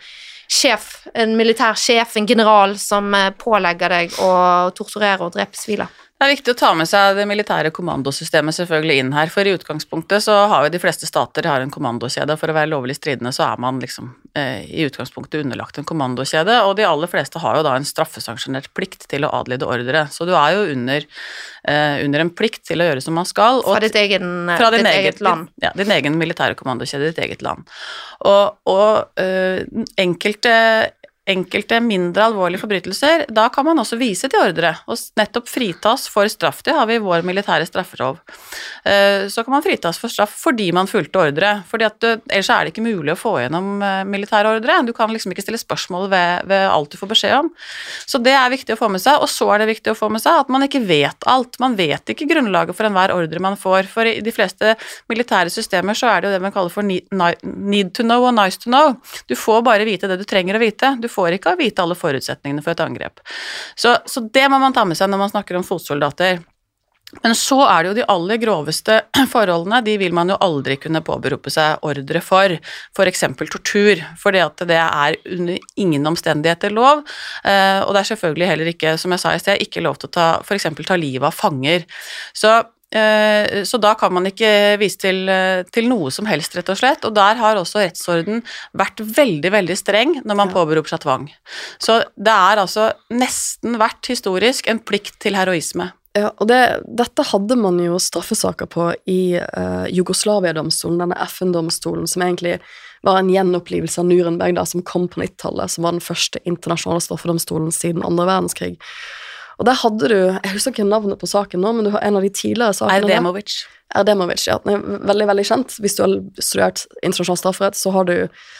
sjef, 0.52 1.06
en 1.14 1.36
militær 1.36 1.74
sjef, 1.80 2.16
en 2.16 2.26
general, 2.28 2.74
som 2.78 3.12
eh, 3.16 3.30
pålegger 3.36 3.88
deg 3.88 4.16
å 4.20 4.32
torturere 4.76 5.24
og 5.28 5.32
drepe 5.36 5.56
sivile? 5.56 5.86
Det 6.22 6.28
er 6.28 6.36
viktig 6.36 6.52
å 6.52 6.58
ta 6.60 6.68
med 6.78 6.86
seg 6.86 7.16
det 7.18 7.24
militære 7.26 7.72
kommandosystemet 7.74 8.54
selvfølgelig 8.54 9.00
inn 9.02 9.08
her, 9.10 9.26
for 9.34 9.42
i 9.42 9.56
utgangspunktet 9.56 10.22
så 10.22 10.36
har 10.52 10.68
jo 10.68 10.70
de 10.70 10.78
fleste 10.78 11.08
stater 11.08 11.48
har 11.50 11.64
en 11.64 11.72
kommandokjede. 11.74 12.36
For 12.38 12.52
å 12.52 12.54
være 12.54 12.70
lovlig 12.70 12.94
stridende 12.94 13.32
så 13.34 13.48
er 13.48 13.58
man 13.64 13.80
liksom 13.82 14.12
eh, 14.38 14.60
i 14.70 14.84
utgangspunktet 14.86 15.42
underlagt 15.42 15.80
en 15.82 15.88
kommandokjede, 15.88 16.60
og 16.62 16.76
de 16.78 16.86
aller 16.86 17.10
fleste 17.10 17.42
har 17.42 17.58
jo 17.58 17.64
da 17.66 17.74
en 17.74 17.88
straffesanksjonert 17.90 18.70
plikt 18.70 19.08
til 19.10 19.26
å 19.26 19.32
adlyde 19.40 19.66
ordre. 19.66 20.04
Så 20.14 20.22
du 20.28 20.30
er 20.38 20.54
jo 20.54 20.62
under, 20.76 21.10
eh, 21.66 21.98
under 22.06 22.22
en 22.22 22.30
plikt 22.38 22.68
til 22.70 22.78
å 22.78 22.86
gjøre 22.92 23.02
som 23.02 23.18
man 23.18 23.26
skal. 23.26 23.58
Fra 23.66 23.82
ditt, 23.82 23.98
egen, 23.98 24.46
fra 24.46 24.70
ditt 24.70 24.86
eget, 24.86 25.02
eget 25.02 25.26
land? 25.26 25.50
Ja, 25.66 25.74
din 25.74 25.90
egen 25.90 26.22
militære 26.22 26.54
kommandokjede, 26.54 27.10
ditt 27.10 27.22
eget 27.26 27.42
land. 27.42 27.66
Og, 28.30 28.62
og 28.70 29.18
eh, 29.18 29.66
enkelte 29.98 30.54
enkelte 31.30 31.78
mindre 31.80 32.24
alvorlige 32.26 32.58
forbrytelser, 32.64 33.26
da 33.30 33.44
kan 33.54 33.64
man 33.68 33.78
også 33.78 33.94
vise 34.00 34.26
til 34.26 34.40
ordre, 34.42 34.72
og 34.90 34.98
nettopp 35.18 35.46
fritas 35.46 36.08
for 36.10 36.26
straff. 36.26 36.64
Det 36.66 36.74
har 36.74 36.88
vi 36.90 36.96
i 36.98 37.02
vår 37.02 37.22
militære 37.22 37.66
straffelov. 37.68 38.18
Eh, 38.84 39.28
Så 39.30 39.44
kan 39.44 39.52
man 39.54 39.62
fritas 39.62 39.98
for 39.98 40.10
straff 40.10 40.32
fordi 40.42 40.72
man 40.74 40.86
fulgte 40.90 41.20
ordre, 41.22 41.52
fordi 41.70 41.84
at 41.86 42.00
du, 42.00 42.08
ellers 42.28 42.50
er 42.50 42.64
det 42.64 42.72
ikke 42.72 42.82
mulig 42.82 43.12
å 43.14 43.20
få 43.20 43.36
gjennom 43.38 43.78
militære 44.10 44.56
ordre. 44.56 44.80
Du 44.86 44.92
kan 44.92 45.10
liksom 45.14 45.30
ikke 45.32 45.44
stille 45.44 45.60
spørsmål 45.62 46.08
ved, 46.10 46.48
ved 46.50 46.66
alt 46.66 46.90
du 46.90 46.98
får 46.98 47.12
beskjed 47.14 47.36
om. 47.38 47.50
Så 48.06 48.18
det 48.18 48.34
er 48.34 48.50
viktig 48.50 48.74
å 48.74 48.80
få 48.80 48.90
med 48.90 49.00
seg, 49.04 49.22
og 49.22 49.30
så 49.30 49.46
er 49.54 49.62
det 49.62 49.70
viktig 49.70 49.94
å 49.94 49.98
få 49.98 50.10
med 50.10 50.24
seg 50.24 50.42
at 50.42 50.50
man 50.50 50.66
ikke 50.66 50.82
vet 50.88 51.28
alt. 51.30 51.60
Man 51.62 51.76
vet 51.78 52.02
ikke 52.10 52.26
grunnlaget 52.32 52.74
for 52.74 52.88
enhver 52.88 53.14
ordre 53.14 53.38
man 53.38 53.56
får, 53.60 53.86
for 53.92 54.10
i 54.10 54.18
de 54.24 54.34
fleste 54.34 54.74
militære 55.12 55.54
systemer 55.54 55.94
så 55.94 56.10
er 56.10 56.20
det 56.20 56.30
jo 56.30 56.34
det 56.34 56.42
man 56.42 56.54
kaller 56.54 56.74
for 56.74 56.82
need 56.82 57.94
to 57.94 58.02
know 58.02 58.26
og 58.26 58.34
nice 58.34 58.58
to 58.58 58.70
know. 58.72 58.96
Du 59.30 59.36
får 59.38 59.62
bare 59.62 59.86
vite 59.86 60.10
det 60.10 60.18
du 60.18 60.26
trenger 60.26 60.58
å 60.58 60.62
vite. 60.62 60.96
Du 60.98 61.08
får 61.12 61.21
ikke 61.30 61.54
vite 61.60 61.84
alle 61.84 61.94
forutsetningene 61.98 62.64
for 62.64 62.74
et 62.74 62.82
angrep. 62.82 63.22
Så, 63.76 63.94
så 64.06 64.24
det 64.32 64.48
må 64.50 64.58
man 64.58 64.74
ta 64.74 64.84
med 64.88 64.98
seg 64.98 65.12
når 65.12 65.22
man 65.22 65.30
snakker 65.30 65.58
om 65.58 65.66
fotsoldater. 65.66 66.42
Men 67.20 67.34
så 67.36 67.58
er 67.66 67.82
det 67.82 67.90
jo 67.90 67.96
de 68.00 68.04
aller 68.08 68.38
groveste 68.40 68.98
forholdene, 69.34 69.82
de 69.84 69.98
vil 70.00 70.14
man 70.16 70.32
jo 70.32 70.38
aldri 70.40 70.78
kunne 70.80 71.02
påberope 71.04 71.52
seg 71.52 71.84
ordre 71.84 72.22
for, 72.24 72.54
f.eks. 72.96 73.24
tortur, 73.52 74.00
for 74.18 74.32
det 74.32 74.78
er 74.78 75.18
under 75.36 75.58
ingen 75.76 76.08
omstendigheter 76.08 76.72
lov, 76.72 77.04
eh, 77.44 77.80
og 77.84 77.92
det 77.92 78.02
er 78.02 78.10
selvfølgelig 78.14 78.48
heller 78.48 78.72
ikke, 78.72 78.96
som 78.98 79.12
jeg 79.12 79.24
sa 79.24 79.34
i 79.36 79.42
sted, 79.42 79.60
ikke 79.60 79.84
lov 79.84 80.00
til 80.00 80.08
å 80.08 80.16
ta 80.16 80.28
f.eks. 80.40 80.70
ta 80.88 80.96
livet 80.96 81.28
av 81.28 81.36
fanger. 81.36 81.84
Så 82.32 82.56
så 83.64 83.80
da 83.80 83.94
kan 83.98 84.12
man 84.12 84.26
ikke 84.28 84.78
vise 84.80 84.98
til, 85.00 85.22
eh, 85.28 85.62
til 85.72 85.88
noe 85.88 86.10
som 86.10 86.26
helst, 86.28 86.54
rett 86.56 86.68
og 86.68 86.76
slett. 86.76 87.04
Og 87.08 87.14
der 87.16 87.40
har 87.40 87.56
også 87.56 87.80
rettsorden 87.80 88.42
vært 88.76 89.00
veldig, 89.00 89.50
veldig 89.50 89.76
streng 89.78 90.14
når 90.24 90.36
man 90.36 90.48
Ja. 90.48 90.54
påberoper 90.54 90.88
seg 90.88 91.00
tvang. 91.00 91.30
Så 91.78 92.04
det 92.16 92.32
er 92.32 92.60
altså 92.60 92.92
nesten 93.10 93.78
vært 93.78 94.06
historisk 94.06 94.68
en 94.68 94.78
plikt 94.78 95.18
til 95.20 95.34
heroisme. 95.34 95.92
Ja, 96.14 96.28
og 96.36 96.48
det, 96.48 96.84
dette 96.86 97.24
hadde 97.24 97.56
man 97.56 97.78
jo 97.80 97.96
straffesaker 97.96 98.68
på 98.68 98.90
i 99.08 99.40
uh, 99.40 99.86
Jugoslavia-domstolen, 99.88 100.98
denne 101.00 101.16
FN-domstolen, 101.24 102.06
som 102.06 102.20
egentlig 102.20 102.58
var 103.02 103.18
en 103.18 103.30
gjenopplivelse 103.32 103.98
av 103.98 104.06
Nuremberg, 104.10 104.54
da, 104.54 104.66
som 104.68 104.82
kom 104.84 105.08
på 105.08 105.22
90-tallet, 105.22 105.72
som 105.72 105.86
var 105.86 105.96
den 105.96 106.04
første 106.04 106.38
internasjonale 106.44 107.00
straffedomstolen 107.00 107.72
siden 107.72 108.04
andre 108.04 108.28
verdenskrig. 108.28 108.76
Og 109.62 109.68
der 109.68 109.78
hadde 109.78 110.08
du 110.10 110.18
Jeg 110.18 110.56
husker 110.56 110.74
ikke 110.74 110.88
navnet 110.88 111.20
på 111.20 111.30
saken 111.30 111.62
nå, 111.62 111.70
men 111.76 111.86
du 111.86 111.92
har 111.94 112.02
en 112.02 112.18
av 112.18 112.24
de 112.26 112.32
tidligere 112.34 112.74
sakene. 112.74 113.06
Erdemovic. 113.06 113.60
Erdemovic, 113.94 114.48
ja. 114.48 114.58
Den 114.64 114.74
er 114.74 115.06
veldig, 115.12 115.28
veldig 115.30 115.46
kjent. 115.46 115.76
Hvis 115.78 115.94
du 115.94 116.02
har 116.02 116.16
studert 116.42 116.82
internasjonal 116.98 117.38
strafferett, 117.38 117.78
så 117.78 117.92
har 117.94 118.08
du 118.10 118.16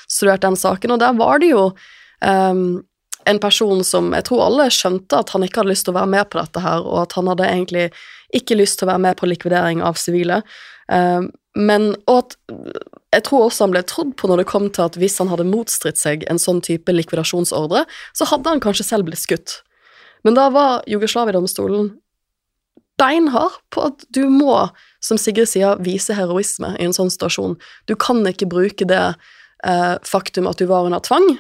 studert 0.07 0.45
den 0.47 0.59
saken, 0.61 0.95
og 0.95 1.03
der 1.03 1.17
var 1.19 1.43
det 1.43 1.51
jo 1.51 1.65
um, 2.23 2.83
en 3.27 3.41
person 3.43 3.83
som 3.87 4.13
jeg 4.15 4.29
tror 4.29 4.45
alle 4.47 4.69
skjønte 4.75 5.19
at 5.25 5.33
han 5.35 5.47
ikke 5.47 5.63
hadde 5.63 5.73
lyst 5.73 5.89
til 5.89 5.95
å 5.95 5.99
være 5.99 6.13
med 6.15 6.31
på 6.31 6.39
dette 6.39 6.63
her, 6.63 6.87
og 6.87 7.01
at 7.05 7.19
han 7.19 7.31
hadde 7.33 7.51
egentlig 7.51 7.89
ikke 8.37 8.61
lyst 8.61 8.79
til 8.79 8.87
å 8.87 8.93
være 8.93 9.05
med 9.09 9.19
på 9.19 9.31
likvidering 9.31 9.83
av 9.83 9.99
sivile. 9.99 10.43
Um, 10.87 11.33
men, 11.59 11.91
og 12.07 12.23
at 12.23 12.39
jeg 13.13 13.27
tror 13.27 13.49
også 13.49 13.67
han 13.67 13.75
ble 13.75 13.83
trodd 13.91 14.15
på 14.21 14.31
når 14.31 14.45
det 14.45 14.49
kom 14.55 14.71
til 14.71 14.87
at 14.87 14.97
hvis 15.01 15.19
han 15.21 15.29
hadde 15.33 15.51
motstridt 15.51 16.01
seg 16.01 16.23
en 16.31 16.41
sånn 16.41 16.63
type 16.65 16.95
likvidasjonsordre, 16.95 17.85
så 18.17 18.31
hadde 18.31 18.55
han 18.55 18.63
kanskje 18.63 18.87
selv 18.89 19.11
blitt 19.11 19.21
skutt. 19.21 19.59
Men 20.23 20.39
da 20.39 20.49
var 20.55 20.83
Jugoslavia-domstolen 20.91 21.93
beinhard 23.01 23.55
på 23.75 23.87
at 23.89 24.05
du 24.15 24.27
må, 24.31 24.55
som 25.03 25.19
Sigrid 25.19 25.51
sier, 25.51 25.81
vise 25.83 26.15
heroisme 26.15 26.75
i 26.79 26.87
en 26.87 26.95
sånn 26.95 27.11
situasjon. 27.13 27.57
Du 27.91 27.97
kan 27.99 28.23
ikke 28.29 28.51
bruke 28.51 28.87
det 28.89 29.05
eh, 29.67 29.97
faktum 30.07 30.51
at 30.51 30.61
du 30.61 30.69
var 30.71 30.87
under 30.87 31.03
tvang, 31.03 31.33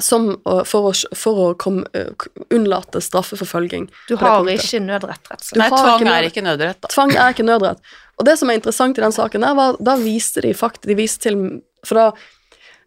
som, 0.00 0.32
for 0.68 0.90
å, 0.90 0.92
for 1.16 1.42
å 1.44 1.46
kom, 1.60 1.82
eh, 1.96 2.10
unnlate 2.52 3.02
straffeforfølging. 3.04 3.88
Du 4.08 4.16
har 4.20 4.48
ikke 4.52 4.82
nødrett, 4.82 5.28
rett 5.30 5.40
og 5.40 5.46
slett. 5.46 5.60
Nei, 5.62 5.70
tvang 5.72 6.02
ikke 6.02 6.16
er 6.16 6.28
ikke 6.28 6.44
nødrett, 6.44 6.80
da. 6.82 6.92
Tvang 6.92 7.14
er 7.14 7.36
ikke 7.36 7.46
nødrett. 7.46 7.94
Og 8.20 8.28
det 8.28 8.36
som 8.40 8.50
er 8.50 8.60
interessant 8.60 8.98
i 8.98 9.04
den 9.04 9.16
saken 9.16 9.46
der, 9.46 9.56
var 9.56 9.80
da 9.80 9.96
viste 10.00 10.44
de 10.44 10.52
faktisk 10.56 10.90
de 10.90 10.98
viste 10.98 11.28
til 11.28 11.38
For 11.86 11.96
da 11.96 12.10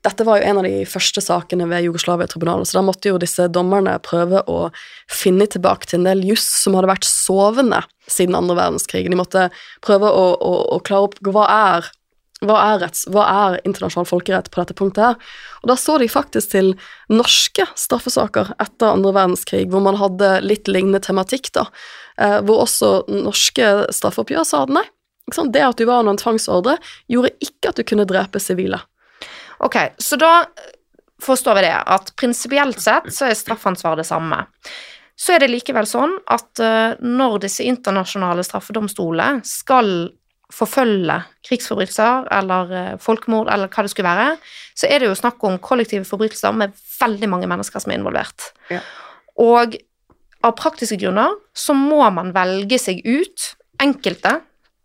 dette 0.04 0.26
var 0.28 0.40
jo 0.40 0.48
en 0.50 0.60
av 0.60 0.66
de 0.68 0.84
første 0.90 1.22
sakene 1.24 1.66
ved 1.72 1.86
Jugoslavia-tribunalet, 1.86 2.68
så 2.68 2.80
da 2.80 2.84
måtte 2.84 3.12
jo 3.12 3.20
disse 3.22 3.48
dommerne 3.52 3.96
prøve 4.04 4.42
å 4.52 4.68
finne 5.12 5.48
tilbake 5.48 5.88
til 5.88 6.02
en 6.02 6.10
del 6.10 6.24
juss 6.28 6.46
som 6.60 6.76
hadde 6.76 6.92
vært 6.92 7.08
sovende 7.08 7.80
siden 8.12 8.36
andre 8.36 8.58
verdenskrig. 8.60 9.06
De 9.08 9.20
måtte 9.20 9.48
prøve 9.86 10.12
å, 10.12 10.26
å, 10.36 10.54
å 10.76 10.82
klare 10.84 11.08
opp 11.08 11.16
hva 11.24 11.48
er, 11.48 11.90
hva 12.44 12.60
er, 12.66 12.82
retts, 12.84 13.06
hva 13.16 13.26
er 13.48 13.58
internasjonal 13.64 14.10
folkerett 14.10 14.52
på 14.52 14.60
dette 14.60 14.76
punktet 14.76 15.06
her. 15.08 15.34
Og 15.64 15.72
da 15.72 15.80
så 15.80 15.96
de 16.02 16.12
faktisk 16.12 16.52
til 16.52 16.74
norske 17.08 17.70
straffesaker 17.80 18.52
etter 18.60 18.92
andre 18.92 19.16
verdenskrig, 19.16 19.70
hvor 19.72 19.88
man 19.88 20.02
hadde 20.04 20.36
litt 20.44 20.68
lignende 20.68 21.00
tematikk, 21.04 21.54
da. 21.56 21.70
Eh, 22.20 22.42
hvor 22.44 22.66
også 22.68 23.06
norske 23.08 23.72
straffeoppgjør 23.96 24.52
sa 24.52 24.66
at 24.68 24.80
nei. 24.82 24.88
Det 25.32 25.64
at 25.64 25.80
du 25.80 25.88
var 25.88 26.04
under 26.04 26.18
en 26.18 26.20
tvangsordre, 26.20 26.76
gjorde 27.08 27.32
ikke 27.40 27.72
at 27.72 27.80
du 27.80 27.88
kunne 27.88 28.04
drepe 28.10 28.44
sivile. 28.44 28.84
Ok, 29.64 29.78
så 29.98 30.20
da 30.20 30.34
forstår 31.24 31.56
vi 31.56 31.68
det, 31.68 31.76
at 31.96 32.12
prinsipielt 32.20 32.82
sett 32.84 33.08
så 33.14 33.30
er 33.30 33.38
straffansvaret 33.38 34.02
det 34.02 34.10
samme. 34.10 34.42
Så 35.16 35.36
er 35.36 35.44
det 35.44 35.52
likevel 35.54 35.88
sånn 35.88 36.18
at 36.34 36.60
eh, 36.64 37.00
når 37.00 37.44
disse 37.46 37.64
internasjonale 37.68 38.44
straffedomstolene 38.46 39.46
skal 39.48 40.10
forfølge 40.54 41.16
krigsforbrytelser 41.48 42.28
eller 42.34 42.74
eh, 42.78 42.92
folkemord 43.02 43.52
eller 43.54 43.72
hva 43.72 43.86
det 43.86 43.94
skulle 43.94 44.10
være, 44.10 44.36
så 44.76 44.90
er 44.90 45.00
det 45.00 45.10
jo 45.10 45.18
snakk 45.18 45.44
om 45.48 45.60
kollektive 45.64 46.08
forbrytelser 46.08 46.56
med 46.58 46.76
veldig 47.00 47.30
mange 47.32 47.50
mennesker 47.50 47.84
som 47.84 47.94
er 47.94 48.02
involvert. 48.02 48.52
Ja. 48.74 48.82
Og 49.42 49.78
av 50.44 50.58
praktiske 50.60 51.00
grunner 51.00 51.38
så 51.56 51.76
må 51.78 52.04
man 52.14 52.34
velge 52.36 52.82
seg 52.82 53.00
ut 53.06 53.54
enkelte 53.82 54.42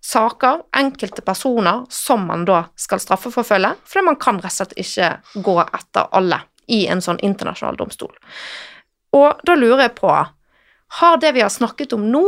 saker, 0.09 0.63
enkelte 0.77 1.23
personer, 1.23 1.85
som 1.93 2.25
man 2.27 2.47
da 2.49 2.63
skal 2.81 3.01
straffeforfølge, 3.03 3.75
fordi 3.85 4.05
man 4.07 4.17
kan 4.21 4.41
rett 4.41 4.55
og 4.55 4.57
slett 4.57 4.79
ikke 4.81 5.43
gå 5.45 5.57
etter 5.67 6.09
alle 6.17 6.41
i 6.73 6.87
en 6.89 7.03
sånn 7.05 7.21
internasjonal 7.25 7.77
domstol. 7.77 8.15
Og 9.17 9.41
da 9.45 9.57
lurer 9.57 9.87
jeg 9.87 9.97
på, 10.01 10.13
har 11.01 11.21
det 11.21 11.35
vi 11.37 11.45
har 11.45 11.53
snakket 11.53 11.93
om 11.97 12.07
nå, 12.13 12.25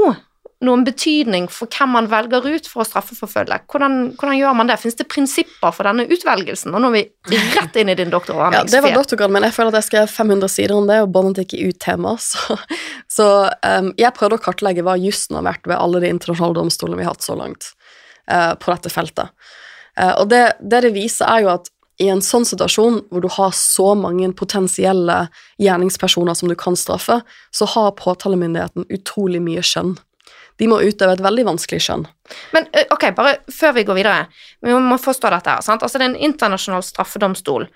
noen 0.65 0.83
betydning 0.85 1.47
for 1.53 1.71
hvem 1.73 1.95
man 1.97 2.09
velger 2.11 2.45
ut 2.45 2.67
for 2.69 2.83
å 2.83 2.87
straffeforfølge? 2.87 3.63
Hvordan, 3.71 3.95
hvordan 4.21 4.37
gjør 4.37 4.59
man 4.59 4.69
det? 4.69 4.77
Fins 4.83 4.99
det 4.99 5.07
prinsipper 5.09 5.73
for 5.73 5.89
denne 5.89 6.05
utvelgelsen? 6.05 6.75
Og 6.77 6.85
nå 6.85 6.91
er 6.91 6.97
vi 6.99 7.41
rett 7.57 7.79
inn 7.81 7.93
i 7.93 7.97
din 7.97 8.13
Ja, 8.13 8.63
det 8.69 8.83
var 8.85 8.95
doktorgraden 8.95 9.35
min. 9.37 9.47
Jeg 9.49 9.57
føler 9.57 9.73
at 9.73 9.81
jeg 9.81 9.89
skrev 9.89 10.13
500 10.13 10.53
sider 10.53 10.77
om 10.77 10.91
det, 10.91 11.01
og 11.05 11.15
båndet 11.15 11.47
ikke 11.47 11.71
ut 11.71 11.81
tema. 11.81 12.17
Så, 12.31 12.59
så 13.11 13.27
um, 13.65 13.91
jeg 13.99 14.15
prøvde 14.15 14.37
å 14.37 14.43
kartlegge 14.43 14.85
hva 14.87 14.95
jussen 15.01 15.39
har 15.39 15.47
vært 15.47 15.65
ved 15.67 15.79
alle 15.81 16.03
de 16.03 16.13
internasjonale 16.13 16.57
domstolene 16.61 17.01
vi 17.01 17.07
har 17.07 17.17
hatt 17.17 17.25
så 17.27 17.35
langt 17.39 17.73
uh, 18.31 18.53
på 18.61 18.71
dette 18.71 18.93
feltet. 18.93 19.33
Uh, 19.99 20.13
og 20.21 20.29
det, 20.31 20.45
det 20.61 20.85
det 20.85 20.93
viser, 20.95 21.27
er 21.27 21.47
jo 21.47 21.53
at 21.57 21.73
i 22.01 22.09
en 22.09 22.23
sånn 22.25 22.47
situasjon 22.49 23.01
hvor 23.11 23.25
du 23.25 23.29
har 23.33 23.51
så 23.57 23.93
mange 23.99 24.31
potensielle 24.37 25.17
gjerningspersoner 25.61 26.39
som 26.39 26.53
du 26.53 26.57
kan 26.59 26.79
straffe, 26.79 27.21
så 27.53 27.69
har 27.75 27.97
påtalemyndigheten 27.99 28.89
utrolig 28.89 29.43
mye 29.45 29.65
skjønn. 29.67 29.97
De 30.61 30.69
må 30.69 30.81
utøve 30.85 31.17
et 31.17 31.25
veldig 31.25 31.47
vanskelig 31.49 31.81
skjønn. 31.87 32.05
Men 32.55 32.69
ok, 32.93 33.09
bare 33.17 33.39
før 33.53 33.79
vi 33.79 33.87
går 33.89 33.99
videre, 33.99 34.27
vi 34.63 34.77
må 34.77 35.01
forstå 35.01 35.33
dette 35.33 35.57
her. 35.57 35.65
sant? 35.67 35.83
Altså 35.87 35.99
Det 35.99 36.07
er 36.07 36.13
en 36.13 36.23
internasjonal 36.31 36.85
straffedomstol. 36.87 37.67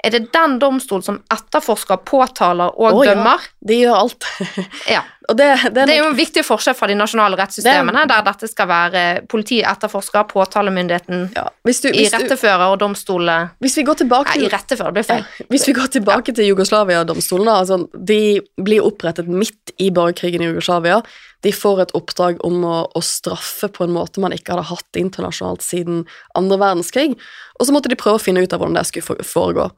Er 0.00 0.14
det 0.14 0.30
den 0.32 0.56
domstol 0.60 1.02
som 1.04 1.18
etterforsker, 1.32 2.00
påtaler 2.08 2.72
og 2.72 3.00
Å, 3.02 3.04
ja. 3.04 3.36
De 3.60 3.80
gjør 3.82 3.96
alt. 3.98 4.28
Ja. 4.94 5.02
det, 5.28 5.46
det, 5.70 5.84
Det 5.86 5.92
er 5.92 6.00
jo 6.00 6.08
en 6.08 6.16
viktig 6.16 6.42
forskjell 6.42 6.74
fra 6.74 6.88
de 6.90 6.96
nasjonale 6.98 7.36
rettssystemene, 7.38 8.06
der 8.08 8.24
dette 8.26 8.48
skal 8.50 8.66
være 8.70 9.02
politi 9.30 9.60
etterforsker, 9.66 10.24
påtalemyndigheten 10.30 11.28
ja, 11.36 11.44
hvis, 11.68 11.82
du, 11.84 11.90
hvis, 11.92 12.10
du, 12.10 12.16
rettefører 12.16 12.72
og 12.72 12.80
domstolene 12.80 13.52
hvis 13.62 13.76
vi 13.78 13.84
går 13.86 14.00
tilbake 14.00 14.34
til 14.34 14.48
i 14.48 14.50
rettefører, 14.50 14.96
blir 14.96 15.06
feil. 15.06 15.22
Ja, 15.22 15.46
Hvis 15.52 15.68
vi 15.68 15.76
går 15.76 15.92
tilbake 15.92 16.34
til 16.34 16.48
Jugoslavia-domstolen, 16.48 17.52
altså, 17.52 17.82
de 17.94 18.40
blir 18.56 18.86
opprettet 18.86 19.28
midt 19.28 19.74
i 19.78 19.92
borgerkrigen 19.94 20.42
i 20.42 20.50
Jugoslavia. 20.50 21.02
De 21.46 21.52
får 21.54 21.84
et 21.84 21.94
oppdrag 21.96 22.40
om 22.46 22.64
å, 22.68 22.76
å 22.92 23.02
straffe 23.04 23.70
på 23.72 23.86
en 23.86 23.94
måte 23.94 24.22
man 24.22 24.34
ikke 24.36 24.54
hadde 24.54 24.68
hatt 24.70 25.00
internasjonalt 25.00 25.64
siden 25.64 26.04
andre 26.38 26.60
verdenskrig, 26.60 27.14
og 27.58 27.66
så 27.66 27.76
måtte 27.76 27.92
de 27.92 27.98
prøve 28.00 28.20
å 28.20 28.22
finne 28.22 28.44
ut 28.44 28.52
av 28.52 28.62
hvordan 28.62 28.78
det 28.78 28.88
skulle 28.90 29.26
foregå. 29.26 29.70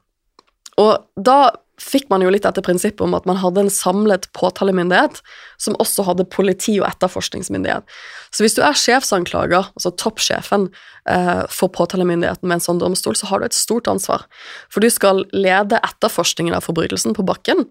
Og 0.81 0.93
da 1.15 1.53
fikk 1.81 2.05
man 2.11 2.21
jo 2.21 2.29
litt 2.31 2.45
dette 2.45 2.61
prinsippet 2.63 3.01
om 3.03 3.15
at 3.17 3.25
man 3.29 3.39
hadde 3.41 3.63
en 3.63 3.71
samlet 3.73 4.27
påtalemyndighet 4.37 5.19
som 5.61 5.77
også 5.81 6.05
hadde 6.07 6.27
politi- 6.29 6.77
og 6.79 6.87
etterforskningsmyndighet. 6.87 7.87
Så 8.31 8.45
hvis 8.45 8.57
du 8.57 8.61
er 8.65 8.77
sjefsanklager, 8.77 9.71
altså 9.73 9.93
toppsjefen 9.99 10.69
eh, 11.09 11.43
for 11.49 11.73
påtalemyndigheten 11.73 12.47
med 12.47 12.59
en 12.59 12.65
sånn 12.67 12.81
domstol, 12.81 13.17
så 13.17 13.29
har 13.31 13.41
du 13.41 13.47
et 13.49 13.57
stort 13.57 13.89
ansvar. 13.89 14.27
For 14.69 14.85
du 14.85 14.89
skal 14.93 15.25
lede 15.33 15.81
etterforskningen 15.81 16.55
av 16.57 16.67
forbrytelsen 16.67 17.17
på 17.17 17.25
bakken. 17.27 17.65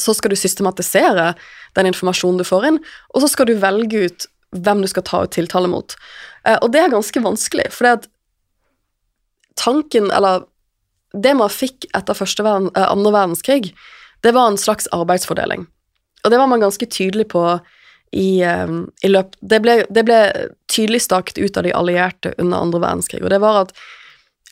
Så 0.00 0.16
skal 0.16 0.32
du 0.32 0.40
systematisere 0.40 1.34
den 1.76 1.90
informasjonen 1.90 2.40
du 2.40 2.46
får 2.48 2.70
inn, 2.70 2.80
og 3.14 3.22
så 3.22 3.30
skal 3.30 3.48
du 3.48 3.56
velge 3.60 4.06
ut 4.08 4.28
hvem 4.56 4.82
du 4.82 4.88
skal 4.90 5.04
ta 5.06 5.22
ut 5.24 5.34
tiltale 5.36 5.68
mot. 5.70 5.96
Eh, 6.46 6.58
og 6.60 6.70
det 6.72 6.82
er 6.82 6.92
ganske 6.94 7.22
vanskelig, 7.22 7.70
for 7.74 8.06
tanken, 9.56 10.10
eller 10.14 10.46
det 11.16 11.34
man 11.38 11.52
fikk 11.52 11.88
etter 11.96 12.16
første 12.16 12.44
verden, 12.46 12.70
eh, 12.76 12.88
andre 12.88 13.12
verdenskrig, 13.14 13.72
det 14.24 14.34
var 14.34 14.50
en 14.50 14.60
slags 14.60 14.88
arbeidsfordeling. 14.92 15.66
Og 16.24 16.30
det 16.30 16.38
var 16.38 16.48
man 16.50 16.60
ganske 16.60 16.86
tydelig 16.86 17.28
på 17.28 17.44
i, 18.12 18.42
eh, 18.42 18.66
i 19.02 19.08
løp 19.08 19.34
det 19.42 19.60
ble, 19.62 19.84
det 19.90 20.04
ble 20.06 20.20
tydelig 20.72 21.02
staket 21.02 21.38
ut 21.38 21.56
av 21.56 21.66
de 21.66 21.74
allierte 21.74 22.34
under 22.38 22.58
andre 22.58 22.80
verdenskrig, 22.80 23.22
og 23.24 23.30
det 23.30 23.40
var 23.40 23.66
at 23.66 23.72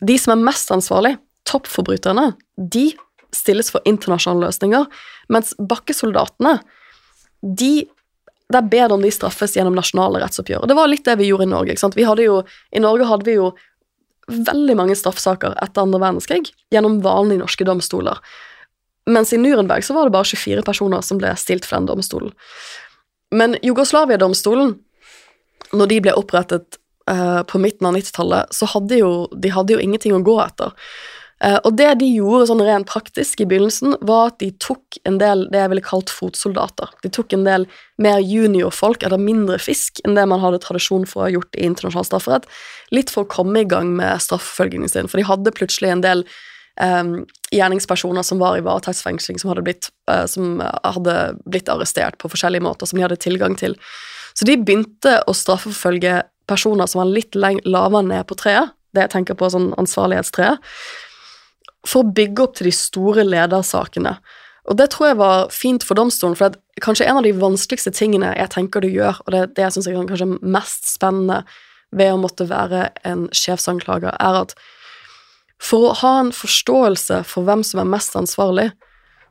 de 0.05 0.19
som 0.19 0.35
er 0.35 0.45
mest 0.45 0.71
ansvarlig, 0.75 1.17
toppforbryterne, 1.47 2.33
de 2.59 2.93
stilles 3.35 3.71
for 3.71 3.85
internasjonale 3.89 4.49
løsninger, 4.49 4.87
mens 5.33 5.55
bakkesoldatene, 5.59 6.59
de 7.45 7.75
det 8.53 8.61
er 8.61 8.69
bedre 8.69 8.99
om 8.99 9.03
de 9.03 9.11
straffes 9.13 9.55
gjennom 9.57 9.75
nasjonale 9.75 10.21
rettsoppgjør. 10.21 10.63
Og 10.63 10.71
det 10.71 10.77
var 10.77 10.91
litt 10.91 11.07
det 11.07 11.17
vi 11.19 11.31
gjorde 11.31 11.47
i 11.47 11.51
Norge. 11.51 11.73
ikke 11.73 11.81
sant? 11.81 11.97
Vi 11.97 12.05
hadde 12.05 12.27
jo, 12.27 12.43
I 12.77 12.83
Norge 12.85 13.07
hadde 13.09 13.27
vi 13.27 13.39
jo 13.39 13.55
veldig 14.29 14.77
mange 14.77 14.97
straffesaker 14.97 15.57
etter 15.65 15.83
andre 15.83 16.01
verdenskrig 16.03 16.53
gjennom 16.73 17.01
vanlige 17.05 17.41
norske 17.41 17.67
domstoler. 17.67 18.21
Mens 19.11 19.33
i 19.33 19.41
Nuremberg 19.41 19.85
så 19.85 19.97
var 19.97 20.07
det 20.07 20.15
bare 20.15 20.29
24 20.29 20.65
personer 20.65 21.05
som 21.05 21.21
ble 21.21 21.33
stilt 21.41 21.67
for 21.67 21.77
den 21.77 21.89
domstolen. 21.89 22.33
Men 23.35 23.57
Jugoslavia-domstolen, 23.65 24.77
når 25.75 25.91
de 25.91 26.01
ble 26.05 26.15
opprettet 26.17 26.79
uh, 27.11 27.43
på 27.49 27.61
midten 27.61 27.89
av 27.89 27.97
90-tallet, 27.97 28.55
så 28.55 28.69
hadde 28.77 29.01
jo, 29.01 29.11
de 29.33 29.53
hadde 29.53 29.75
jo 29.75 29.83
ingenting 29.83 30.15
å 30.17 30.23
gå 30.25 30.39
etter. 30.45 30.73
Eh, 31.43 31.57
og 31.67 31.75
det 31.79 31.91
de 32.01 32.07
gjorde 32.07 32.47
sånn 32.51 32.63
rent 32.65 32.89
praktisk 32.89 33.43
i 33.43 33.49
begynnelsen, 33.49 33.97
var 34.07 34.33
at 34.33 34.39
de 34.43 34.51
tok 34.63 35.01
en 35.09 35.19
del 35.21 35.47
det 35.53 35.65
jeg 35.65 35.73
ville 35.73 35.85
kalt 35.85 36.13
fotsoldater. 36.13 36.93
De 37.03 37.11
tok 37.13 37.35
en 37.35 37.47
del 37.47 37.67
mer 38.03 38.23
juniorfolk, 38.23 39.03
eller 39.07 39.21
mindre 39.21 39.59
fisk, 39.63 40.01
enn 40.07 40.17
det 40.19 40.27
man 40.31 40.43
hadde 40.45 40.63
tradisjon 40.63 41.07
for 41.11 41.23
å 41.23 41.27
ha 41.27 41.35
gjort 41.35 41.59
i 41.59 41.67
internasjonal 41.67 42.09
strafferett, 42.09 42.49
litt 42.95 43.13
for 43.13 43.27
å 43.27 43.33
komme 43.35 43.65
i 43.65 43.69
gang 43.69 43.93
med 43.99 44.23
straffeforfølgingen 44.23 44.93
sin, 44.93 45.11
for 45.11 45.21
de 45.21 45.29
hadde 45.29 45.55
plutselig 45.57 45.91
en 45.93 46.05
del 46.05 46.25
um, 46.81 47.17
gjerningspersoner 47.55 48.27
som 48.27 48.43
var 48.43 48.59
i 48.59 48.65
varetektsfengsling, 48.67 49.41
som, 49.43 49.51
hadde 49.53 49.67
blitt, 49.67 49.91
uh, 50.11 50.25
som 50.31 50.63
hadde 50.63 51.17
blitt 51.45 51.71
arrestert 51.73 52.19
på 52.23 52.31
forskjellige 52.31 52.67
måter, 52.67 52.91
som 52.91 53.01
de 53.01 53.07
hadde 53.07 53.21
tilgang 53.23 53.59
til. 53.59 53.77
Så 54.35 54.47
de 54.47 54.57
begynte 54.59 55.21
å 55.27 55.35
straffeforfølge 55.37 56.23
personer 56.51 56.89
som 56.91 57.03
var 57.03 57.13
litt 57.13 57.37
lavere 57.39 58.05
ned 58.07 58.27
på 58.29 58.39
treet, 58.39 58.75
det 58.95 59.09
jeg 59.09 59.15
tenker 59.17 59.39
på 59.39 59.49
sånn 59.51 59.73
ansvarlighetstreet, 59.81 60.63
for 61.89 62.03
å 62.03 62.15
bygge 62.17 62.45
opp 62.45 62.57
til 62.59 62.71
de 62.71 62.75
store 62.77 63.25
ledersakene. 63.27 64.17
Og 64.65 64.79
det 64.81 64.89
tror 64.95 65.11
jeg 65.11 65.21
var 65.21 65.51
fint 65.53 65.85
for 65.85 65.99
domstolen, 65.99 66.37
for 66.39 66.49
det 66.49 66.61
er 66.79 66.85
kanskje 66.87 67.07
en 67.09 67.21
av 67.21 67.27
de 67.27 67.35
vanskeligste 67.37 67.93
tingene 67.97 68.33
jeg 68.33 68.53
tenker 68.55 68.81
du 68.81 68.89
gjør, 68.89 69.21
og 69.27 69.35
det, 69.35 69.43
det 69.59 69.67
jeg 69.67 69.77
syns 69.77 69.89
er 69.91 69.99
kanskje 70.09 70.31
mest 70.41 70.89
spennende 70.89 71.43
ved 71.95 72.15
å 72.15 72.21
måtte 72.21 72.49
være 72.49 72.89
en 73.07 73.27
sjefsanklager, 73.37 74.17
er 74.17 74.41
at 74.41 74.57
for 75.63 75.91
å 75.91 75.97
ha 76.01 76.15
en 76.23 76.33
forståelse 76.35 77.23
for 77.29 77.47
hvem 77.47 77.63
som 77.67 77.83
er 77.83 77.93
mest 77.93 78.17
ansvarlig, 78.19 78.71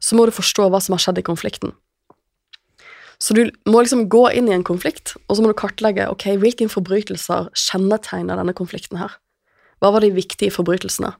så 0.03 0.17
må 0.17 0.27
du 0.27 0.35
forstå 0.35 0.69
hva 0.69 0.81
som 0.83 0.95
har 0.95 1.03
skjedd 1.03 1.21
i 1.21 1.25
konflikten. 1.25 1.73
Så 3.23 3.35
du 3.37 3.45
må 3.69 3.81
liksom 3.81 4.07
gå 4.11 4.25
inn 4.35 4.49
i 4.49 4.55
en 4.55 4.65
konflikt, 4.67 5.15
og 5.27 5.37
så 5.37 5.43
må 5.43 5.51
du 5.51 5.57
kartlegge 5.57 6.09
ok, 6.11 6.33
hvilke 6.41 6.67
forbrytelser 6.71 7.51
kjennetegner 7.55 8.39
denne 8.39 8.55
konflikten 8.57 8.99
her. 8.99 9.15
Hva 9.79 9.93
var 9.95 10.03
de 10.03 10.11
viktige 10.15 10.51
forbrytelsene? 10.51 11.13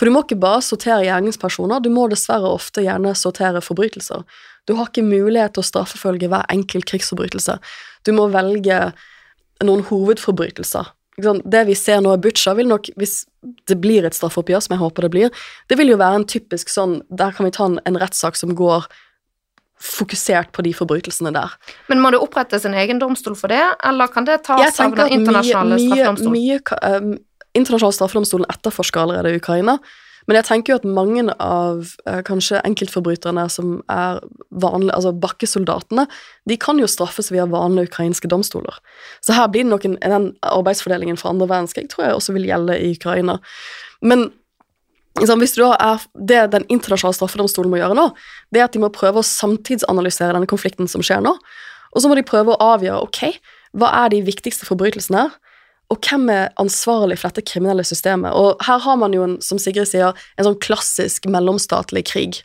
For 0.00 0.08
du 0.08 0.14
må 0.14 0.22
ikke 0.24 0.38
bare 0.40 0.62
sortere 0.64 1.04
gjerningspersoner, 1.04 1.82
du 1.84 1.90
må 1.92 2.06
dessverre 2.08 2.48
ofte 2.48 2.80
gjerne 2.80 3.12
sortere 3.12 3.60
forbrytelser. 3.60 4.22
Du 4.64 4.72
har 4.78 4.88
ikke 4.88 5.04
mulighet 5.04 5.52
til 5.52 5.60
å 5.60 5.68
straffefølge 5.68 6.30
hver 6.32 6.46
enkelt 6.48 6.88
krigsforbrytelse. 6.88 7.58
Du 8.08 8.14
må 8.16 8.24
velge 8.32 8.78
noen 9.60 9.84
hovedforbrytelser. 9.90 10.88
Det 11.20 11.62
vi 11.68 11.76
ser 11.76 12.00
nå 12.00 12.14
i 12.16 12.22
Butsja, 12.24 12.56
vil 12.56 12.70
nok, 12.70 12.88
hvis 12.96 13.26
det 13.68 13.76
blir 13.82 14.08
et 14.08 14.16
straffeoppgjør, 14.16 14.64
som 14.64 14.72
jeg 14.78 14.80
håper 14.86 15.04
det 15.04 15.12
blir, 15.12 15.44
det 15.68 15.76
vil 15.76 15.92
jo 15.92 16.00
være 16.00 16.22
en 16.22 16.28
typisk 16.32 16.72
sånn 16.72 17.02
Der 17.12 17.36
kan 17.36 17.44
vi 17.44 17.52
ta 17.52 17.68
en, 17.68 17.76
en 17.84 18.00
rettssak 18.00 18.40
som 18.40 18.56
går 18.56 18.88
fokusert 19.80 20.52
på 20.56 20.64
de 20.64 20.72
forbrytelsene 20.76 21.32
der. 21.36 21.52
Men 21.92 22.00
må 22.00 22.12
det 22.12 22.24
opprettes 22.24 22.64
en 22.68 22.76
egen 22.76 23.00
domstol 23.00 23.36
for 23.36 23.52
det, 23.52 23.62
eller 23.84 24.08
kan 24.12 24.24
det 24.28 24.42
tas 24.48 24.80
av 24.80 24.96
den 24.96 25.20
internasjonale 25.20 25.76
straffedomstolen? 25.80 26.36
Mye, 26.36 26.60
mye, 26.60 27.20
internasjonale 27.56 27.96
straffedomstolen 27.96 28.48
etterforsker 28.52 29.02
allerede 29.02 29.34
i 29.34 29.40
Ukraina, 29.40 29.78
men 30.28 30.36
jeg 30.38 30.46
tenker 30.46 30.72
jo 30.72 30.78
at 30.78 30.84
mange 30.86 31.24
av 31.42 31.94
eh, 32.06 32.20
kanskje 32.26 32.60
enkeltforbryterne 32.66 33.46
som 33.50 33.78
er 33.90 34.20
vanlige, 34.62 34.94
altså 34.94 35.14
bakkesoldatene, 35.22 36.04
de 36.46 36.58
kan 36.60 36.78
jo 36.78 36.88
straffes 36.90 37.32
via 37.32 37.48
vanlige 37.50 37.90
ukrainske 37.90 38.30
domstoler. 38.30 38.76
Så 39.24 39.34
her 39.34 39.48
blir 39.50 39.64
det 39.64 39.72
nok 39.72 39.88
en, 39.88 39.96
den 40.02 40.28
arbeidsfordelingen 40.46 41.18
fra 41.18 41.32
andre 41.32 41.48
verdenskrig 41.50 41.88
tror 41.90 42.06
jeg 42.06 42.18
også 42.20 42.36
vil 42.36 42.46
gjelde 42.50 42.78
i 42.78 42.92
Ukraina. 42.94 43.40
Men 44.04 44.28
liksom, 45.18 45.42
hvis 45.42 45.56
du 45.56 45.64
da 45.64 45.72
er, 45.88 46.06
det 46.14 46.44
den 46.54 46.68
internasjonale 46.68 47.18
straffedomstolen 47.18 47.72
må 47.72 47.80
gjøre 47.80 47.98
nå, 47.98 48.10
det 48.52 48.62
er 48.62 48.68
at 48.68 48.76
de 48.76 48.84
må 48.84 48.92
prøve 48.94 49.24
å 49.24 49.26
samtidsanalysere 49.26 50.36
denne 50.36 50.50
konflikten 50.50 50.90
som 50.90 51.02
skjer 51.02 51.24
nå, 51.26 51.34
og 51.90 52.02
så 52.02 52.06
må 52.06 52.14
de 52.14 52.26
prøve 52.26 52.54
å 52.54 52.74
avgjøre 52.76 53.02
ok, 53.02 53.24
hva 53.80 53.90
er 54.04 54.12
de 54.12 54.22
viktigste 54.26 54.68
forbrytelsene 54.68 55.26
her, 55.26 55.38
og 55.90 55.98
hvem 56.06 56.28
er 56.30 56.52
ansvarlig 56.62 57.18
for 57.18 57.30
dette 57.30 57.48
kriminelle 57.50 57.84
systemet? 57.86 58.30
Og 58.36 58.60
her 58.66 58.78
har 58.84 58.98
man 59.00 59.14
jo, 59.16 59.24
en, 59.26 59.40
som 59.42 59.58
Sigrid 59.58 59.90
sier, 59.90 60.14
en 60.38 60.46
sånn 60.46 60.60
klassisk 60.62 61.26
mellomstatlig 61.30 62.04
krig. 62.06 62.38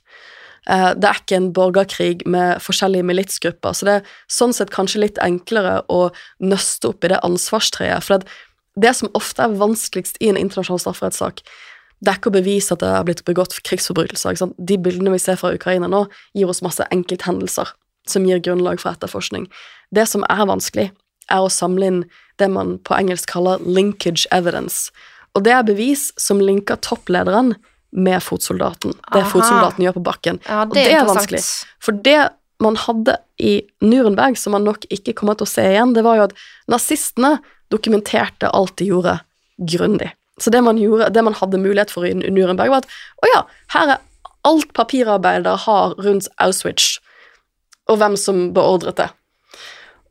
Eh, 0.65 0.91
det 0.97 1.09
er 1.09 1.21
ikke 1.21 1.37
en 1.37 1.51
borgerkrig 1.53 2.25
med 2.25 2.63
forskjellige 2.65 3.05
militsgrupper, 3.05 3.77
så 3.77 3.87
det 3.87 3.95
er 3.99 4.09
sånn 4.33 4.55
sett 4.55 4.73
kanskje 4.73 5.03
litt 5.03 5.21
enklere 5.21 5.83
å 5.93 6.07
nøste 6.41 6.89
opp 6.89 7.05
i 7.05 7.13
det 7.13 7.21
ansvarstreet. 7.27 8.07
For 8.07 8.17
det, 8.17 8.33
det 8.81 8.95
som 8.97 9.13
ofte 9.17 9.45
er 9.45 9.61
vanskeligst 9.61 10.17
i 10.25 10.33
en 10.33 10.41
internasjonal 10.41 10.81
strafferettssak, 10.81 11.45
det 12.01 12.11
er 12.11 12.19
ikke 12.19 12.33
å 12.33 12.37
bevise 12.39 12.73
at 12.73 12.81
det 12.81 12.91
er 12.91 13.05
blitt 13.07 13.23
begått 13.29 13.61
krigsforbrytelser. 13.65 14.41
De 14.57 14.81
bildene 14.81 15.13
vi 15.13 15.21
ser 15.21 15.37
fra 15.39 15.53
Ukraina 15.55 15.87
nå, 15.89 16.05
gir 16.35 16.49
oss 16.49 16.65
masse 16.65 16.85
enkelthendelser 16.91 17.71
som 18.09 18.25
gir 18.27 18.41
grunnlag 18.43 18.81
for 18.81 18.91
etterforskning. 18.93 19.47
Det 19.95 20.05
som 20.09 20.25
er 20.29 20.45
vanskelig, 20.49 20.89
er 21.31 21.41
å 21.41 21.49
samle 21.49 21.87
inn 21.89 22.03
det 22.41 22.49
man 22.51 22.77
på 22.85 22.95
engelsk 22.97 23.29
kaller 23.31 23.61
linkage 23.63 24.27
evidence. 24.35 24.91
Og 25.35 25.43
det 25.45 25.53
er 25.55 25.67
bevis 25.67 26.09
som 26.21 26.41
linker 26.43 26.79
topplederen 26.83 27.53
med 27.95 28.23
fotsoldaten. 28.23 28.95
Det 29.11 29.21
Aha. 29.21 29.29
fotsoldaten 29.31 29.85
gjør 29.85 29.97
på 29.99 30.05
bakken. 30.07 30.39
Ja, 30.47 30.63
det 30.65 30.71
og 30.71 30.75
det 30.75 30.87
er 30.91 31.07
vanskelig. 31.07 31.43
For 31.83 31.95
det 32.05 32.19
man 32.63 32.77
hadde 32.79 33.17
i 33.43 33.57
Nuremberg, 33.83 34.37
som 34.39 34.55
man 34.55 34.63
nok 34.67 34.87
ikke 34.93 35.15
kommer 35.15 35.35
til 35.35 35.47
å 35.47 35.51
se 35.51 35.63
igjen, 35.73 35.95
det 35.95 36.05
var 36.07 36.19
jo 36.19 36.27
at 36.29 36.35
nazistene 36.71 37.37
dokumenterte 37.73 38.51
alt 38.51 38.75
de 38.79 38.89
gjorde, 38.91 39.17
grundig. 39.59 40.11
Så 40.39 40.51
det 40.51 40.61
man, 40.63 40.79
gjorde, 40.79 41.09
det 41.15 41.23
man 41.23 41.35
hadde 41.35 41.59
mulighet 41.63 41.91
for 41.91 42.07
i 42.07 42.13
Nuremberg, 42.15 42.71
var 42.71 42.83
at 42.83 43.23
å 43.23 43.31
ja, 43.31 43.41
her 43.75 43.95
er 43.95 44.01
alt 44.45 44.73
papirarbeidere 44.77 45.55
har 45.65 45.95
rundt 46.03 46.27
Auschwitz, 46.43 46.97
og 47.89 47.99
hvem 48.01 48.17
som 48.19 48.49
beordret 48.55 48.99
det. 48.99 49.09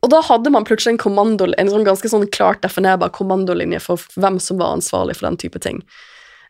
Og 0.05 0.11
da 0.13 0.21
hadde 0.21 0.51
man 0.53 0.67
plutselig 0.67 0.93
en, 0.95 1.01
kommando, 1.01 1.47
en 1.57 1.71
sånn 1.71 1.87
ganske 1.87 2.09
sånn 2.11 2.27
klart 2.29 2.61
definerbar 2.61 3.09
kommandolinje 3.15 3.81
for 3.81 4.01
hvem 4.21 4.37
som 4.43 4.61
var 4.61 4.75
ansvarlig 4.77 5.17
for 5.17 5.31
den 5.31 5.39
type 5.41 5.61
ting. 5.63 5.81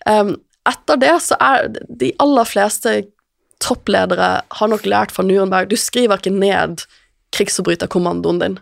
Um, 0.03 0.35
etter 0.67 0.99
det 0.99 1.13
så 1.23 1.37
er 1.39 1.69
de 1.71 2.11
aller 2.19 2.49
fleste 2.49 2.97
toppledere 3.63 4.29
har 4.59 4.71
nok 4.71 4.83
lært 4.85 5.13
fra 5.15 5.23
Nuremberg 5.23 5.69
Du 5.71 5.77
skriver 5.79 6.19
ikke 6.19 6.33
ned 6.35 6.83
krigsforbryterkommandoen 7.35 8.41
din. 8.43 8.57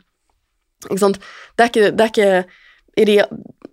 Ikke 0.92 1.02
sant? 1.02 1.22
Det 1.58 1.66
er 1.66 1.72
ikke, 1.72 1.90
det 1.90 2.06
er 2.06 2.14
ikke 2.14 3.08
de, 3.10 3.18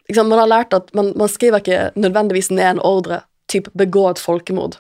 ikke 0.09 0.17
sant? 0.17 0.33
Man 0.33 0.41
har 0.41 0.51
lært 0.51 0.77
at 0.77 0.89
man, 0.97 1.13
man, 1.21 1.29
skriver 1.29 1.61
ikke 1.61 1.91
nødvendigvis 2.01 2.51
ned 2.55 2.67
en 2.75 2.85
ordre, 2.87 3.23
type 3.51 3.73
begå 3.77 4.09
et 4.11 4.23
folkemord. 4.23 4.79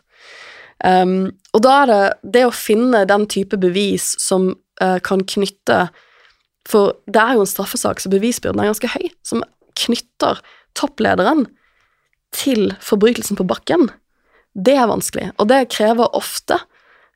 Um, 0.80 1.34
og 1.52 1.64
da 1.66 1.82
er 1.82 1.90
det 1.90 2.04
det 2.38 2.46
å 2.48 2.54
finne 2.54 3.04
den 3.08 3.26
type 3.28 3.58
bevis 3.60 4.14
som 4.22 4.54
uh, 4.80 4.98
kan 5.04 5.26
knytte 5.28 5.90
for 6.68 6.96
det 7.10 7.20
er 7.22 7.38
jo 7.38 7.44
en 7.44 7.50
straffesak, 7.50 8.02
så 8.02 8.12
bevisbyrden 8.12 8.60
er 8.60 8.70
ganske 8.70 8.90
høy, 8.92 9.08
som 9.26 9.44
knytter 9.80 10.42
topplederen 10.78 11.46
til 12.36 12.70
forbrytelsen 12.84 13.38
på 13.38 13.46
bakken. 13.48 13.88
Det 14.54 14.74
er 14.76 14.90
vanskelig, 14.90 15.30
og 15.38 15.48
det 15.50 15.68
krever 15.72 16.10
ofte 16.16 16.58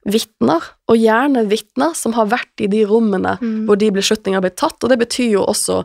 vitner, 0.05 0.65
og 0.91 1.01
gjerne 1.01 1.47
vitner 1.49 1.95
som 1.97 2.13
har 2.17 2.29
vært 2.33 2.61
i 2.61 2.69
de 2.71 2.83
rommene 2.89 3.39
mm. 3.41 3.65
hvor 3.69 3.79
de 3.81 3.89
beslutningene 3.95 4.41
har 4.41 4.45
blitt 4.45 4.61
tatt, 4.61 4.77
og 4.83 4.93
det 4.93 5.01
betyr 5.01 5.39
jo 5.39 5.47
også 5.49 5.83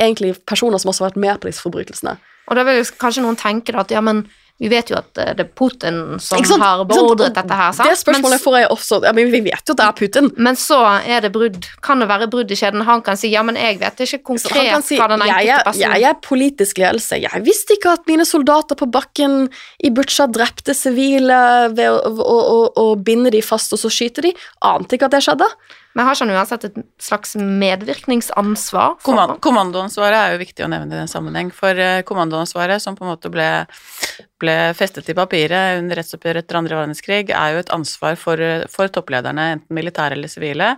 egentlig 0.00 0.34
personer 0.48 0.80
som 0.80 0.92
også 0.92 1.04
har 1.04 1.12
vært 1.12 1.24
med 1.24 1.40
på 1.40 1.50
disse 1.50 1.64
forbrytelsene. 1.64 2.16
Og 2.50 2.58
da 2.58 2.64
vil 2.66 2.80
jo 2.80 2.86
kanskje 3.00 3.24
noen 3.24 3.38
tenke 3.40 3.74
at 3.78 3.92
ja, 3.92 4.02
men 4.04 4.26
vi 4.62 4.68
vet 4.70 4.92
jo 4.92 4.98
at 5.00 5.18
eh, 5.18 5.32
det 5.34 5.42
er 5.42 5.50
Putin 5.58 5.96
som 6.22 6.60
har 6.62 6.84
beordret 6.86 7.34
dette 7.34 7.56
her. 7.58 7.72
sant? 7.74 7.88
Det 7.90 7.98
spørsmålet 7.98 8.42
får 8.44 8.58
jeg 8.60 8.68
også. 8.70 9.00
Ja, 9.02 9.12
men 9.16 9.32
Vi 9.32 9.40
vet 9.48 9.66
jo 9.66 9.74
at 9.74 9.80
det 9.80 9.86
er 9.88 9.96
Putin. 9.98 10.30
Men 10.36 10.58
så 10.60 10.78
er 11.02 11.24
det 11.24 11.32
brudd. 11.34 11.66
Kan 11.82 12.02
det 12.04 12.08
være 12.10 12.28
brudd 12.30 12.52
i 12.52 12.58
kjeden? 12.58 12.84
Han 12.86 13.02
kan 13.02 13.18
si 13.18 13.32
ja, 13.32 13.42
men 13.46 13.58
jeg 13.58 13.80
vet 13.80 14.04
ikke 14.06 14.22
konkret 14.30 14.86
si, 14.86 15.00
hva 15.00 15.08
den 15.10 15.24
enkelte 15.26 15.66
personen 15.66 15.98
Jeg 15.98 16.08
er 16.12 16.20
politisk 16.22 16.82
ledelse. 16.82 17.18
Jeg 17.24 17.44
visste 17.46 17.78
ikke 17.78 17.96
at 17.98 18.06
mine 18.10 18.26
soldater 18.28 18.78
på 18.78 18.86
bakken 18.92 19.48
i 19.82 19.90
Butsja 19.94 20.28
drepte 20.30 20.76
sivile 20.78 21.42
ved 21.74 21.90
å, 21.90 22.14
å, 22.22 22.38
å, 22.38 22.58
å 22.84 22.88
binde 22.94 23.34
de 23.34 23.42
fast 23.42 23.74
og 23.74 23.82
så 23.82 23.90
skyte 23.90 24.28
de. 24.28 24.36
Ante 24.62 24.94
ikke 24.94 25.10
at 25.10 25.16
det 25.16 25.24
skjedde. 25.26 25.48
Men 25.92 26.06
har 26.08 26.16
ikke 26.16 26.24
han 26.24 26.36
uansett 26.38 26.64
et 26.70 26.78
slags 27.02 27.34
medvirkningsansvar? 27.36 28.96
Kommand 29.04 29.36
kommandoansvaret 29.44 30.16
er 30.18 30.34
jo 30.34 30.40
viktig 30.40 30.64
å 30.64 30.70
nevne 30.72 30.96
i 30.96 31.00
den 31.02 31.10
sammenheng, 31.10 31.50
for 31.52 31.76
eh, 31.76 32.00
kommandoansvaret 32.08 32.80
som 32.82 32.96
på 32.96 33.04
en 33.04 33.12
måte 33.12 33.32
ble, 33.32 33.48
ble 34.42 34.56
festet 34.76 35.08
i 35.12 35.16
papiret 35.16 35.80
under 35.80 35.98
rettsoppgjøret 35.98 36.44
etter 36.44 36.58
andre 36.60 36.78
verdenskrig, 36.80 37.30
er 37.30 37.54
jo 37.54 37.62
et 37.62 37.72
ansvar 37.74 38.18
for, 38.20 38.42
for 38.72 38.92
topplederne, 38.92 39.48
enten 39.56 39.78
militære 39.78 40.18
eller 40.18 40.30
sivile, 40.30 40.74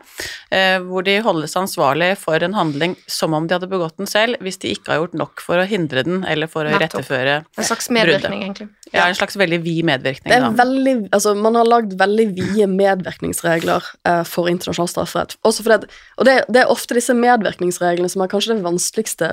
eh, 0.55 0.77
hvor 0.85 1.07
de 1.07 1.19
holdes 1.25 1.57
ansvarlig 1.59 2.13
for 2.21 2.45
en 2.45 2.57
handling 2.57 2.97
som 3.11 3.35
om 3.37 3.49
de 3.49 3.57
hadde 3.57 3.71
begått 3.71 3.97
den 4.01 4.11
selv, 4.11 4.39
hvis 4.45 4.61
de 4.63 4.75
ikke 4.77 4.93
har 4.93 5.03
gjort 5.03 5.19
nok 5.25 5.45
for 5.45 5.61
å 5.61 5.67
hindre 5.69 6.05
den, 6.07 6.23
eller 6.29 6.51
for 6.51 6.69
å 6.69 6.75
iretteføre 6.77 7.41
bruddet. 7.43 7.59
En 7.59 7.69
slags 7.71 7.91
medvirkning, 7.93 8.45
egentlig. 8.47 8.69
Ja, 8.95 9.09
en 9.09 9.17
slags 9.19 9.37
veldig 9.41 9.59
vid 9.65 9.83
medvirkning, 9.89 10.31
Det 10.31 10.37
er 10.37 10.45
da. 10.45 10.51
veldig, 10.55 10.95
altså 11.17 11.35
Man 11.35 11.57
har 11.59 11.67
lagd 11.67 11.97
veldig 11.99 12.27
vide 12.37 12.69
medvirkningsregler 12.71 13.89
eh, 14.07 14.23
for 14.29 14.51
internasjonal 14.51 14.91
strafferett. 14.93 15.37
Også 15.43 15.65
fordi 15.67 15.81
at, 15.81 15.97
og 16.21 16.29
det, 16.29 16.37
det 16.53 16.63
er 16.63 16.71
ofte 16.71 16.97
disse 16.97 17.17
medvirkningsreglene 17.17 18.11
som 18.13 18.23
er 18.23 18.31
kanskje 18.31 18.55
det 18.55 18.67
vanskeligste 18.67 19.31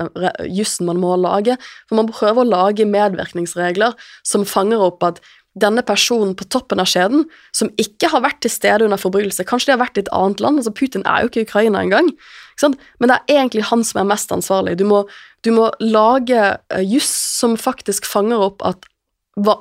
jussen 0.50 0.88
man 0.88 1.00
må 1.02 1.14
lage. 1.20 1.58
For 1.86 2.00
man 2.00 2.10
prøver 2.10 2.42
å 2.42 2.48
lage 2.48 2.88
medvirkningsregler 2.88 3.94
som 4.26 4.46
fanger 4.48 4.82
opp 4.82 5.02
at 5.06 5.22
denne 5.58 5.82
personen 5.84 6.32
på 6.36 6.46
toppen 6.48 6.80
av 6.80 6.88
skjeden, 6.88 7.26
som 7.52 7.68
ikke 7.80 8.08
har 8.12 8.22
vært 8.24 8.40
til 8.44 8.52
stede 8.54 8.86
under 8.86 9.00
forbrytelse 9.00 9.44
Kanskje 9.48 9.68
de 9.68 9.74
har 9.74 9.82
vært 9.82 9.98
i 10.00 10.04
et 10.06 10.12
annet 10.16 10.40
land? 10.40 10.62
altså 10.62 10.72
Putin 10.72 11.04
er 11.04 11.22
jo 11.22 11.28
ikke 11.28 11.42
i 11.42 11.48
Ukraina 11.48 11.82
engang. 11.84 12.08
Men 12.62 13.10
det 13.10 13.18
er 13.18 13.36
egentlig 13.42 13.66
han 13.68 13.84
som 13.84 14.00
er 14.00 14.08
mest 14.08 14.32
ansvarlig. 14.32 14.78
Du 14.80 14.86
må, 14.88 15.02
du 15.44 15.52
må 15.52 15.68
lage 15.80 16.38
eh, 16.38 16.84
juss 16.86 17.10
som 17.10 17.58
faktisk 17.60 18.08
fanger 18.08 18.40
opp 18.48 18.64
at 18.64 18.88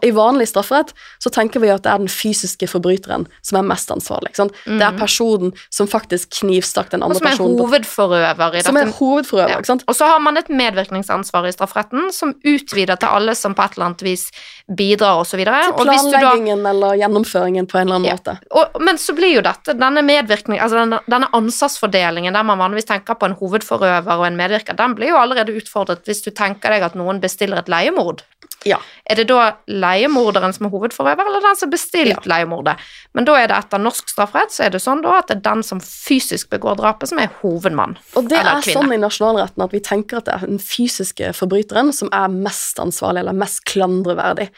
i 0.04 0.12
vanlig 0.12 0.50
strafferett 0.52 0.90
så 1.24 1.30
tenker 1.32 1.62
vi 1.64 1.70
at 1.72 1.86
det 1.86 1.92
er 1.94 2.02
den 2.04 2.12
fysiske 2.12 2.68
forbryteren 2.68 3.24
som 3.40 3.60
er 3.62 3.68
mest 3.70 3.92
ansvarlig. 3.94 4.34
Sant? 4.36 4.56
Det 4.68 4.84
er 4.84 4.98
personen 5.00 5.54
som 5.72 5.88
faktisk 5.88 6.34
knivstakk 6.42 6.92
den 6.92 7.06
andre 7.06 7.16
Og 7.16 7.22
som 7.22 7.30
er 7.30 7.40
hovedforøver 7.40 8.58
i 8.60 8.64
Som 8.66 8.80
er 8.82 8.92
hovedforøver. 8.98 9.64
Ja. 9.64 9.78
Og 9.88 9.96
så 9.96 10.10
har 10.12 10.20
man 10.20 10.38
et 10.42 10.52
medvirkningsansvar 10.52 11.48
i 11.48 11.54
strafferetten 11.56 12.12
som 12.12 12.34
utvider 12.44 13.00
til 13.00 13.16
alle 13.16 13.36
som 13.40 13.56
på 13.56 13.64
et 13.64 13.78
eller 13.78 13.92
annet 13.92 14.04
vis 14.04 14.28
bidrar, 14.68 15.22
osv. 15.24 15.40
Du 15.40 15.48
da 15.48 15.62
planleggingen 15.78 16.66
eller 16.68 17.00
gjennomføringen 17.00 17.68
på 17.72 17.80
en 17.80 17.88
eller 17.88 18.02
annen 18.02 18.12
Ja. 18.12 18.18
måte. 18.20 18.38
og, 18.52 18.82
men 18.82 18.98
så 18.98 19.16
blir 19.16 19.36
jo 19.38 19.42
dette, 19.46 19.74
denne 19.78 20.04
medvirkning, 20.04 20.60
altså 20.60 20.84
denne, 20.84 21.00
denne 21.08 21.32
ansvarsfordelingen 21.32 22.34
der 22.34 22.44
man 22.44 22.60
vanligvis 22.60 22.86
tenker 22.92 23.16
på 23.16 23.26
en 23.30 23.38
hovedforøver 23.40 24.20
og 24.20 24.28
en 24.28 24.36
medvirker, 24.36 24.76
den 24.76 24.96
blir 24.96 25.14
jo 25.14 25.22
allerede 25.22 25.56
utfordret 25.56 26.04
hvis 26.06 26.24
du 26.26 26.32
tenker 26.32 26.76
deg 26.76 26.84
at 26.84 26.96
noen 27.00 27.22
bestiller 27.24 27.62
et 27.64 27.72
leiemord. 27.72 28.24
Ja. 28.68 28.78
Er 29.10 29.18
det 29.18 29.28
da 29.32 29.56
leiemorderen 29.68 30.54
som 30.54 30.68
er 30.68 30.74
hovedforøver, 30.74 31.28
eller 31.28 31.44
den 31.44 31.58
som 31.58 31.68
har 31.68 31.74
bestilt 31.74 32.28
leiemordet? 32.30 32.82
Men 33.18 33.26
da 33.26 33.38
er 33.40 33.50
det 33.50 33.58
etter 33.58 33.82
norsk 33.82 34.12
strafferett 34.14 34.54
så 34.54 34.68
er 34.68 34.76
det 34.76 34.84
sånn 34.84 35.02
da 35.06 35.18
at 35.20 35.32
det 35.32 35.40
er 35.40 35.46
den 35.50 35.64
som 35.66 35.82
fysisk 35.82 36.52
begår 36.54 36.78
drapet, 36.82 37.10
som 37.10 37.22
er 37.22 37.32
hovedmann. 37.42 37.98
Og 38.20 38.30
det 38.30 38.38
er 38.38 38.52
kvinne. 38.62 38.76
sånn 38.76 38.94
i 38.94 39.00
nasjonalretten 39.02 39.66
at 39.66 39.74
vi 39.74 39.82
tenker 39.86 40.22
at 40.22 40.30
det 40.30 40.38
er 40.38 40.46
den 40.54 40.62
fysiske 40.62 41.34
forbryteren 41.38 41.90
som 41.96 42.12
er 42.14 42.30
mest 42.32 42.80
ansvarlig, 42.82 43.26
eller 43.26 43.42
mest 43.42 43.66
klandreverdig. 43.72 44.52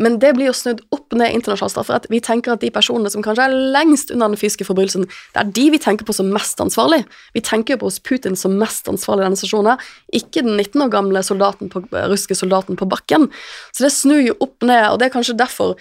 Men 0.00 0.18
det 0.22 0.32
blir 0.36 0.48
jo 0.48 0.56
snudd 0.56 0.80
opp 0.94 1.12
ned 1.12 1.34
internasjonalt 1.36 1.52
internasjonal 1.52 1.72
strafferett. 1.72 2.08
Vi 2.10 2.20
tenker 2.24 2.54
at 2.54 2.62
de 2.62 2.70
personene 2.72 3.10
som 3.12 3.22
kanskje 3.24 3.46
er 3.46 3.56
lengst 3.74 4.12
unna 4.14 4.28
den 4.30 4.40
fysiske 4.40 4.66
forbrytelsen, 4.66 5.06
det 5.06 5.40
er 5.40 5.52
de 5.58 5.66
vi 5.74 5.80
tenker 5.82 6.06
på 6.08 6.14
som 6.16 6.30
mest 6.32 6.60
ansvarlig. 6.60 7.02
Vi 7.34 7.42
tenker 7.44 7.76
på 7.76 7.88
hos 7.88 8.00
Putin 8.00 8.36
som 8.36 8.58
mest 8.60 8.88
ansvarlig 8.88 9.24
i 9.24 9.28
denne 9.28 9.40
stasjonen, 9.40 9.80
ikke 10.12 10.44
den 10.44 10.56
19 10.56 10.86
år 10.86 10.92
gamle 10.92 11.22
soldaten 11.26 11.72
på, 11.72 11.84
russiske 11.92 12.38
soldaten 12.38 12.78
på 12.78 12.88
bakken. 12.88 13.28
Så 13.72 13.86
det 13.86 13.92
snur 13.94 14.22
jo 14.22 14.36
opp 14.40 14.62
ned, 14.62 14.86
og 14.90 15.00
det 15.00 15.08
er 15.08 15.16
kanskje 15.16 15.38
derfor 15.38 15.76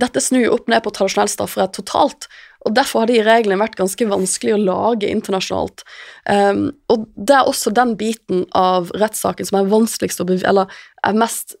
dette 0.00 0.20
snur 0.22 0.46
jo 0.46 0.54
opp 0.56 0.68
ned 0.72 0.82
på 0.84 0.92
tradisjonell 0.96 1.30
strafferett 1.30 1.74
totalt. 1.76 2.28
Og 2.64 2.72
Derfor 2.72 3.02
har 3.04 3.10
de 3.10 3.20
reglene 3.20 3.60
vært 3.60 3.76
ganske 3.76 4.06
vanskelig 4.08 4.54
å 4.54 4.62
lage 4.62 5.10
internasjonalt. 5.12 5.84
Um, 6.24 6.70
og 6.88 7.04
det 7.14 7.36
er 7.36 7.50
også 7.50 7.74
den 7.76 7.92
biten 8.00 8.46
av 8.56 8.88
rettssaken 8.96 9.50
som 9.50 9.60
er 9.60 9.68
vanskeligst 9.68 10.24
å 10.24 10.28
eller 10.32 10.72
er 11.04 11.20
mest 11.20 11.58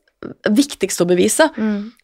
viktigst 0.50 1.02
å 1.02 1.06
bevise. 1.08 1.48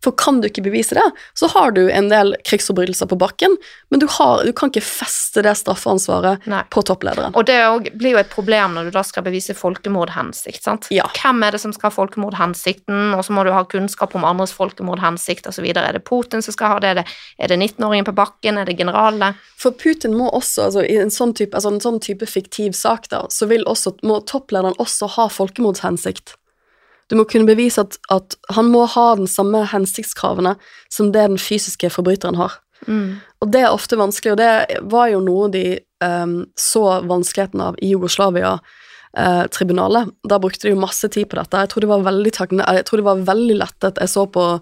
For 0.04 0.16
kan 0.16 0.40
du 0.40 0.48
ikke 0.48 0.64
bevise 0.64 0.96
det, 0.98 1.06
så 1.38 1.48
har 1.52 1.74
du 1.76 1.82
en 1.90 2.10
del 2.10 2.34
krigsforbrytelser 2.46 3.10
på 3.10 3.18
bakken, 3.20 3.56
men 3.90 4.02
du, 4.02 4.06
har, 4.18 4.44
du 4.46 4.52
kan 4.56 4.72
ikke 4.72 4.84
feste 4.84 5.44
det 5.44 5.54
straffeansvaret 5.60 6.46
Nei. 6.50 6.62
på 6.72 6.82
topplederen. 6.86 7.34
Og 7.38 7.46
det 7.48 7.58
blir 7.98 8.16
jo 8.16 8.22
et 8.22 8.32
problem 8.32 8.76
når 8.76 8.88
du 8.88 8.94
da 8.94 9.04
skal 9.06 9.24
bevise 9.26 9.56
folkemordhensikt. 9.56 10.62
sant? 10.64 10.88
Ja. 10.94 11.08
Hvem 11.16 11.44
er 11.46 11.56
det 11.56 11.62
som 11.62 11.74
skal 11.76 11.90
ha 11.90 11.96
folkemordhensikten, 11.96 13.14
og 13.16 13.24
så 13.26 13.36
må 13.36 13.44
du 13.46 13.52
ha 13.54 13.64
kunnskap 13.68 14.16
om 14.18 14.26
andres 14.28 14.54
folkemordhensikt 14.56 15.48
osv. 15.50 15.66
Er 15.70 15.96
det 15.96 16.04
Putin 16.08 16.44
som 16.44 16.56
skal 16.56 16.74
ha 16.74 16.80
det? 16.82 16.90
Er 16.94 17.00
det, 17.02 17.06
er 17.38 17.52
det 17.52 17.60
19-åringen 17.60 18.08
på 18.08 18.16
bakken? 18.16 18.60
Er 18.60 18.68
det 18.68 18.78
generalene? 18.80 19.34
For 19.60 19.76
Putin 19.76 20.16
må 20.16 20.30
også, 20.32 20.68
altså 20.68 20.84
i 20.86 20.96
en 21.00 21.12
sånn 21.12 21.34
type, 21.36 21.56
altså 21.56 21.74
en 21.74 21.82
sånn 21.84 22.00
type 22.02 22.28
fiktiv 22.28 22.76
sak, 22.78 23.10
da, 23.12 23.26
så 23.32 23.48
vil 23.50 23.66
også, 23.68 23.98
må 24.06 24.20
topplederen 24.28 24.78
også 24.80 25.10
ha 25.16 25.28
folkemordshensikt. 25.32 26.36
Du 27.10 27.16
må 27.18 27.24
kunne 27.26 27.46
bevise 27.48 27.80
at, 27.82 27.96
at 28.14 28.36
han 28.54 28.66
må 28.70 28.84
ha 28.86 29.14
den 29.18 29.26
samme 29.30 29.64
hensiktskravene 29.72 30.54
som 30.92 31.10
det 31.12 31.26
den 31.32 31.38
fysiske 31.42 31.90
forbryteren 31.90 32.36
har. 32.38 32.52
Og 33.42 33.50
det 33.52 33.60
er 33.64 33.72
ofte 33.74 33.96
vanskelig, 34.00 34.32
og 34.32 34.38
det 34.40 34.52
var 34.88 35.06
jo 35.12 35.20
noe 35.20 35.50
de 35.52 35.64
um, 36.04 36.46
så 36.56 37.00
vanskeligheten 37.10 37.60
av 37.60 37.74
i 37.82 37.90
Jugoslavia-tribunalet. 37.92 40.08
da 40.24 40.38
brukte 40.38 40.68
de 40.68 40.72
jo 40.74 40.80
masse 40.80 41.08
tid 41.12 41.26
på 41.28 41.36
dette. 41.36 41.56
Jeg 41.60 41.68
tror 41.72 41.80
det 41.84 41.90
var 41.90 42.02
veldig, 42.06 42.32
takkne- 42.32 42.74
jeg 42.78 42.84
tror 42.88 42.96
det 43.02 43.10
var 43.10 43.26
veldig 43.34 43.56
lettet. 43.58 43.98
Jeg 44.00 44.08
så 44.08 44.24
på 44.30 44.60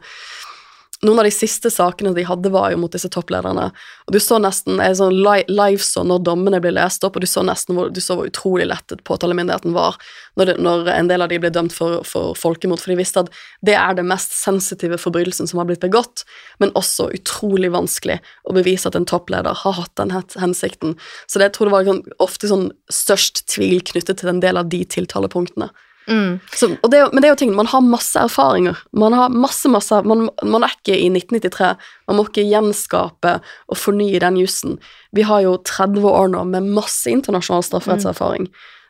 noen 1.07 1.21
av 1.23 1.27
de 1.29 1.31
siste 1.31 1.71
sakene 1.71 2.11
de 2.17 2.25
hadde, 2.27 2.51
var 2.51 2.73
jo 2.73 2.81
mot 2.83 2.93
disse 2.93 3.11
topplederne. 3.15 3.69
Og 4.09 4.15
du 4.15 4.19
så 4.23 4.41
nesten 4.43 4.81
jeg 4.83 4.97
sånn 4.99 5.15
li 5.15 5.45
live 5.47 5.85
så 5.85 6.03
når 6.07 6.25
dommene 6.27 6.59
ble 6.63 6.73
lest 6.75 7.07
opp, 7.07 7.15
og 7.15 7.23
du 7.23 7.31
så 7.31 7.45
nesten 7.47 7.79
hvor, 7.79 7.93
du 7.95 8.01
så 8.03 8.17
hvor 8.19 8.27
utrolig 8.27 8.67
lettet 8.67 9.05
påtalemyndigheten 9.07 9.77
var 9.77 9.99
når, 10.39 10.51
det, 10.51 10.57
når 10.65 10.91
en 10.97 11.11
del 11.11 11.23
av 11.23 11.31
de 11.31 11.39
ble 11.43 11.53
dømt 11.55 11.75
for, 11.75 12.03
for 12.09 12.35
folkemord, 12.39 12.83
for 12.83 12.91
de 12.91 12.99
visste 12.99 13.23
at 13.23 13.31
det 13.63 13.77
er 13.79 13.95
det 13.99 14.07
mest 14.11 14.35
sensitive 14.35 14.99
forbrytelsen 14.99 15.51
som 15.51 15.63
har 15.63 15.71
blitt 15.71 15.85
begått, 15.87 16.25
men 16.59 16.75
også 16.79 17.13
utrolig 17.15 17.71
vanskelig 17.75 18.19
å 18.43 18.59
bevise 18.59 18.91
at 18.91 18.99
en 18.99 19.07
toppleder 19.09 19.55
har 19.63 19.79
hatt 19.79 19.95
den 20.01 20.15
hensikten. 20.15 20.99
Så 21.27 21.39
det, 21.39 21.53
jeg 21.53 21.59
tror 21.59 21.71
det 21.71 21.77
var 21.77 21.91
sånn, 21.93 22.07
ofte 22.23 22.51
sånn 22.51 22.71
størst 22.91 23.47
tvil 23.55 23.85
knyttet 23.87 24.23
til 24.23 24.35
en 24.35 24.43
del 24.43 24.59
av 24.59 24.71
de 24.73 24.83
tiltalepunktene. 24.99 25.71
Mm. 26.09 26.39
Så, 26.57 26.71
det, 26.89 27.03
men 27.13 27.21
det 27.21 27.29
er 27.29 27.35
jo 27.35 27.41
ting, 27.43 27.53
man 27.57 27.69
har 27.69 27.85
masse 27.85 28.17
erfaringer. 28.21 28.81
Man 28.97 29.17
har 29.17 29.33
masse, 29.33 29.69
masse, 29.69 30.01
man, 30.09 30.29
man 30.43 30.65
er 30.65 30.73
ikke 30.73 30.97
i 30.97 31.11
1993. 31.13 31.75
Man 32.09 32.19
må 32.19 32.25
ikke 32.29 32.47
gjenskape 32.49 33.37
og 33.69 33.79
fornye 33.79 34.23
den 34.25 34.41
jussen. 34.41 34.79
Vi 35.17 35.27
har 35.29 35.45
jo 35.45 35.59
30 35.69 36.09
år 36.09 36.33
nå 36.33 36.43
med 36.49 36.73
masse 36.79 37.13
internasjonal 37.13 37.67
strafferettserfaring 37.67 38.49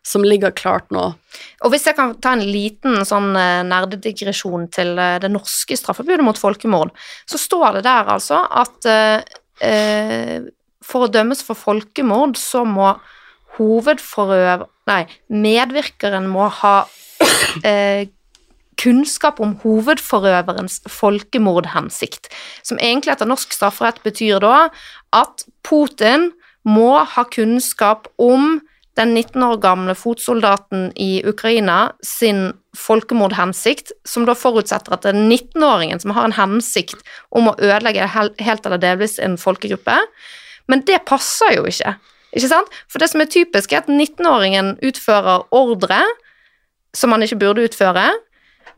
som 0.08 0.24
ligger 0.24 0.54
klart 0.56 0.88
nå. 0.94 1.10
Og 1.66 1.72
hvis 1.72 1.84
jeg 1.88 1.96
kan 1.98 2.14
ta 2.22 2.32
en 2.36 2.44
liten 2.46 3.02
sånn 3.06 3.34
eh, 3.36 3.64
nerdedigresjon 3.66 4.68
til 4.72 4.94
eh, 4.96 5.18
det 5.20 5.30
norske 5.32 5.76
straffebudet 5.76 6.24
mot 6.24 6.38
folkemord, 6.38 6.94
så 7.28 7.40
står 7.40 7.78
det 7.78 7.84
der 7.88 8.08
altså 8.14 8.40
at 8.46 8.88
eh, 8.88 9.26
eh, 9.64 10.48
for 10.84 11.04
å 11.04 11.12
dømmes 11.12 11.42
for 11.44 11.58
folkemord, 11.58 12.38
så 12.40 12.64
må 12.64 12.94
hovedforøver 13.58 14.68
Nei, 14.88 15.02
medvirkeren 15.28 16.24
må 16.32 16.46
ha 16.62 16.86
eh, 17.68 18.08
kunnskap 18.78 19.40
om 19.42 19.56
hovedforøverens 19.64 20.80
folkemordhensikt, 20.92 22.30
som 22.62 22.78
egentlig 22.78 23.14
etter 23.14 23.28
norsk 23.28 23.54
strafferett 23.56 24.00
betyr 24.06 24.42
da 24.44 24.68
at 25.16 25.46
Putin 25.66 26.30
må 26.68 26.98
ha 27.02 27.24
kunnskap 27.32 28.10
om 28.22 28.60
den 28.98 29.14
19 29.14 29.42
år 29.46 29.60
gamle 29.62 29.94
fotsoldaten 29.94 30.88
i 30.98 31.22
Ukraina 31.26 31.92
sin 32.02 32.50
folkemordhensikt, 32.78 33.92
som 34.06 34.26
da 34.26 34.34
forutsetter 34.38 34.94
at 34.94 35.06
det 35.06 35.12
er 35.14 35.20
19-åringen 35.22 36.02
som 36.02 36.14
har 36.16 36.26
en 36.26 36.34
hensikt 36.34 37.02
om 37.30 37.50
å 37.50 37.56
ødelegge 37.62 38.08
helt 38.10 38.66
eller 38.66 38.82
delvis 38.82 39.18
en 39.22 39.38
folkegruppe. 39.38 40.00
Men 40.68 40.82
det 40.86 41.04
passer 41.08 41.54
jo 41.56 41.66
ikke. 41.70 41.94
Ikke 42.34 42.50
sant? 42.50 42.74
For 42.90 43.00
det 43.00 43.10
som 43.12 43.22
er 43.22 43.30
typisk, 43.30 43.72
er 43.72 43.84
at 43.84 43.92
19-åringen 43.92 44.74
utfører 44.84 45.46
ordre 45.54 46.02
som 46.98 47.12
man 47.14 47.24
ikke 47.24 47.40
burde 47.44 47.66
utføre, 47.68 48.10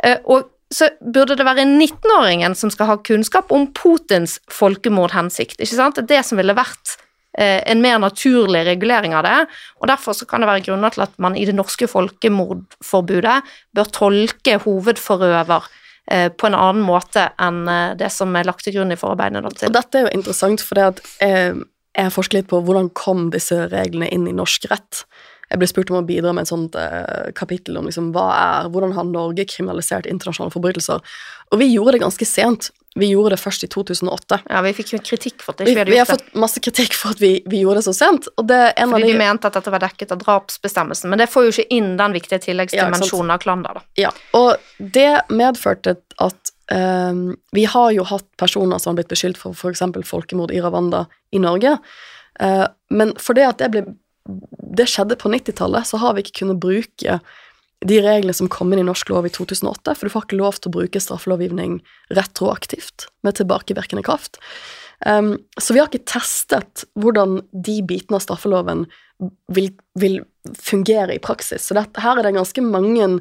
eh, 0.04 0.18
og 0.24 0.50
så 0.70 0.90
burde 1.02 1.34
det 1.34 1.46
være 1.46 1.66
19-åringen 1.66 2.54
som 2.54 2.70
skal 2.70 2.92
ha 2.92 2.98
kunnskap 3.02 3.50
om 3.54 3.66
Putins 3.74 4.38
folkemordhensikt. 4.54 5.58
Ikke 5.58 5.74
sant? 5.74 5.98
Det 5.98 6.06
det 6.12 6.20
som 6.28 6.38
ville 6.38 6.54
vært 6.54 6.94
eh, 7.34 7.58
en 7.66 7.82
mer 7.82 7.98
naturlig 8.02 8.62
regulering 8.68 9.16
av 9.18 9.26
det, 9.26 9.38
og 9.80 9.90
derfor 9.90 10.14
så 10.14 10.28
kan 10.30 10.44
det 10.44 10.50
være 10.52 10.64
grunner 10.68 10.94
til 10.94 11.06
at 11.08 11.16
man 11.18 11.34
i 11.34 11.46
det 11.48 11.56
norske 11.58 11.90
folkemordforbudet 11.90 13.40
bør 13.74 13.90
tolke 13.96 14.60
hovedforøver 14.62 15.66
eh, 16.12 16.28
på 16.30 16.50
en 16.50 16.58
annen 16.60 16.86
måte 16.86 17.26
enn 17.42 17.64
det 17.98 18.12
som 18.14 18.38
er 18.38 18.46
lagt 18.46 18.62
til 18.68 18.78
grunn 18.78 18.94
i 18.94 19.00
forarbeidene. 19.00 19.42
Og 19.50 19.74
dette 19.74 19.98
er 19.98 20.06
jo 20.06 20.14
interessant, 20.20 20.62
for 20.62 20.78
det 20.78 20.88
at 20.92 21.04
jeg 21.20 22.06
har 22.06 22.14
forsket 22.14 22.38
litt 22.38 22.50
på 22.52 22.60
hvordan 22.62 22.92
kom 22.94 23.28
disse 23.34 23.66
reglene 23.72 24.06
inn 24.14 24.28
i 24.30 24.36
norsk 24.36 24.70
rett. 24.70 25.02
Jeg 25.51 25.59
ble 25.59 25.66
spurt 25.66 25.90
om 25.90 25.98
å 25.98 26.07
bidra 26.07 26.32
med 26.36 26.46
et 26.46 26.51
sånt 26.51 26.76
eh, 26.78 27.30
kapittel 27.34 27.78
om 27.80 27.88
liksom, 27.88 28.12
hva 28.14 28.26
er, 28.36 28.68
hvordan 28.70 28.94
har 28.94 29.09
Norge 29.09 29.46
kriminalisert 29.51 30.07
internasjonale 30.07 30.55
forbrytelser. 30.55 31.03
Og 31.51 31.59
vi 31.59 31.72
gjorde 31.72 31.96
det 31.96 32.05
ganske 32.05 32.28
sent. 32.28 32.70
Vi 32.98 33.09
gjorde 33.11 33.34
det 33.34 33.40
først 33.42 33.64
i 33.66 33.68
2008. 33.70 34.40
Ja, 34.51 34.61
vi 34.66 34.72
fikk 34.74 34.92
jo 34.94 35.01
kritikk 35.03 35.42
for 35.42 35.55
at 35.55 35.62
Vi, 35.62 35.70
ikke 35.70 35.74
vi 35.74 35.80
hadde 35.80 35.92
vi 35.92 35.98
har 35.98 36.07
gjort 36.07 36.20
det. 36.20 36.28
fått 36.30 36.40
masse 36.42 36.62
kritikk 36.62 36.94
for 36.98 37.14
at 37.14 37.22
vi, 37.22 37.32
vi 37.51 37.62
gjorde 37.62 37.80
det 37.82 37.86
så 37.86 37.94
sent, 37.94 38.30
og 38.34 38.46
det 38.51 38.61
Fordi 38.78 39.03
de 39.07 39.12
du 39.14 39.18
mente 39.18 39.51
at 39.51 39.59
dette 39.59 39.74
var 39.74 39.82
dekket 39.84 40.14
av 40.14 40.22
drapsbestemmelsen, 40.22 41.11
men 41.11 41.22
det 41.22 41.28
får 41.30 41.46
jo 41.46 41.53
ikke 41.55 41.76
inn 41.78 41.92
den 41.98 42.14
viktige 42.18 42.42
tilleggsdimensjonen 42.46 43.34
av 43.34 43.42
klander, 43.42 43.78
da. 43.78 43.84
Ja, 43.98 44.11
og 44.38 44.59
det 44.78 45.12
medførte 45.30 45.96
at 46.18 46.55
um, 46.74 47.28
vi 47.55 47.66
har 47.74 47.90
jo 47.94 48.07
hatt 48.11 48.26
personer 48.42 48.82
som 48.82 48.92
har 48.92 49.03
blitt 49.03 49.14
beskyldt 49.14 49.38
for 49.38 49.55
f.eks. 49.55 49.86
folkemord 50.11 50.55
i 50.55 50.62
Rwanda 50.62 51.07
i 51.30 51.42
Norge, 51.42 51.78
Uh, 52.40 52.64
men 52.88 53.11
fordi 53.20 53.42
at 53.44 53.59
det 53.61 53.66
ble 53.74 53.80
det 54.28 54.88
skjedde 54.90 55.18
på 55.20 55.30
90-tallet, 55.32 55.88
så 55.88 56.00
har 56.02 56.14
vi 56.14 56.24
ikke 56.24 56.42
kunnet 56.42 56.60
bruke 56.62 57.20
de 57.80 58.00
reglene 58.04 58.36
som 58.36 58.50
kom 58.52 58.72
inn 58.72 58.82
i 58.82 58.86
norsk 58.86 59.08
lov 59.08 59.26
i 59.26 59.32
2008, 59.32 59.94
for 59.96 60.06
du 60.06 60.12
får 60.12 60.26
ikke 60.26 60.40
lov 60.40 60.58
til 60.58 60.68
å 60.68 60.76
bruke 60.76 61.00
straffelovgivning 61.00 61.78
retroaktivt 62.12 63.08
med 63.24 63.38
tilbakevirkende 63.38 64.04
kraft. 64.04 64.36
Um, 65.06 65.38
så 65.56 65.72
vi 65.72 65.80
har 65.80 65.88
ikke 65.88 66.10
testet 66.12 66.84
hvordan 67.00 67.40
de 67.56 67.78
bitene 67.88 68.18
av 68.18 68.24
straffeloven 68.26 68.84
vil, 69.48 69.70
vil 69.96 70.20
fungere 70.60 71.16
i 71.16 71.22
praksis. 71.22 71.64
Så 71.64 71.76
dette, 71.76 72.02
her 72.04 72.20
er 72.20 72.28
det 72.28 72.36
ganske 72.36 72.64
mange 72.64 73.14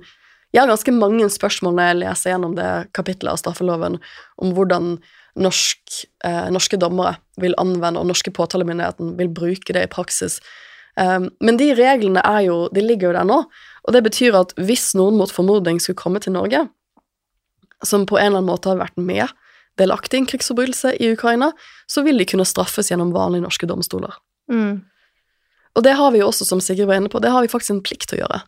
jeg 0.50 0.64
har 0.64 0.70
ganske 0.72 0.92
mange 0.96 1.28
spørsmål 1.30 1.76
når 1.78 1.88
jeg 1.88 1.98
leser 2.00 2.32
gjennom 2.32 2.56
det 2.58 2.70
kapittelet 2.98 3.36
av 3.36 3.42
straffeloven 3.42 4.00
om 4.42 4.54
hvordan 4.58 4.96
norsk, 5.40 6.00
eh, 6.26 6.48
norske 6.50 6.80
dommere 6.82 7.20
vil 7.38 7.54
anvende, 7.62 8.02
og 8.02 8.10
norske 8.10 8.34
påtalemyndigheten 8.34 9.14
vil 9.20 9.30
bruke 9.30 9.76
det 9.76 9.84
i 9.86 9.92
praksis. 9.92 10.40
Um, 11.00 11.30
men 11.40 11.56
de 11.60 11.70
reglene 11.78 12.22
er 12.28 12.42
jo, 12.50 12.66
de 12.76 12.84
ligger 12.84 13.10
jo 13.10 13.16
der 13.16 13.28
nå, 13.28 13.38
og 13.88 13.96
det 13.96 14.02
betyr 14.04 14.36
at 14.36 14.52
hvis 14.60 14.92
noen 15.00 15.16
mot 15.20 15.32
formodning 15.32 15.80
skulle 15.80 16.00
komme 16.00 16.20
til 16.24 16.36
Norge, 16.36 16.66
som 17.88 18.04
på 18.10 18.18
en 18.20 18.34
eller 18.34 18.42
annen 18.42 18.52
måte 18.52 18.72
har 18.72 18.82
vært 18.82 19.00
med 19.00 19.32
delaktig 19.80 20.18
i 20.18 20.22
en 20.24 20.28
krigsforbrytelse 20.28 20.98
i 21.00 21.14
Ukraina, 21.14 21.54
så 21.88 22.04
vil 22.04 22.20
de 22.20 22.28
kunne 22.28 22.48
straffes 22.48 22.92
gjennom 22.92 23.14
vanlige 23.16 23.46
norske 23.46 23.70
domstoler. 23.70 24.18
Mm. 24.52 24.82
Og 25.78 25.86
det 25.86 25.96
har 25.96 26.12
vi 26.12 26.20
jo 26.20 26.28
også, 26.28 26.48
som 26.50 26.60
Sigrid 26.64 26.90
var 26.90 27.00
inne 27.00 27.12
på, 27.12 27.22
det 27.24 27.32
har 27.32 27.46
vi 27.46 27.52
faktisk 27.52 27.78
en 27.78 27.86
plikt 27.86 28.10
til 28.10 28.20
å 28.20 28.26
gjøre. 28.26 28.42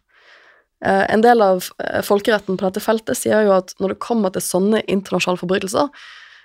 Eh, 0.85 1.05
en 1.13 1.23
del 1.23 1.43
av 1.45 1.69
eh, 1.79 2.01
folkeretten 2.03 2.57
på 2.57 2.67
dette 2.67 2.83
feltet 2.83 3.19
sier 3.19 3.45
jo 3.47 3.55
at 3.55 3.75
når 3.79 3.93
det 3.93 4.03
kommer 4.03 4.33
til 4.33 4.43
sånne 4.43 4.83
internasjonale 4.89 5.39
forbrytelser, 5.39 5.91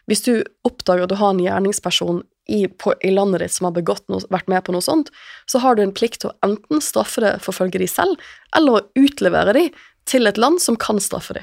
hvis 0.07 0.23
du 0.23 0.33
oppdager 0.69 1.07
at 1.07 1.11
du 1.11 1.19
har 1.19 1.35
en 1.35 1.43
gjerningsperson 1.43 2.23
i, 2.47 2.67
på, 2.69 2.95
i 3.03 3.11
landet 3.11 3.43
ditt 3.43 3.57
som 3.57 3.69
har 3.69 3.75
begått 3.77 4.05
noe, 4.13 4.23
vært 4.31 4.49
med 4.53 4.65
på 4.67 4.75
noe 4.75 4.85
sånt, 4.85 5.11
så 5.51 5.61
har 5.65 5.77
du 5.77 5.83
en 5.85 5.95
plikt 5.95 6.23
til 6.23 6.31
å 6.31 6.37
enten 6.47 6.83
straffe 6.85 7.25
det, 7.25 7.35
forfølge 7.45 7.83
de 7.83 7.91
selv, 7.91 8.23
eller 8.57 8.79
å 8.79 9.05
utlevere 9.07 9.57
de 9.57 9.67
til 10.07 10.31
et 10.31 10.39
land 10.39 10.63
som 10.63 10.79
kan 10.79 11.03
straffe 11.03 11.39
de. 11.39 11.43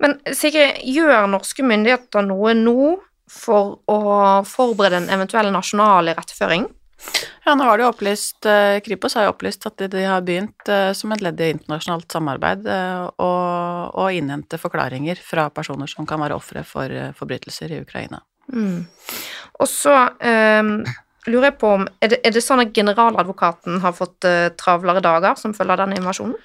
Men 0.00 0.16
Sigrid, 0.32 0.80
gjør 0.88 1.28
norske 1.30 1.64
myndigheter 1.66 2.24
noe 2.26 2.56
nå 2.56 2.96
for 3.30 3.78
å 3.90 4.00
forberede 4.48 5.04
en 5.04 5.10
eventuell 5.14 5.52
nasjonal 5.54 6.10
iretteføring? 6.10 6.66
Ja, 7.44 7.54
nå 7.56 7.64
har 7.64 7.78
de 7.78 7.86
opplyst, 7.88 8.44
eh, 8.46 8.80
Kripos 8.84 9.14
har 9.16 9.24
jo 9.24 9.32
opplyst 9.32 9.64
at 9.66 9.80
de, 9.80 10.02
har 10.04 10.20
begynt 10.24 10.68
eh, 10.68 10.90
som 10.96 11.12
et 11.14 11.22
ledd 11.24 11.40
i 11.40 11.48
internasjonalt 11.54 12.12
samarbeid 12.12 12.66
eh, 12.68 13.06
å, 13.16 14.08
innhente 14.12 14.58
forklaringer 14.60 15.20
fra 15.24 15.48
personer 15.54 15.88
som 15.88 16.08
kan 16.08 16.20
være 16.20 16.36
ofre 16.36 16.64
for 16.66 16.92
forbrytelser 17.16 17.72
i 17.72 17.80
Ukraina. 17.84 18.20
Mm. 18.52 18.86
Og 19.60 19.68
så 19.68 19.94
ehm, 20.24 20.80
lurer 21.28 21.50
jeg 21.50 21.58
på 21.60 21.74
om 21.78 21.86
er 22.00 22.12
det, 22.12 22.20
er 22.24 22.34
det 22.34 22.42
sånn 22.44 22.62
at 22.64 22.74
generaladvokaten 22.76 23.80
har 23.84 23.96
fått 23.96 24.26
eh, 24.28 24.52
travlere 24.60 25.02
dager 25.04 25.36
som 25.40 25.54
følge 25.56 25.76
av 25.76 25.82
denne 25.84 26.00
invasjonen? 26.00 26.36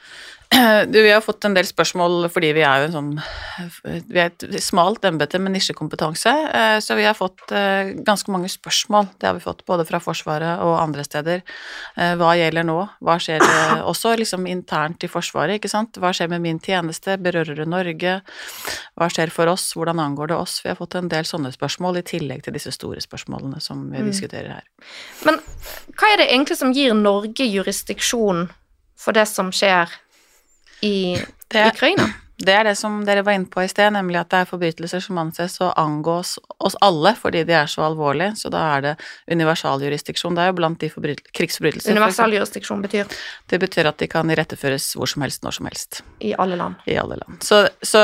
Du, 0.91 1.01
vi 1.01 1.11
har 1.11 1.21
fått 1.21 1.45
en 1.45 1.55
del 1.55 1.65
spørsmål 1.67 2.27
fordi 2.31 2.51
vi 2.55 2.61
er 2.63 2.83
jo 2.83 2.87
en 2.87 2.93
sånn 2.95 4.01
Vi 4.11 4.19
er 4.21 4.29
et 4.29 4.45
smalt 4.63 5.03
embete 5.07 5.39
med 5.41 5.55
nisjekompetanse, 5.55 6.31
eh, 6.31 6.77
så 6.83 6.95
vi 6.97 7.05
har 7.07 7.15
fått 7.17 7.51
eh, 7.55 7.91
ganske 8.05 8.31
mange 8.31 8.49
spørsmål. 8.51 9.07
Det 9.19 9.27
har 9.29 9.35
vi 9.37 9.43
fått 9.43 9.63
både 9.67 9.85
fra 9.87 9.99
Forsvaret 10.03 10.61
og 10.63 10.75
andre 10.79 11.03
steder. 11.07 11.41
Eh, 11.97 12.13
Hva 12.19 12.33
gjelder 12.37 12.67
nå? 12.67 12.77
Hva 13.03 13.17
skjer 13.21 13.43
også 13.87 14.13
liksom 14.19 14.45
internt 14.51 15.03
i 15.07 15.09
Forsvaret, 15.11 15.57
ikke 15.59 15.71
sant? 15.71 15.97
Hva 16.01 16.11
skjer 16.15 16.29
med 16.31 16.43
min 16.45 16.59
tjeneste? 16.63 17.17
Berører 17.21 17.57
det 17.61 17.67
Norge? 17.71 18.17
Hva 18.95 19.09
skjer 19.11 19.33
for 19.33 19.51
oss? 19.51 19.71
Hvordan 19.75 19.99
angår 20.03 20.31
det 20.31 20.37
oss? 20.39 20.59
Vi 20.63 20.69
har 20.71 20.79
fått 20.79 20.95
en 20.99 21.09
del 21.11 21.25
sånne 21.27 21.51
spørsmål 21.55 21.99
i 21.99 22.05
tillegg 22.05 22.43
til 22.45 22.55
disse 22.55 22.71
store 22.75 23.01
spørsmålene 23.03 23.61
som 23.61 23.87
vi 23.91 24.03
Mm. 24.03 24.11
diskuterer 24.11 24.49
her. 24.59 24.63
Men 25.25 25.39
hva 25.95 26.13
er 26.13 26.17
det 26.21 26.29
egentlig 26.29 26.57
som 26.57 26.71
gir 26.73 26.93
Norge 26.93 27.43
jurisdiksjon 27.47 28.49
for 28.97 29.11
det 29.15 29.27
som 29.27 29.49
skjer 29.51 29.89
i 30.81 31.17
Ukraina? 31.67 32.24
Det 32.37 32.51
er 32.51 32.65
det 32.67 32.75
som 32.75 32.97
dere 33.07 33.23
var 33.23 33.37
inne 33.37 33.47
på 33.47 33.63
i 33.63 33.67
sted, 33.71 33.93
nemlig 33.95 34.17
at 34.19 34.29
det 34.33 34.41
er 34.43 34.49
forbrytelser 34.49 34.99
som 35.03 35.19
anses 35.21 35.55
å 35.63 35.69
angå 35.79 36.17
oss, 36.19 36.35
alle 36.83 37.13
fordi 37.15 37.45
de 37.47 37.55
er 37.55 37.69
så 37.71 37.85
alvorlige, 37.87 38.33
så 38.41 38.51
da 38.51 38.63
er 38.75 38.83
det 38.83 38.93
universaljurisdiksjon. 39.31 40.35
Det 40.35 40.43
er 40.43 40.51
jo 40.51 40.57
blant 40.57 40.79
de 40.81 40.89
forbrytel- 40.91 41.31
krigsforbrytelser. 41.31 41.87
for 41.87 41.95
Universal 41.95 42.35
jurisdiksjon 42.35 42.81
betyr 42.83 43.05
Det 43.47 43.59
betyr 43.59 43.87
at 43.87 43.97
de 43.97 44.07
kan 44.07 44.29
iretteføres 44.29 44.95
hvor 44.95 45.07
som 45.07 45.21
helst, 45.21 45.43
når 45.43 45.51
som 45.59 45.65
helst, 45.65 46.01
i 46.19 46.33
alle 46.37 46.55
land. 46.55 46.75
i 46.85 46.97
alle 46.97 47.15
land. 47.15 47.41
Så, 47.43 47.67
så 47.81 47.99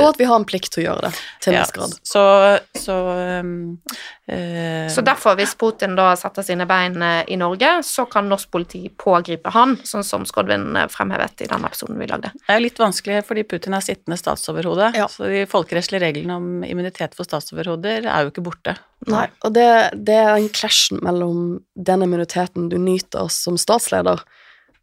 Og 0.00 0.08
at 0.08 0.18
vi 0.18 0.24
har 0.24 0.36
en 0.36 0.44
plikt 0.48 0.72
til 0.72 0.84
å 0.84 0.86
gjøre 0.86 1.10
det, 1.10 1.20
til 1.40 1.52
en 1.52 1.58
ja, 1.58 1.64
viss 1.64 1.76
grad. 1.76 1.96
Så, 2.02 2.24
så 2.80 2.96
um, 3.40 3.80
uh, 4.32 4.88
Så 4.88 5.04
derfor, 5.04 5.36
hvis 5.36 5.54
Putin 5.54 5.96
da 5.96 6.14
setter 6.16 6.42
sine 6.42 6.66
bein 6.66 6.96
eh, 7.02 7.24
i 7.28 7.36
Norge, 7.36 7.82
så 7.82 8.06
kan 8.06 8.28
norsk 8.28 8.50
politi 8.50 8.88
pågripe 8.88 9.52
han, 9.52 9.76
sånn 9.84 10.04
som 10.04 10.24
Skodvin 10.28 10.76
eh, 10.76 10.88
fremhevet 10.88 11.44
i 11.44 11.50
den 11.50 11.64
episoden 11.64 11.98
vi 11.98 12.08
lagde. 12.10 12.32
Det 12.46 12.56
er 12.56 12.62
litt 12.62 12.78
vanskelig 12.80 13.22
fordi 13.26 13.44
Putin 13.44 13.65
er 13.74 13.80
sittende 13.82 14.18
statsoverhode, 14.20 14.92
Ja. 14.94 15.08
så 15.08 15.24
de 15.26 15.46
folkerettslige 15.46 16.00
reglene 16.00 16.36
om 16.36 16.64
immunitet 16.64 17.14
for 17.14 17.24
statsoverhoder 17.24 18.06
er 18.06 18.22
jo 18.22 18.30
ikke 18.30 18.44
borte. 18.44 18.76
Nei, 19.06 19.26
og 19.42 19.52
det, 19.54 19.66
det 20.06 20.14
er 20.14 20.36
en 20.36 20.48
clashen 20.48 21.00
mellom 21.02 21.60
den 21.74 22.02
immuniteten 22.02 22.68
du 22.70 22.78
nyter 22.78 23.28
som 23.30 23.56
statsleder, 23.56 24.22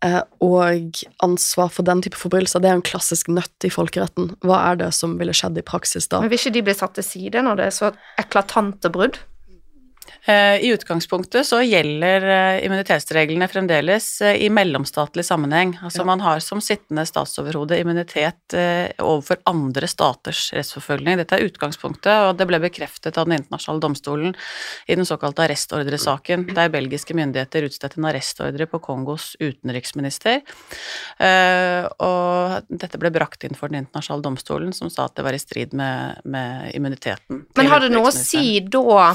eh, 0.03 0.21
og 0.41 1.03
ansvar 1.23 1.69
for 1.71 1.83
den 1.83 2.01
type 2.01 2.17
forbrytelser. 2.19 2.59
Det 2.61 2.69
er 2.69 2.75
jo 2.75 2.81
en 2.81 2.89
klassisk 2.91 3.27
nøtt 3.29 3.63
i 3.63 3.71
folkeretten. 3.71 4.35
Hva 4.43 4.71
er 4.71 4.75
det 4.83 4.93
som 4.93 5.17
ville 5.17 5.33
skjedd 5.33 5.57
i 5.57 5.61
praksis 5.65 6.07
da? 6.11 6.19
Men 6.19 6.29
vil 6.29 6.39
ikke 6.41 6.53
de 6.57 6.65
bli 6.67 6.73
satt 6.73 6.93
til 6.99 7.03
side 7.07 7.43
når 7.45 7.55
det 7.61 7.65
er 7.69 7.77
så 7.77 7.93
eklatante 8.19 8.91
brudd? 8.91 9.19
Eh, 10.25 10.63
I 10.63 10.69
utgangspunktet 10.71 11.47
så 11.47 11.59
gjelder 11.65 12.23
eh, 12.23 12.65
immunitetsreglene 12.65 13.47
fremdeles 13.51 14.07
eh, 14.23 14.37
i 14.45 14.47
mellomstatlig 14.49 15.25
sammenheng. 15.27 15.73
Altså 15.83 15.99
Ja. 16.03 16.05
man 16.07 16.23
har 16.23 16.39
som 16.39 16.61
sittende 16.61 17.03
statsoverhode 17.05 17.79
immunitet 17.79 18.55
overfor 19.03 19.37
andre 19.45 19.87
staters 19.87 20.51
rettsforfølgning. 20.55 21.17
Dette 21.19 21.35
er 21.35 21.47
utgangspunktet, 21.47 22.29
og 22.29 22.37
det 22.37 22.47
ble 22.47 22.59
bekreftet 22.63 23.17
av 23.17 23.27
Den 23.27 23.41
internasjonale 23.41 23.81
domstolen 23.81 24.35
i 24.87 24.95
den 24.95 25.05
såkalte 25.05 25.43
arrestordresaken, 25.43 26.53
der 26.53 26.69
belgiske 26.69 27.15
myndigheter 27.15 27.67
utstedte 27.67 27.99
en 27.99 28.05
arrestordre 28.05 28.67
på 28.69 28.79
Kongos 28.79 29.35
utenriksminister. 29.39 30.41
Og 32.03 32.67
dette 32.69 32.99
ble 32.99 33.11
brakt 33.11 33.43
inn 33.43 33.55
for 33.55 33.69
Den 33.69 33.85
internasjonale 33.85 34.23
domstolen, 34.23 34.73
som 34.73 34.89
sa 34.89 35.05
at 35.05 35.15
det 35.15 35.25
var 35.25 35.33
i 35.33 35.41
strid 35.41 35.73
med, 35.73 36.21
med 36.23 36.75
immuniteten. 36.75 37.45
Men 37.55 37.71
har 37.71 37.83
det 37.83 37.91
noe 37.93 38.11
å 38.11 38.15
si 38.15 38.59
da 38.59 39.13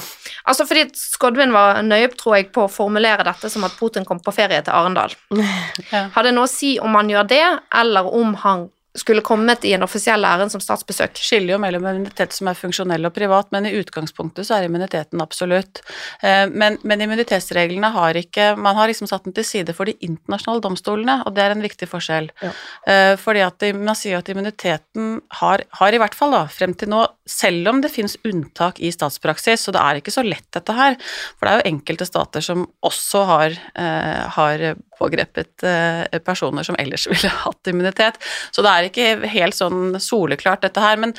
Altså 0.49 0.66
fordi 0.66 0.78
Skodvin 0.95 1.53
var 1.55 1.83
nøye, 1.83 2.11
tror 2.18 2.39
jeg, 2.39 2.49
på 2.55 2.64
å 2.66 2.72
formulere 2.72 3.26
dette 3.26 3.51
som 3.53 3.66
at 3.66 3.76
Putin 3.79 4.07
kom 4.09 4.20
på 4.24 4.35
ferie 4.35 4.62
til 4.64 4.74
Arendal. 4.74 5.16
Ja. 5.89 6.09
Har 6.12 6.26
det 6.26 6.35
noe 6.37 6.45
å 6.45 6.51
si 6.51 6.74
om 6.85 6.97
han 6.99 7.09
gjør 7.09 7.29
det, 7.31 7.45
eller 7.81 8.09
om 8.12 8.35
han 8.43 8.66
skulle 9.01 9.24
kommet 9.26 9.64
i 9.64 9.72
en 9.76 9.84
offisiell 9.86 10.24
ærend 10.24 10.53
som 10.53 10.62
statsbesøk? 10.62 11.18
skiller 11.18 11.55
jo 11.55 11.59
mellom 11.62 11.86
immunitet 11.86 12.32
som 12.36 12.49
er 12.51 12.59
funksjonell 12.59 13.07
og 13.09 13.14
privat, 13.16 13.51
men 13.55 13.66
i 13.68 13.74
utgangspunktet 13.78 14.46
så 14.46 14.59
er 14.59 14.68
immuniteten 14.68 15.20
absolutt. 15.24 15.82
Eh, 16.22 16.46
Men, 16.49 16.78
men 16.82 17.01
immunitetsreglene 17.05 17.90
har 17.94 18.14
ikke 18.14 18.57
Man 18.57 18.76
har 18.76 18.88
liksom 18.88 19.09
satt 19.11 19.24
den 19.24 19.34
til 19.36 19.44
side 19.44 19.74
for 19.74 19.84
de 19.88 19.94
internasjonale 20.01 20.62
domstolene, 20.64 21.22
og 21.26 21.34
det 21.34 21.42
er 21.44 21.55
en 21.55 21.62
viktig 21.64 21.88
forskjell. 21.88 22.30
Ja. 22.42 22.53
Eh, 22.86 23.14
Fordi 23.16 23.40
at 23.44 23.62
man 23.74 23.96
sier 23.99 24.18
at 24.18 24.28
immuniteten 24.28 25.20
har, 25.40 25.62
har 25.80 25.92
i 25.94 25.99
hvert 25.99 26.14
fall 26.14 26.32
da, 26.34 26.46
frem 26.53 26.74
til 26.74 26.88
nå, 26.92 27.05
selv 27.28 27.68
om 27.68 27.80
det 27.84 27.92
finnes 27.92 28.16
unntak 28.24 28.80
i 28.80 28.90
statspraksis, 28.94 29.66
så 29.66 29.74
det 29.74 29.80
er 29.82 30.01
ikke 30.01 30.14
så 30.14 30.24
lett 30.24 30.46
dette 30.55 30.72
her, 30.72 30.96
for 31.36 31.46
det 31.46 31.53
er 31.53 31.61
jo 31.61 31.72
enkelte 31.74 32.07
stater 32.09 32.44
som 32.44 32.66
også 32.84 33.24
har, 33.28 33.59
eh, 33.76 34.22
har 34.38 34.64
pågrepet 34.99 35.64
eh, 35.66 36.18
personer 36.24 36.66
som 36.66 36.76
ellers 36.78 37.07
ville 37.11 37.30
hatt 37.44 37.70
immunitet, 37.70 38.20
så 38.51 38.64
det 38.64 38.74
er 38.74 38.90
ikke 38.90 39.30
helt 39.32 39.57
sånn 39.59 39.99
soleklart 40.03 40.66
dette 40.66 40.82
her, 40.82 41.01
men, 41.01 41.14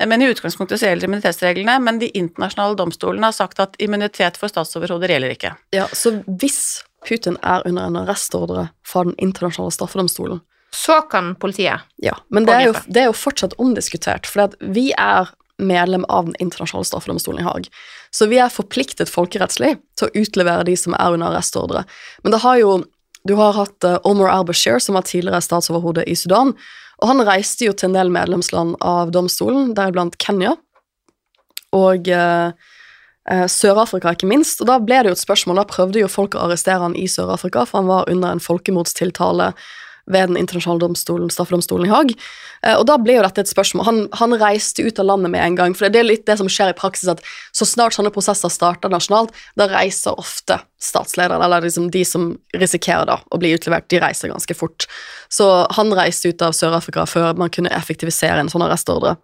men 0.00 0.24
i 0.24 0.30
utgangspunktet 0.32 0.80
så 0.80 0.90
gjelder 0.90 1.10
immunitetsreglene, 1.10 1.78
men 1.84 2.02
de 2.02 2.10
internasjonale 2.18 2.78
domstolene 2.78 3.30
har 3.30 3.36
sagt 3.36 3.62
at 3.62 3.78
immunitet 3.82 4.40
for 4.40 4.50
statsoverhoder 4.52 5.14
gjelder 5.14 5.34
ikke. 5.36 5.54
Ja, 5.76 5.88
så 5.92 6.18
hvis 6.26 6.82
Putin 7.06 7.38
er 7.46 7.62
under 7.66 7.86
en 7.86 7.96
arrestordre 8.00 8.68
fra 8.86 9.04
Den 9.06 9.14
internasjonale 9.18 9.72
straffedomstolen, 9.72 10.40
Så 10.70 11.00
kan 11.10 11.34
politiet. 11.34 11.80
ja, 11.96 12.16
men 12.28 12.44
det 12.44 12.54
er 12.54 12.64
jo, 12.66 12.72
det 12.86 13.00
er 13.00 13.06
jo 13.06 13.16
fortsatt 13.16 13.54
omdiskutert, 13.58 14.26
for 14.26 14.52
vi 14.60 14.92
er 14.98 15.30
medlem 15.58 16.04
av 16.08 16.26
Den 16.26 16.34
internasjonale 16.38 16.84
straffedomstolen 16.84 17.40
i 17.40 17.44
Haag. 17.44 17.68
Så 18.10 18.26
vi 18.26 18.38
er 18.38 18.52
forpliktet 18.52 19.10
folkerettslig 19.10 19.78
til 19.98 20.08
å 20.08 20.22
utlevere 20.22 20.64
de 20.64 20.76
som 20.76 20.94
er 20.94 21.16
under 21.16 21.32
arrestordre. 21.32 21.84
Men 22.22 22.32
det 22.32 22.42
har 22.44 22.58
jo 22.60 22.84
Du 23.26 23.34
har 23.38 23.56
hatt 23.56 23.84
eh, 23.84 23.98
Omar 24.04 24.30
al-Bashir, 24.32 24.78
som 24.82 24.98
var 24.98 25.06
tidligere 25.08 25.42
statsoverhode 25.44 26.04
i 26.08 26.16
Sudan, 26.16 26.54
og 26.98 27.10
han 27.12 27.22
reiste 27.26 27.68
jo 27.68 27.74
til 27.74 27.90
en 27.90 27.98
del 27.98 28.10
medlemsland 28.14 28.76
av 28.84 29.12
domstolen, 29.14 29.72
deriblant 29.78 30.18
Kenya, 30.22 30.56
og 31.76 32.08
eh, 32.10 32.54
eh, 33.30 33.44
Sør-Afrika, 33.50 34.14
ikke 34.14 34.30
minst. 34.30 34.62
Og 34.62 34.70
da 34.70 34.78
ble 34.82 35.02
det 35.02 35.12
jo 35.12 35.18
et 35.18 35.24
spørsmål, 35.24 35.60
da 35.60 35.68
prøvde 35.68 36.02
jo 36.02 36.10
folk 36.10 36.34
å 36.34 36.46
arrestere 36.46 36.82
han 36.86 36.96
i 36.98 37.06
Sør-Afrika, 37.10 37.66
for 37.68 37.82
han 37.82 37.90
var 37.90 38.10
under 38.10 38.34
en 38.34 38.42
folkemordstiltale 38.42 39.52
ved 40.08 40.30
Den 40.32 40.40
internasjonale 40.40 40.80
domstolen, 40.82 41.30
straffedomstolen 41.30 41.86
i 41.88 41.92
Haag. 41.92 42.14
Eh, 42.62 42.74
og 42.74 42.86
da 42.88 42.96
ble 43.00 43.18
jo 43.18 43.24
dette 43.24 43.44
et 43.44 43.50
spørsmål. 43.50 43.86
Han, 43.86 44.00
han, 44.18 44.36
reiste 44.38 44.84
ut 44.84 44.98
av 45.00 45.08
landet 45.08 45.32
med 45.34 45.44
en 45.44 45.58
gang. 45.58 45.76
For 45.76 45.92
det 45.92 46.02
er 46.02 46.08
litt 46.08 46.26
det 46.28 46.38
som 46.40 46.50
skjer 46.50 46.72
i 46.72 46.78
praksis, 46.78 47.10
at 47.12 47.22
så 47.56 47.68
snart 47.68 47.96
sånne 47.96 48.12
prosesser 48.14 48.52
starter 48.52 48.92
nasjonalt, 48.92 49.34
da 49.58 49.68
reiser 49.70 50.18
ofte 50.18 50.60
statslederen, 50.82 51.42
eller 51.42 51.64
liksom 51.64 51.90
de 51.94 52.04
som 52.06 52.30
risikerer 52.56 53.08
da 53.08 53.18
å 53.34 53.40
bli 53.40 53.52
utlevert, 53.56 53.88
de 53.90 54.02
reiser 54.02 54.32
ganske 54.32 54.54
fort. 54.56 54.86
Så 55.32 55.46
han 55.76 55.94
reiste 55.96 56.30
ut 56.30 56.44
av 56.44 56.54
Sør-Afrika 56.56 57.06
før 57.10 57.34
man 57.38 57.52
kunne 57.54 57.72
effektivisere 57.74 58.40
en 58.42 58.52
sånn 58.52 58.64
arrestordre. 58.66 59.16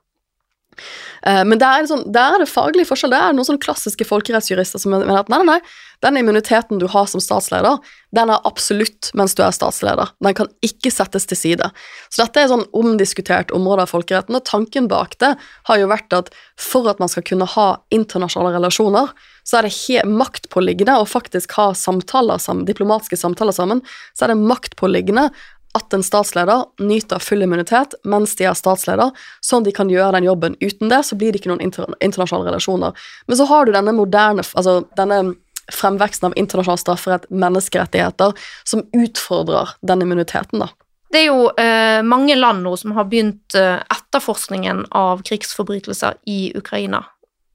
Eh, 1.26 1.42
men 1.48 1.60
der 1.60 1.80
er, 1.82 1.88
sånn, 1.90 2.04
der 2.14 2.36
er 2.36 2.44
det 2.44 2.50
faglig 2.50 2.86
forskjell. 2.88 3.12
Det 3.14 3.20
er 3.20 3.36
noen 3.36 3.48
sånne 3.48 3.62
klassiske 3.64 4.06
folkerettsjurister 4.08 4.82
som 4.82 4.94
mener 4.94 5.20
at 5.20 5.32
nei, 5.32 5.40
nei, 5.42 5.58
nei, 5.58 5.82
den 6.04 6.18
immuniteten 6.20 6.80
du 6.82 6.86
har 6.92 7.06
som 7.08 7.22
statsleder, 7.22 7.78
den 8.14 8.30
er 8.30 8.42
absolutt 8.44 9.08
mens 9.16 9.34
du 9.34 9.42
er 9.44 9.54
statsleder. 9.56 10.12
Den 10.22 10.36
kan 10.36 10.50
ikke 10.66 10.92
settes 10.92 11.24
til 11.30 11.38
side. 11.38 11.70
Så 12.12 12.24
dette 12.24 12.42
er 12.42 12.50
sånn 12.50 12.66
omdiskutert 12.76 13.54
område 13.56 13.86
av 13.86 13.94
folkeretten, 13.94 14.36
og 14.36 14.44
tanken 14.48 14.88
bak 14.90 15.16
det 15.22 15.32
har 15.70 15.80
jo 15.80 15.88
vært 15.90 16.16
at 16.16 16.32
for 16.60 16.90
at 16.92 17.00
man 17.00 17.10
skal 17.12 17.24
kunne 17.26 17.48
ha 17.54 17.68
internasjonale 17.94 18.58
relasjoner, 18.58 19.14
så 19.44 19.58
er 19.60 19.68
det 19.68 20.04
maktpåliggende 20.08 20.96
å 21.00 21.08
faktisk 21.08 21.52
ha 21.58 21.70
samtaler 21.76 22.40
sammen, 22.40 22.64
diplomatiske 22.68 23.18
samtaler 23.20 23.56
sammen, 23.56 23.82
så 24.16 24.26
er 24.26 24.32
det 24.32 24.40
maktpåliggende 24.40 25.28
at 25.74 25.94
en 25.94 26.04
statsleder 26.06 26.64
nyter 26.78 27.22
full 27.22 27.42
immunitet 27.42 27.96
mens 28.06 28.36
de 28.38 28.46
er 28.46 28.54
statsleder, 28.58 29.10
sånn 29.42 29.66
de 29.66 29.72
kan 29.74 29.90
gjøre 29.90 30.14
den 30.18 30.28
jobben. 30.28 30.58
Uten 30.62 30.92
det 30.92 31.02
så 31.08 31.18
blir 31.18 31.34
det 31.34 31.42
ikke 31.42 31.50
noen 31.50 31.64
internasjonale 31.64 32.52
relasjoner. 32.52 32.94
Men 33.26 33.40
så 33.40 33.48
har 33.50 33.66
du 33.66 33.74
denne 33.74 33.94
moderne, 33.96 34.44
altså 34.54 34.82
denne 34.98 35.34
fremveksten 35.72 36.28
av 36.28 36.38
internasjonal 36.38 36.78
strafferett, 36.78 37.26
menneskerettigheter, 37.30 38.34
som 38.68 38.84
utfordrer 38.92 39.74
den 39.82 40.04
immuniteten, 40.04 40.62
da. 40.62 40.70
Det 41.14 41.20
er 41.22 41.28
jo 41.30 41.50
eh, 41.62 42.00
mange 42.02 42.34
land 42.34 42.64
nå 42.66 42.72
som 42.76 42.96
har 42.96 43.06
begynt 43.06 43.54
eh, 43.54 43.78
etterforskningen 43.78 44.88
av 44.98 45.22
krigsforbrytelser 45.22 46.18
i 46.26 46.48
Ukraina. 46.58 47.04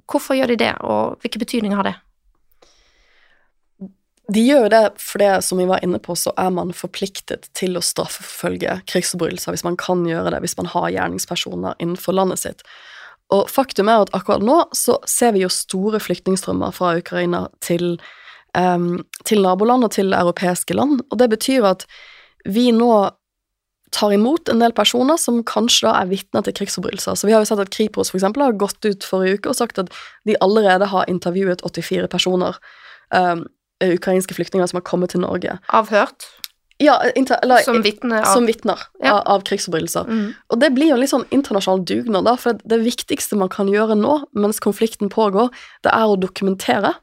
Hvorfor 0.09 0.37
gjør 0.39 0.53
de 0.53 0.61
det, 0.61 0.71
og 0.79 1.19
hvilken 1.19 1.43
betydning 1.43 1.75
har 1.75 1.89
det? 1.89 1.97
De 4.29 4.41
gjør 4.45 4.67
jo 4.67 4.71
det 4.73 4.83
fordi, 5.01 5.29
som 5.41 5.57
vi 5.61 5.65
var 5.69 5.81
inne 5.85 5.99
på, 6.01 6.13
så 6.17 6.33
er 6.37 6.51
man 6.53 6.73
forpliktet 6.75 7.49
til 7.57 7.77
å 7.77 7.83
straffeforfølge 7.83 8.79
krigsforbrytelser 8.89 9.55
hvis 9.55 9.65
man 9.65 9.77
kan 9.79 10.05
gjøre 10.07 10.35
det, 10.35 10.43
hvis 10.43 10.57
man 10.59 10.69
har 10.69 10.91
gjerningspersoner 10.93 11.79
innenfor 11.81 12.17
landet 12.17 12.43
sitt. 12.43 12.63
Og 13.33 13.49
faktum 13.49 13.89
er 13.89 14.05
at 14.05 14.13
akkurat 14.17 14.45
nå 14.45 14.61
så 14.77 14.97
ser 15.09 15.35
vi 15.35 15.43
jo 15.43 15.51
store 15.53 16.01
flyktningstrømmer 16.01 16.73
fra 16.73 16.95
Ukraina 16.97 17.45
til, 17.65 17.99
um, 18.57 19.03
til 19.25 19.45
naboland 19.45 19.85
og 19.85 19.93
til 19.97 20.13
europeiske 20.17 20.77
land, 20.77 21.03
og 21.09 21.21
det 21.21 21.29
betyr 21.33 21.67
at 21.69 21.85
vi 22.49 22.69
nå 22.73 22.93
tar 23.93 24.13
imot 24.13 24.49
en 24.49 24.61
del 24.61 24.73
personer 24.77 25.17
som 25.17 25.41
kanskje 25.45 25.87
da 25.87 25.95
er 25.97 26.09
vitner 26.11 26.45
til 26.45 26.53
krigsforbrytelser. 26.59 27.17
Så 27.17 27.25
vi 27.25 27.33
har 27.33 27.41
jo 27.41 27.49
sett 27.49 27.61
at 27.61 27.71
Kripos 27.73 28.11
for 28.11 28.19
eksempel 28.19 28.45
har 28.45 28.57
gått 28.61 28.85
ut 28.85 29.05
forrige 29.05 29.39
uke 29.39 29.49
og 29.49 29.57
sagt 29.57 29.81
at 29.81 29.89
de 30.29 30.37
allerede 30.45 30.89
har 30.91 31.09
intervjuet 31.09 31.63
84 31.65 32.05
personer 32.11 32.59
um, 33.09 33.47
ukrainske 33.83 34.35
flyktninger 34.35 34.67
som 34.67 34.79
har 34.81 34.85
kommet 34.87 35.13
til 35.15 35.23
Norge. 35.23 35.57
Avhørt? 35.75 36.27
Ja, 36.79 36.95
eller, 37.03 37.57
som 37.57 37.81
vitner 37.83 38.21
av, 38.21 38.33
som 38.33 38.45
vitner 38.47 38.79
ja. 39.03 39.17
av, 39.17 39.23
av 39.27 39.41
krigsforbrytelser. 39.47 40.07
Mm. 40.07 40.27
Og 40.47 40.61
det 40.61 40.69
blir 40.77 40.93
jo 40.93 40.95
en 40.95 41.01
litt 41.03 41.11
sånn 41.11 41.27
internasjonal 41.35 41.83
dugnad, 41.83 42.23
da, 42.23 42.37
for 42.39 42.55
det 42.63 42.79
viktigste 42.85 43.35
man 43.39 43.51
kan 43.51 43.67
gjøre 43.67 43.97
nå, 43.99 44.13
mens 44.31 44.61
konflikten 44.63 45.11
pågår, 45.11 45.51
det 45.83 45.91
er 45.91 46.07
å 46.07 46.15
dokumentere 46.19 46.93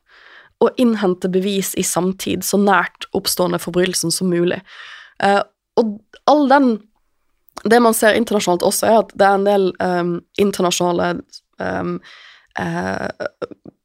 og 0.65 0.81
innhente 0.81 1.29
bevis 1.29 1.75
i 1.77 1.85
samtid, 1.85 2.45
så 2.45 2.57
nært 2.57 3.05
oppstående 3.17 3.61
forbrytelsen 3.61 4.15
som 4.15 4.33
mulig. 4.33 4.63
Eh, 5.21 5.43
og 5.77 5.99
all 6.25 6.49
den 6.53 6.77
Det 7.65 7.79
man 7.81 7.95
ser 7.97 8.13
internasjonalt 8.13 8.63
også, 8.63 8.87
er 8.87 8.99
at 9.01 9.13
det 9.17 9.25
er 9.25 9.35
en 9.35 9.45
del 9.47 9.63
um, 9.81 10.11
internasjonale 10.39 11.23
um, 11.57 11.95
uh, 12.61 13.09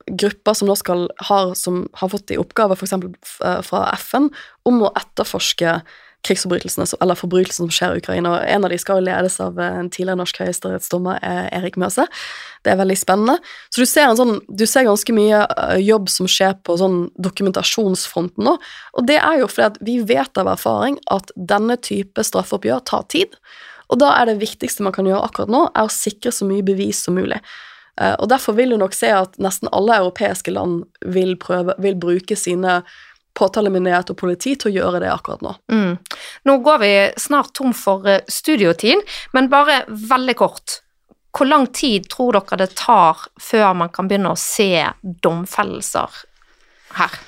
grupper 0.08 0.56
som 0.58 0.70
nå 0.70 0.78
skal, 0.80 1.08
har, 1.30 1.54
som 1.58 1.84
har 2.00 2.12
fått 2.14 2.34
i 2.34 2.40
oppgave 2.42 2.78
f.eks. 2.78 2.96
Eh, 2.98 3.60
fra 3.66 3.84
FN 3.98 4.30
om 4.68 4.82
å 4.86 4.94
etterforske 4.98 5.82
krigsforbrytelsene, 6.22 6.86
eller 7.02 7.18
forbrytelsene 7.18 7.66
som 7.66 7.74
skjer 7.74 7.96
i 7.96 8.02
Ukraina. 8.04 8.36
og 8.36 8.46
En 8.46 8.66
av 8.66 8.70
de 8.70 8.78
skal 8.82 9.00
jo 9.00 9.08
ledes 9.08 9.40
av 9.42 9.58
eh, 9.60 9.80
en 9.80 9.90
tidligere 9.90 10.20
norsk 10.20 10.42
høyesterettsdommer, 10.44 11.18
eh, 11.26 11.48
Erik 11.58 11.80
Møse. 11.82 12.06
Det 12.62 12.74
er 12.74 12.78
veldig 12.78 12.98
spennende. 13.00 13.40
Så 13.74 13.82
du 13.82 13.90
ser, 13.90 14.12
sånn, 14.18 14.38
du 14.46 14.66
ser 14.70 14.86
ganske 14.86 15.16
mye 15.18 15.42
jobb 15.82 16.12
som 16.14 16.30
skjer 16.30 16.60
på 16.62 16.78
sånn 16.78 17.00
dokumentasjonsfronten 17.18 18.46
nå. 18.46 18.56
Og 18.94 19.10
det 19.10 19.18
er 19.18 19.42
jo 19.42 19.50
fordi 19.50 19.70
at 19.72 19.82
vi 19.82 19.98
vet 20.14 20.42
av 20.42 20.52
erfaring 20.54 21.00
at 21.10 21.34
denne 21.36 21.80
type 21.82 22.22
straffeoppgjør 22.28 22.86
tar 22.92 23.10
tid. 23.10 23.34
Og 23.92 24.00
da 24.00 24.14
er 24.20 24.30
det 24.30 24.40
viktigste 24.44 24.86
man 24.86 24.94
kan 24.96 25.10
gjøre 25.10 25.26
akkurat 25.26 25.52
nå, 25.52 25.66
er 25.74 25.90
å 25.90 25.92
sikre 25.92 26.32
så 26.36 26.46
mye 26.48 26.66
bevis 26.66 27.02
som 27.08 27.18
mulig. 27.18 27.42
Eh, 28.02 28.14
og 28.18 28.30
Derfor 28.30 28.58
vil 28.58 28.74
du 28.74 28.80
nok 28.82 28.96
se 28.98 29.12
at 29.14 29.38
nesten 29.42 29.70
alle 29.72 30.02
europeiske 30.02 30.54
land 30.54 30.84
vil, 31.06 31.36
prøve, 31.40 31.76
vil 31.82 31.98
bruke 32.02 32.38
sine 32.40 32.82
påtalemyndighet 33.38 34.12
og 34.12 34.20
politi 34.20 34.58
til 34.60 34.72
å 34.72 34.76
gjøre 34.76 35.02
det 35.06 35.12
akkurat 35.12 35.44
nå. 35.46 35.54
Mm. 35.72 35.94
Nå 36.50 36.58
går 36.66 36.82
vi 36.84 36.94
snart 37.22 37.54
tom 37.58 37.76
for 37.78 38.08
eh, 38.10 38.24
studiotid, 38.28 39.04
men 39.36 39.52
bare 39.52 39.84
veldig 39.88 40.38
kort. 40.42 40.82
Hvor 41.32 41.48
lang 41.48 41.70
tid 41.72 42.10
tror 42.12 42.36
dere 42.36 42.66
det 42.66 42.74
tar 42.80 43.22
før 43.40 43.72
man 43.78 43.92
kan 43.94 44.10
begynne 44.12 44.34
å 44.34 44.40
se 44.40 44.74
domfellelser 45.24 46.24
her? 46.98 47.22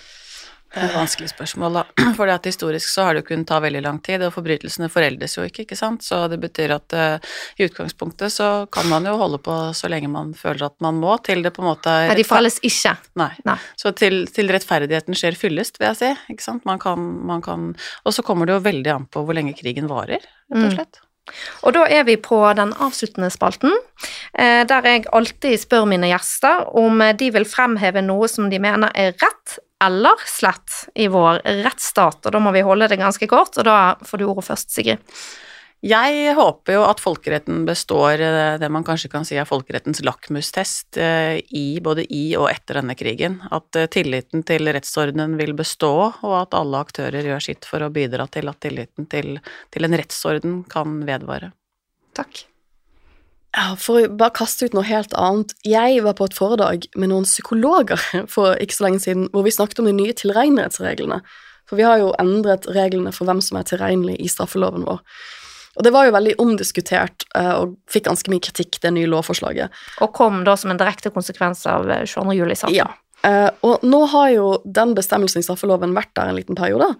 Det 0.73 0.81
er 0.81 0.87
et 0.89 0.95
vanskelig 0.97 1.29
spørsmål, 1.29 1.75
da. 1.77 1.81
For 2.17 2.29
at 2.33 2.47
historisk 2.49 2.89
så 2.89 3.05
har 3.05 3.13
det 3.13 3.21
jo 3.21 3.27
kunnet 3.27 3.45
ta 3.49 3.59
veldig 3.61 3.83
lang 3.85 3.99
tid, 4.01 4.23
og 4.25 4.33
forbrytelsene 4.33 4.89
foreldes 4.89 5.37
jo 5.37 5.45
ikke, 5.45 5.67
ikke 5.67 5.77
sant. 5.77 6.01
Så 6.05 6.23
det 6.31 6.39
betyr 6.41 6.73
at 6.73 6.95
uh, 6.97 7.33
i 7.61 7.67
utgangspunktet 7.67 8.33
så 8.33 8.49
kan 8.73 8.89
man 8.89 9.05
jo 9.05 9.13
holde 9.19 9.37
på 9.45 9.57
så 9.77 9.91
lenge 9.91 10.09
man 10.09 10.33
føler 10.37 10.65
at 10.71 10.77
man 10.83 10.97
må, 11.01 11.13
til 11.25 11.45
det 11.45 11.53
på 11.53 11.61
en 11.61 11.69
måte 11.69 11.93
Nei, 12.09 12.17
de 12.17 12.25
foreldes 12.25 12.57
ikke. 12.65 12.95
Nei. 13.21 13.29
Nei. 13.45 13.57
Så 13.77 13.93
til, 13.97 14.23
til, 14.33 14.49
rettferdigheten 14.53 15.17
skjer 15.17 15.37
fyllest, 15.37 15.77
vil 15.77 15.91
jeg 15.91 15.99
si, 16.01 16.11
ikke 16.33 16.47
sant. 16.47 16.65
Man 16.65 16.81
kan, 16.81 17.05
man 17.27 17.43
kan 17.45 17.73
Og 18.03 18.15
så 18.15 18.25
kommer 18.25 18.49
det 18.49 18.57
jo 18.57 18.65
veldig 18.65 18.93
an 18.95 19.09
på 19.13 19.21
hvor 19.27 19.37
lenge 19.37 19.53
krigen 19.59 19.89
varer, 19.91 20.25
rett 20.25 20.57
og 20.57 20.71
mm. 20.71 20.71
slett. 20.73 21.03
Mm. 21.03 21.09
Og 21.63 21.75
da 21.77 21.83
er 21.87 22.07
vi 22.07 22.17
på 22.19 22.39
den 22.57 22.73
avsluttende 22.83 23.29
spalten, 23.31 23.71
eh, 24.33 24.63
der 24.67 24.89
jeg 24.89 25.05
alltid 25.15 25.61
spør 25.61 25.85
mine 25.87 26.09
gjester 26.09 26.65
om 26.79 26.99
de 27.19 27.29
vil 27.31 27.45
fremheve 27.47 28.03
noe 28.03 28.27
som 28.31 28.49
de 28.51 28.59
mener 28.59 28.91
er 28.97 29.13
rett 29.21 29.59
eller 29.85 30.27
slett 30.29 30.83
i 30.95 31.09
vår 31.11 31.43
rettsstat, 31.63 32.21
og 32.25 32.35
da 32.35 32.41
må 32.43 32.53
vi 32.55 32.65
holde 32.65 32.89
det 32.91 33.01
ganske 33.01 33.27
kort, 33.29 33.57
og 33.59 33.67
da 33.67 33.79
får 34.05 34.21
du 34.21 34.27
ordet 34.29 34.47
først, 34.49 34.73
Sigrid. 34.75 35.01
Jeg 35.83 36.31
håper 36.37 36.77
jo 36.77 36.83
at 36.87 37.01
folkeretten 37.03 37.65
består 37.67 38.21
eh, 38.23 38.53
det 38.55 38.69
man 38.71 38.85
kanskje 38.87 39.09
kan 39.11 39.25
si 39.27 39.35
er 39.35 39.47
folkerettens 39.47 39.99
lakmustest 40.07 40.95
eh, 40.95 41.41
i, 41.51 41.81
både 41.83 42.05
i 42.07 42.21
og 42.39 42.47
etter 42.53 42.79
denne 42.79 42.95
krigen. 42.95 43.41
At 43.51 43.75
eh, 43.75 43.89
tilliten 43.91 44.45
til 44.47 44.71
rettsordenen 44.71 45.35
vil 45.41 45.51
bestå, 45.59 45.91
og 46.23 46.37
at 46.39 46.55
alle 46.55 46.79
aktører 46.87 47.27
gjør 47.27 47.43
sitt 47.49 47.67
for 47.67 47.83
å 47.83 47.91
bidra 47.91 48.29
til 48.31 48.47
at 48.47 48.63
tilliten 48.63 49.11
til, 49.11 49.35
til 49.75 49.89
en 49.89 49.99
rettsorden 49.99 50.57
kan 50.71 51.01
vedvare. 51.03 51.51
Takk. 52.15 52.45
For 53.53 54.01
å 54.01 54.09
bare 54.17 54.33
kaste 54.33 54.65
ut 54.65 54.73
noe 54.73 54.85
helt 54.87 55.13
annet. 55.13 55.53
Jeg 55.67 56.01
var 56.05 56.15
på 56.17 56.25
et 56.25 56.33
foredrag 56.37 56.87
med 56.97 57.11
noen 57.11 57.27
psykologer 57.27 58.01
for 58.33 58.57
ikke 58.57 58.77
så 58.79 58.87
lenge 58.87 59.03
siden 59.03 59.27
hvor 59.33 59.45
vi 59.45 59.53
snakket 59.53 59.83
om 59.83 59.89
de 59.89 59.95
nye 59.97 60.15
tilregnelighetsreglene. 60.17 61.21
For 61.69 61.79
vi 61.79 61.85
har 61.87 62.01
jo 62.01 62.11
endret 62.19 62.65
reglene 62.73 63.13
for 63.15 63.29
hvem 63.29 63.39
som 63.45 63.59
er 63.59 63.69
tilregnelig 63.69 64.17
i 64.19 64.31
straffeloven 64.31 64.87
vår. 64.87 64.99
Og 65.73 65.85
det 65.85 65.93
var 65.93 66.05
jo 66.05 66.13
veldig 66.13 66.35
omdiskutert 66.41 67.25
eh, 67.37 67.53
og 67.55 67.77
fikk 67.89 68.05
ganske 68.09 68.29
mye 68.29 68.43
kritikk, 68.45 68.77
det 68.83 68.91
nye 68.93 69.09
lovforslaget. 69.09 69.73
Og 70.05 70.13
kom 70.13 70.43
da 70.45 70.53
som 70.59 70.73
en 70.73 70.79
direkte 70.79 71.09
konsekvens 71.13 71.63
av 71.69 71.87
22. 71.89 72.25
Eh, 72.27 72.37
juli-saken. 72.37 72.77
Ja. 72.77 72.89
Eh, 73.25 73.49
og 73.65 73.85
nå 73.85 74.03
har 74.13 74.29
jo 74.35 74.47
den 74.65 74.93
bestemmelsen 74.97 75.41
i 75.41 75.47
straffeloven 75.47 75.95
vært 75.97 76.13
der 76.19 76.29
en 76.29 76.37
liten 76.37 76.59
periode. 76.59 76.93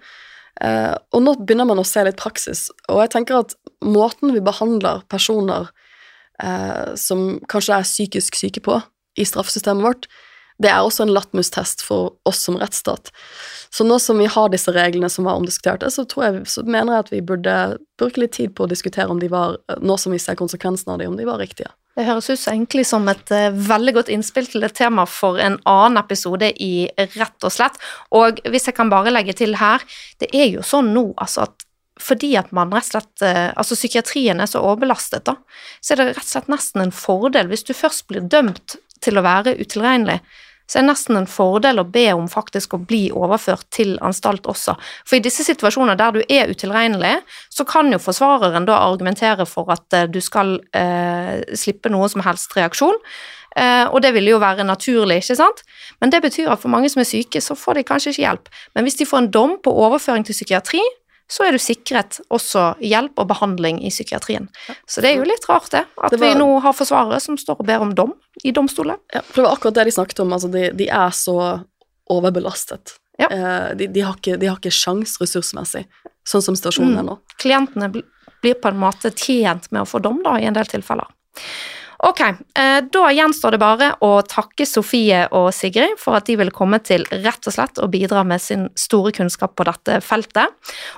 Og 0.64 1.18
nå 1.26 1.32
begynner 1.40 1.66
man 1.66 1.80
å 1.82 1.84
se 1.86 2.04
litt 2.06 2.20
praksis. 2.20 2.68
Og 2.86 3.00
jeg 3.02 3.10
tenker 3.16 3.40
at 3.40 3.56
måten 3.82 4.36
vi 4.36 4.42
behandler 4.46 5.02
personer 5.10 5.72
eh, 6.42 6.94
som 7.00 7.40
kanskje 7.52 7.80
er 7.80 7.90
psykisk 7.90 8.40
syke 8.40 8.64
på 8.64 8.80
i 9.20 9.26
straffesystemet 9.28 9.86
vårt, 9.86 10.08
det 10.62 10.70
er 10.70 10.86
også 10.86 11.06
en 11.06 11.14
latmustest 11.14 11.82
for 11.84 12.14
oss 12.30 12.44
som 12.46 12.58
rettsstat. 12.62 13.10
Så 13.74 13.86
nå 13.88 13.98
som 14.00 14.20
vi 14.22 14.30
har 14.30 14.52
disse 14.54 14.72
reglene 14.74 15.10
som 15.10 15.26
var 15.26 15.40
omdiskuterte, 15.40 15.90
så, 15.92 16.06
jeg, 16.06 16.44
så 16.50 16.64
mener 16.64 16.94
jeg 16.94 17.06
at 17.06 17.14
vi 17.14 17.22
burde 17.26 17.56
bruke 18.00 18.22
litt 18.22 18.36
tid 18.38 18.54
på 18.56 18.68
å 18.68 18.70
diskutere 18.70 19.10
om 19.10 19.22
de 19.22 19.32
var, 19.34 19.58
nå 19.82 19.98
som 19.98 20.14
vi 20.14 20.22
ser 20.22 20.38
konsekvensene 20.40 20.94
av 20.94 21.02
dem, 21.02 21.14
om 21.14 21.18
de 21.18 21.28
var 21.28 21.42
riktige. 21.42 21.74
Det 21.94 22.08
høres 22.08 22.30
ut 22.30 22.48
egentlig 22.50 22.88
som 22.90 23.06
et 23.12 23.34
uh, 23.34 23.52
veldig 23.54 23.94
godt 24.00 24.10
innspill 24.14 24.48
til 24.50 24.66
et 24.66 24.74
tema 24.78 25.06
for 25.10 25.38
en 25.42 25.60
annen 25.70 26.00
episode 26.02 26.50
i 26.62 26.88
Rett 26.98 27.46
og 27.46 27.54
slett. 27.54 27.78
Og 28.18 28.42
hvis 28.50 28.66
jeg 28.70 28.78
kan 28.78 28.90
bare 28.94 29.14
legge 29.14 29.36
til 29.38 29.60
her, 29.60 29.84
det 30.22 30.32
er 30.34 30.50
jo 30.56 30.66
sånn 30.66 30.90
nå 30.96 31.12
altså 31.22 31.46
at 31.46 31.63
fordi 32.02 32.32
at 32.40 32.50
man 32.56 32.72
rett 32.74 32.88
og 32.88 32.96
slett 32.96 33.26
eh, 33.26 33.52
Altså 33.54 33.78
psykiatrien 33.78 34.42
er 34.42 34.50
så 34.50 34.64
overbelastet, 34.64 35.26
da, 35.28 35.38
så 35.82 35.94
er 35.94 36.02
det 36.02 36.08
rett 36.14 36.26
og 36.26 36.32
slett 36.32 36.50
nesten 36.52 36.86
en 36.86 36.96
fordel 36.96 37.52
hvis 37.52 37.68
du 37.68 37.76
først 37.78 38.08
blir 38.10 38.26
dømt 38.26 38.78
til 39.04 39.20
å 39.20 39.26
være 39.26 39.58
utilregnelig, 39.60 40.22
så 40.64 40.80
er 40.80 40.86
det 40.86 40.94
nesten 40.94 41.20
en 41.20 41.28
fordel 41.30 41.82
å 41.82 41.86
be 41.92 42.06
om 42.16 42.30
faktisk 42.32 42.74
å 42.74 42.82
bli 42.88 43.04
overført 43.12 43.68
til 43.76 43.98
anstalt 44.06 44.48
også. 44.50 44.78
For 45.04 45.20
i 45.20 45.24
disse 45.24 45.44
situasjoner 45.46 46.00
der 46.00 46.16
du 46.16 46.22
er 46.24 46.50
utilregnelig, 46.50 47.18
så 47.52 47.66
kan 47.68 47.92
jo 47.92 48.00
forsvareren 48.02 48.66
da 48.70 48.80
argumentere 48.86 49.46
for 49.50 49.70
at 49.76 49.94
eh, 49.94 50.08
du 50.10 50.22
skal 50.24 50.56
eh, 50.74 51.44
slippe 51.60 51.92
noen 51.92 52.12
som 52.14 52.24
helst 52.26 52.56
reaksjon. 52.58 52.96
Eh, 53.60 53.86
og 53.92 54.00
det 54.02 54.14
ville 54.16 54.34
jo 54.34 54.42
være 54.42 54.66
naturlig, 54.66 55.20
ikke 55.22 55.38
sant? 55.38 55.62
Men 56.02 56.14
det 56.14 56.24
betyr 56.24 56.50
at 56.56 56.64
for 56.64 56.74
mange 56.74 56.90
som 56.90 57.04
er 57.04 57.12
syke, 57.12 57.44
så 57.44 57.60
får 57.60 57.78
de 57.78 57.88
kanskje 57.92 58.16
ikke 58.16 58.24
hjelp. 58.24 58.52
Men 58.74 58.88
hvis 58.88 58.98
de 59.02 59.10
får 59.10 59.26
en 59.26 59.32
dom 59.36 59.58
på 59.62 59.76
overføring 59.84 60.26
til 60.26 60.38
psykiatri, 60.38 60.82
så 61.34 61.48
er 61.48 61.56
du 61.56 61.62
sikret 61.64 62.20
også 62.30 62.64
hjelp 62.84 63.18
og 63.24 63.28
behandling 63.32 63.80
i 63.82 63.90
psykiatrien. 63.90 64.46
Så 64.86 65.02
det 65.02 65.10
er 65.14 65.18
jo 65.22 65.26
litt 65.30 65.48
rart, 65.50 65.70
det. 65.74 65.86
At 65.98 66.12
Det 66.14 66.20
var- 66.22 66.28
vi 66.36 66.40
nå 66.40 66.50
har 66.62 66.74
forsvarere 66.78 67.20
som 67.24 67.38
står 67.42 67.60
og 67.64 67.66
ber 67.66 67.82
om 67.82 67.94
dom 67.98 68.14
i 68.46 68.52
domstolen. 68.52 69.00
Ja, 69.14 69.22
for 69.22 69.42
det 69.42 69.48
var 69.48 69.56
akkurat 69.58 69.74
det 69.80 69.86
de 69.90 69.96
snakket 69.98 70.20
om. 70.22 70.34
Altså, 70.38 70.52
de, 70.54 70.68
de 70.78 70.88
er 70.90 71.10
så 71.10 71.38
overbelastet. 72.12 72.96
Ja. 73.18 73.28
Eh, 73.30 73.76
de, 73.78 73.88
de, 73.88 74.02
har 74.02 74.16
ikke, 74.18 74.38
de 74.40 74.48
har 74.50 74.58
ikke 74.60 74.74
sjans 74.74 75.18
ressursmessig, 75.22 75.86
sånn 76.28 76.42
som 76.44 76.56
situasjonen 76.58 76.94
Mm. 76.96 77.00
er 77.00 77.04
nå. 77.10 77.18
Klientene 77.40 77.90
bl- 77.94 78.08
blir 78.42 78.56
på 78.60 78.68
en 78.70 78.80
måte 78.80 79.12
tjent 79.16 79.72
med 79.72 79.82
å 79.84 79.88
få 79.90 80.02
dom, 80.02 80.22
da, 80.24 80.36
i 80.38 80.46
en 80.46 80.54
del 80.54 80.66
tilfeller. 80.66 81.08
Ok, 82.04 82.22
eh, 82.22 82.80
da 82.92 83.12
gjenstår 83.16 83.56
det 83.56 83.60
bare 83.62 83.90
å 84.04 84.18
takke 84.28 84.66
Sofie 84.68 85.22
og 85.32 85.54
Sigrid 85.56 85.96
for 86.02 86.18
at 86.20 86.28
de 86.28 86.36
ville 86.40 86.52
komme 86.52 86.82
til 86.84 87.06
rett 87.14 87.48
og 87.48 87.56
slett 87.56 87.80
å 87.80 87.88
bidra 87.92 88.26
med 88.28 88.44
sin 88.44 88.66
store 88.76 89.14
kunnskap 89.16 89.56
på 89.56 89.64
dette 89.70 90.02
feltet. 90.04 90.52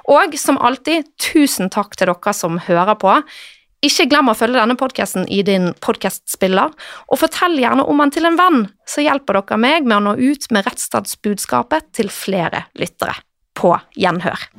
Og 0.10 0.34
som 0.42 0.58
alltid, 0.58 1.12
tusen 1.22 1.70
takk 1.70 1.94
til 1.94 2.10
dere 2.10 2.34
som 2.34 2.58
hører 2.58 2.98
på. 2.98 3.20
Ikke 3.86 4.08
glem 4.10 4.32
å 4.32 4.38
følge 4.38 4.58
denne 4.58 4.78
podkasten 4.80 5.28
i 5.30 5.44
din 5.46 5.70
podkastspiller, 5.86 6.74
og 7.06 7.22
fortell 7.22 7.60
gjerne 7.62 7.86
om 7.86 8.02
den 8.02 8.14
til 8.16 8.26
en 8.26 8.40
venn, 8.40 8.64
så 8.90 9.06
hjelper 9.06 9.44
dere 9.44 9.62
meg 9.62 9.86
med 9.86 10.00
å 10.00 10.04
nå 10.08 10.16
ut 10.18 10.50
med 10.50 10.66
rettsstatsbudskapet 10.66 11.92
til 11.94 12.10
flere 12.10 12.66
lyttere. 12.82 13.20
På 13.56 13.78
gjenhør. 13.94 14.50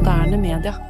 moderne 0.00 0.36
media. 0.38 0.89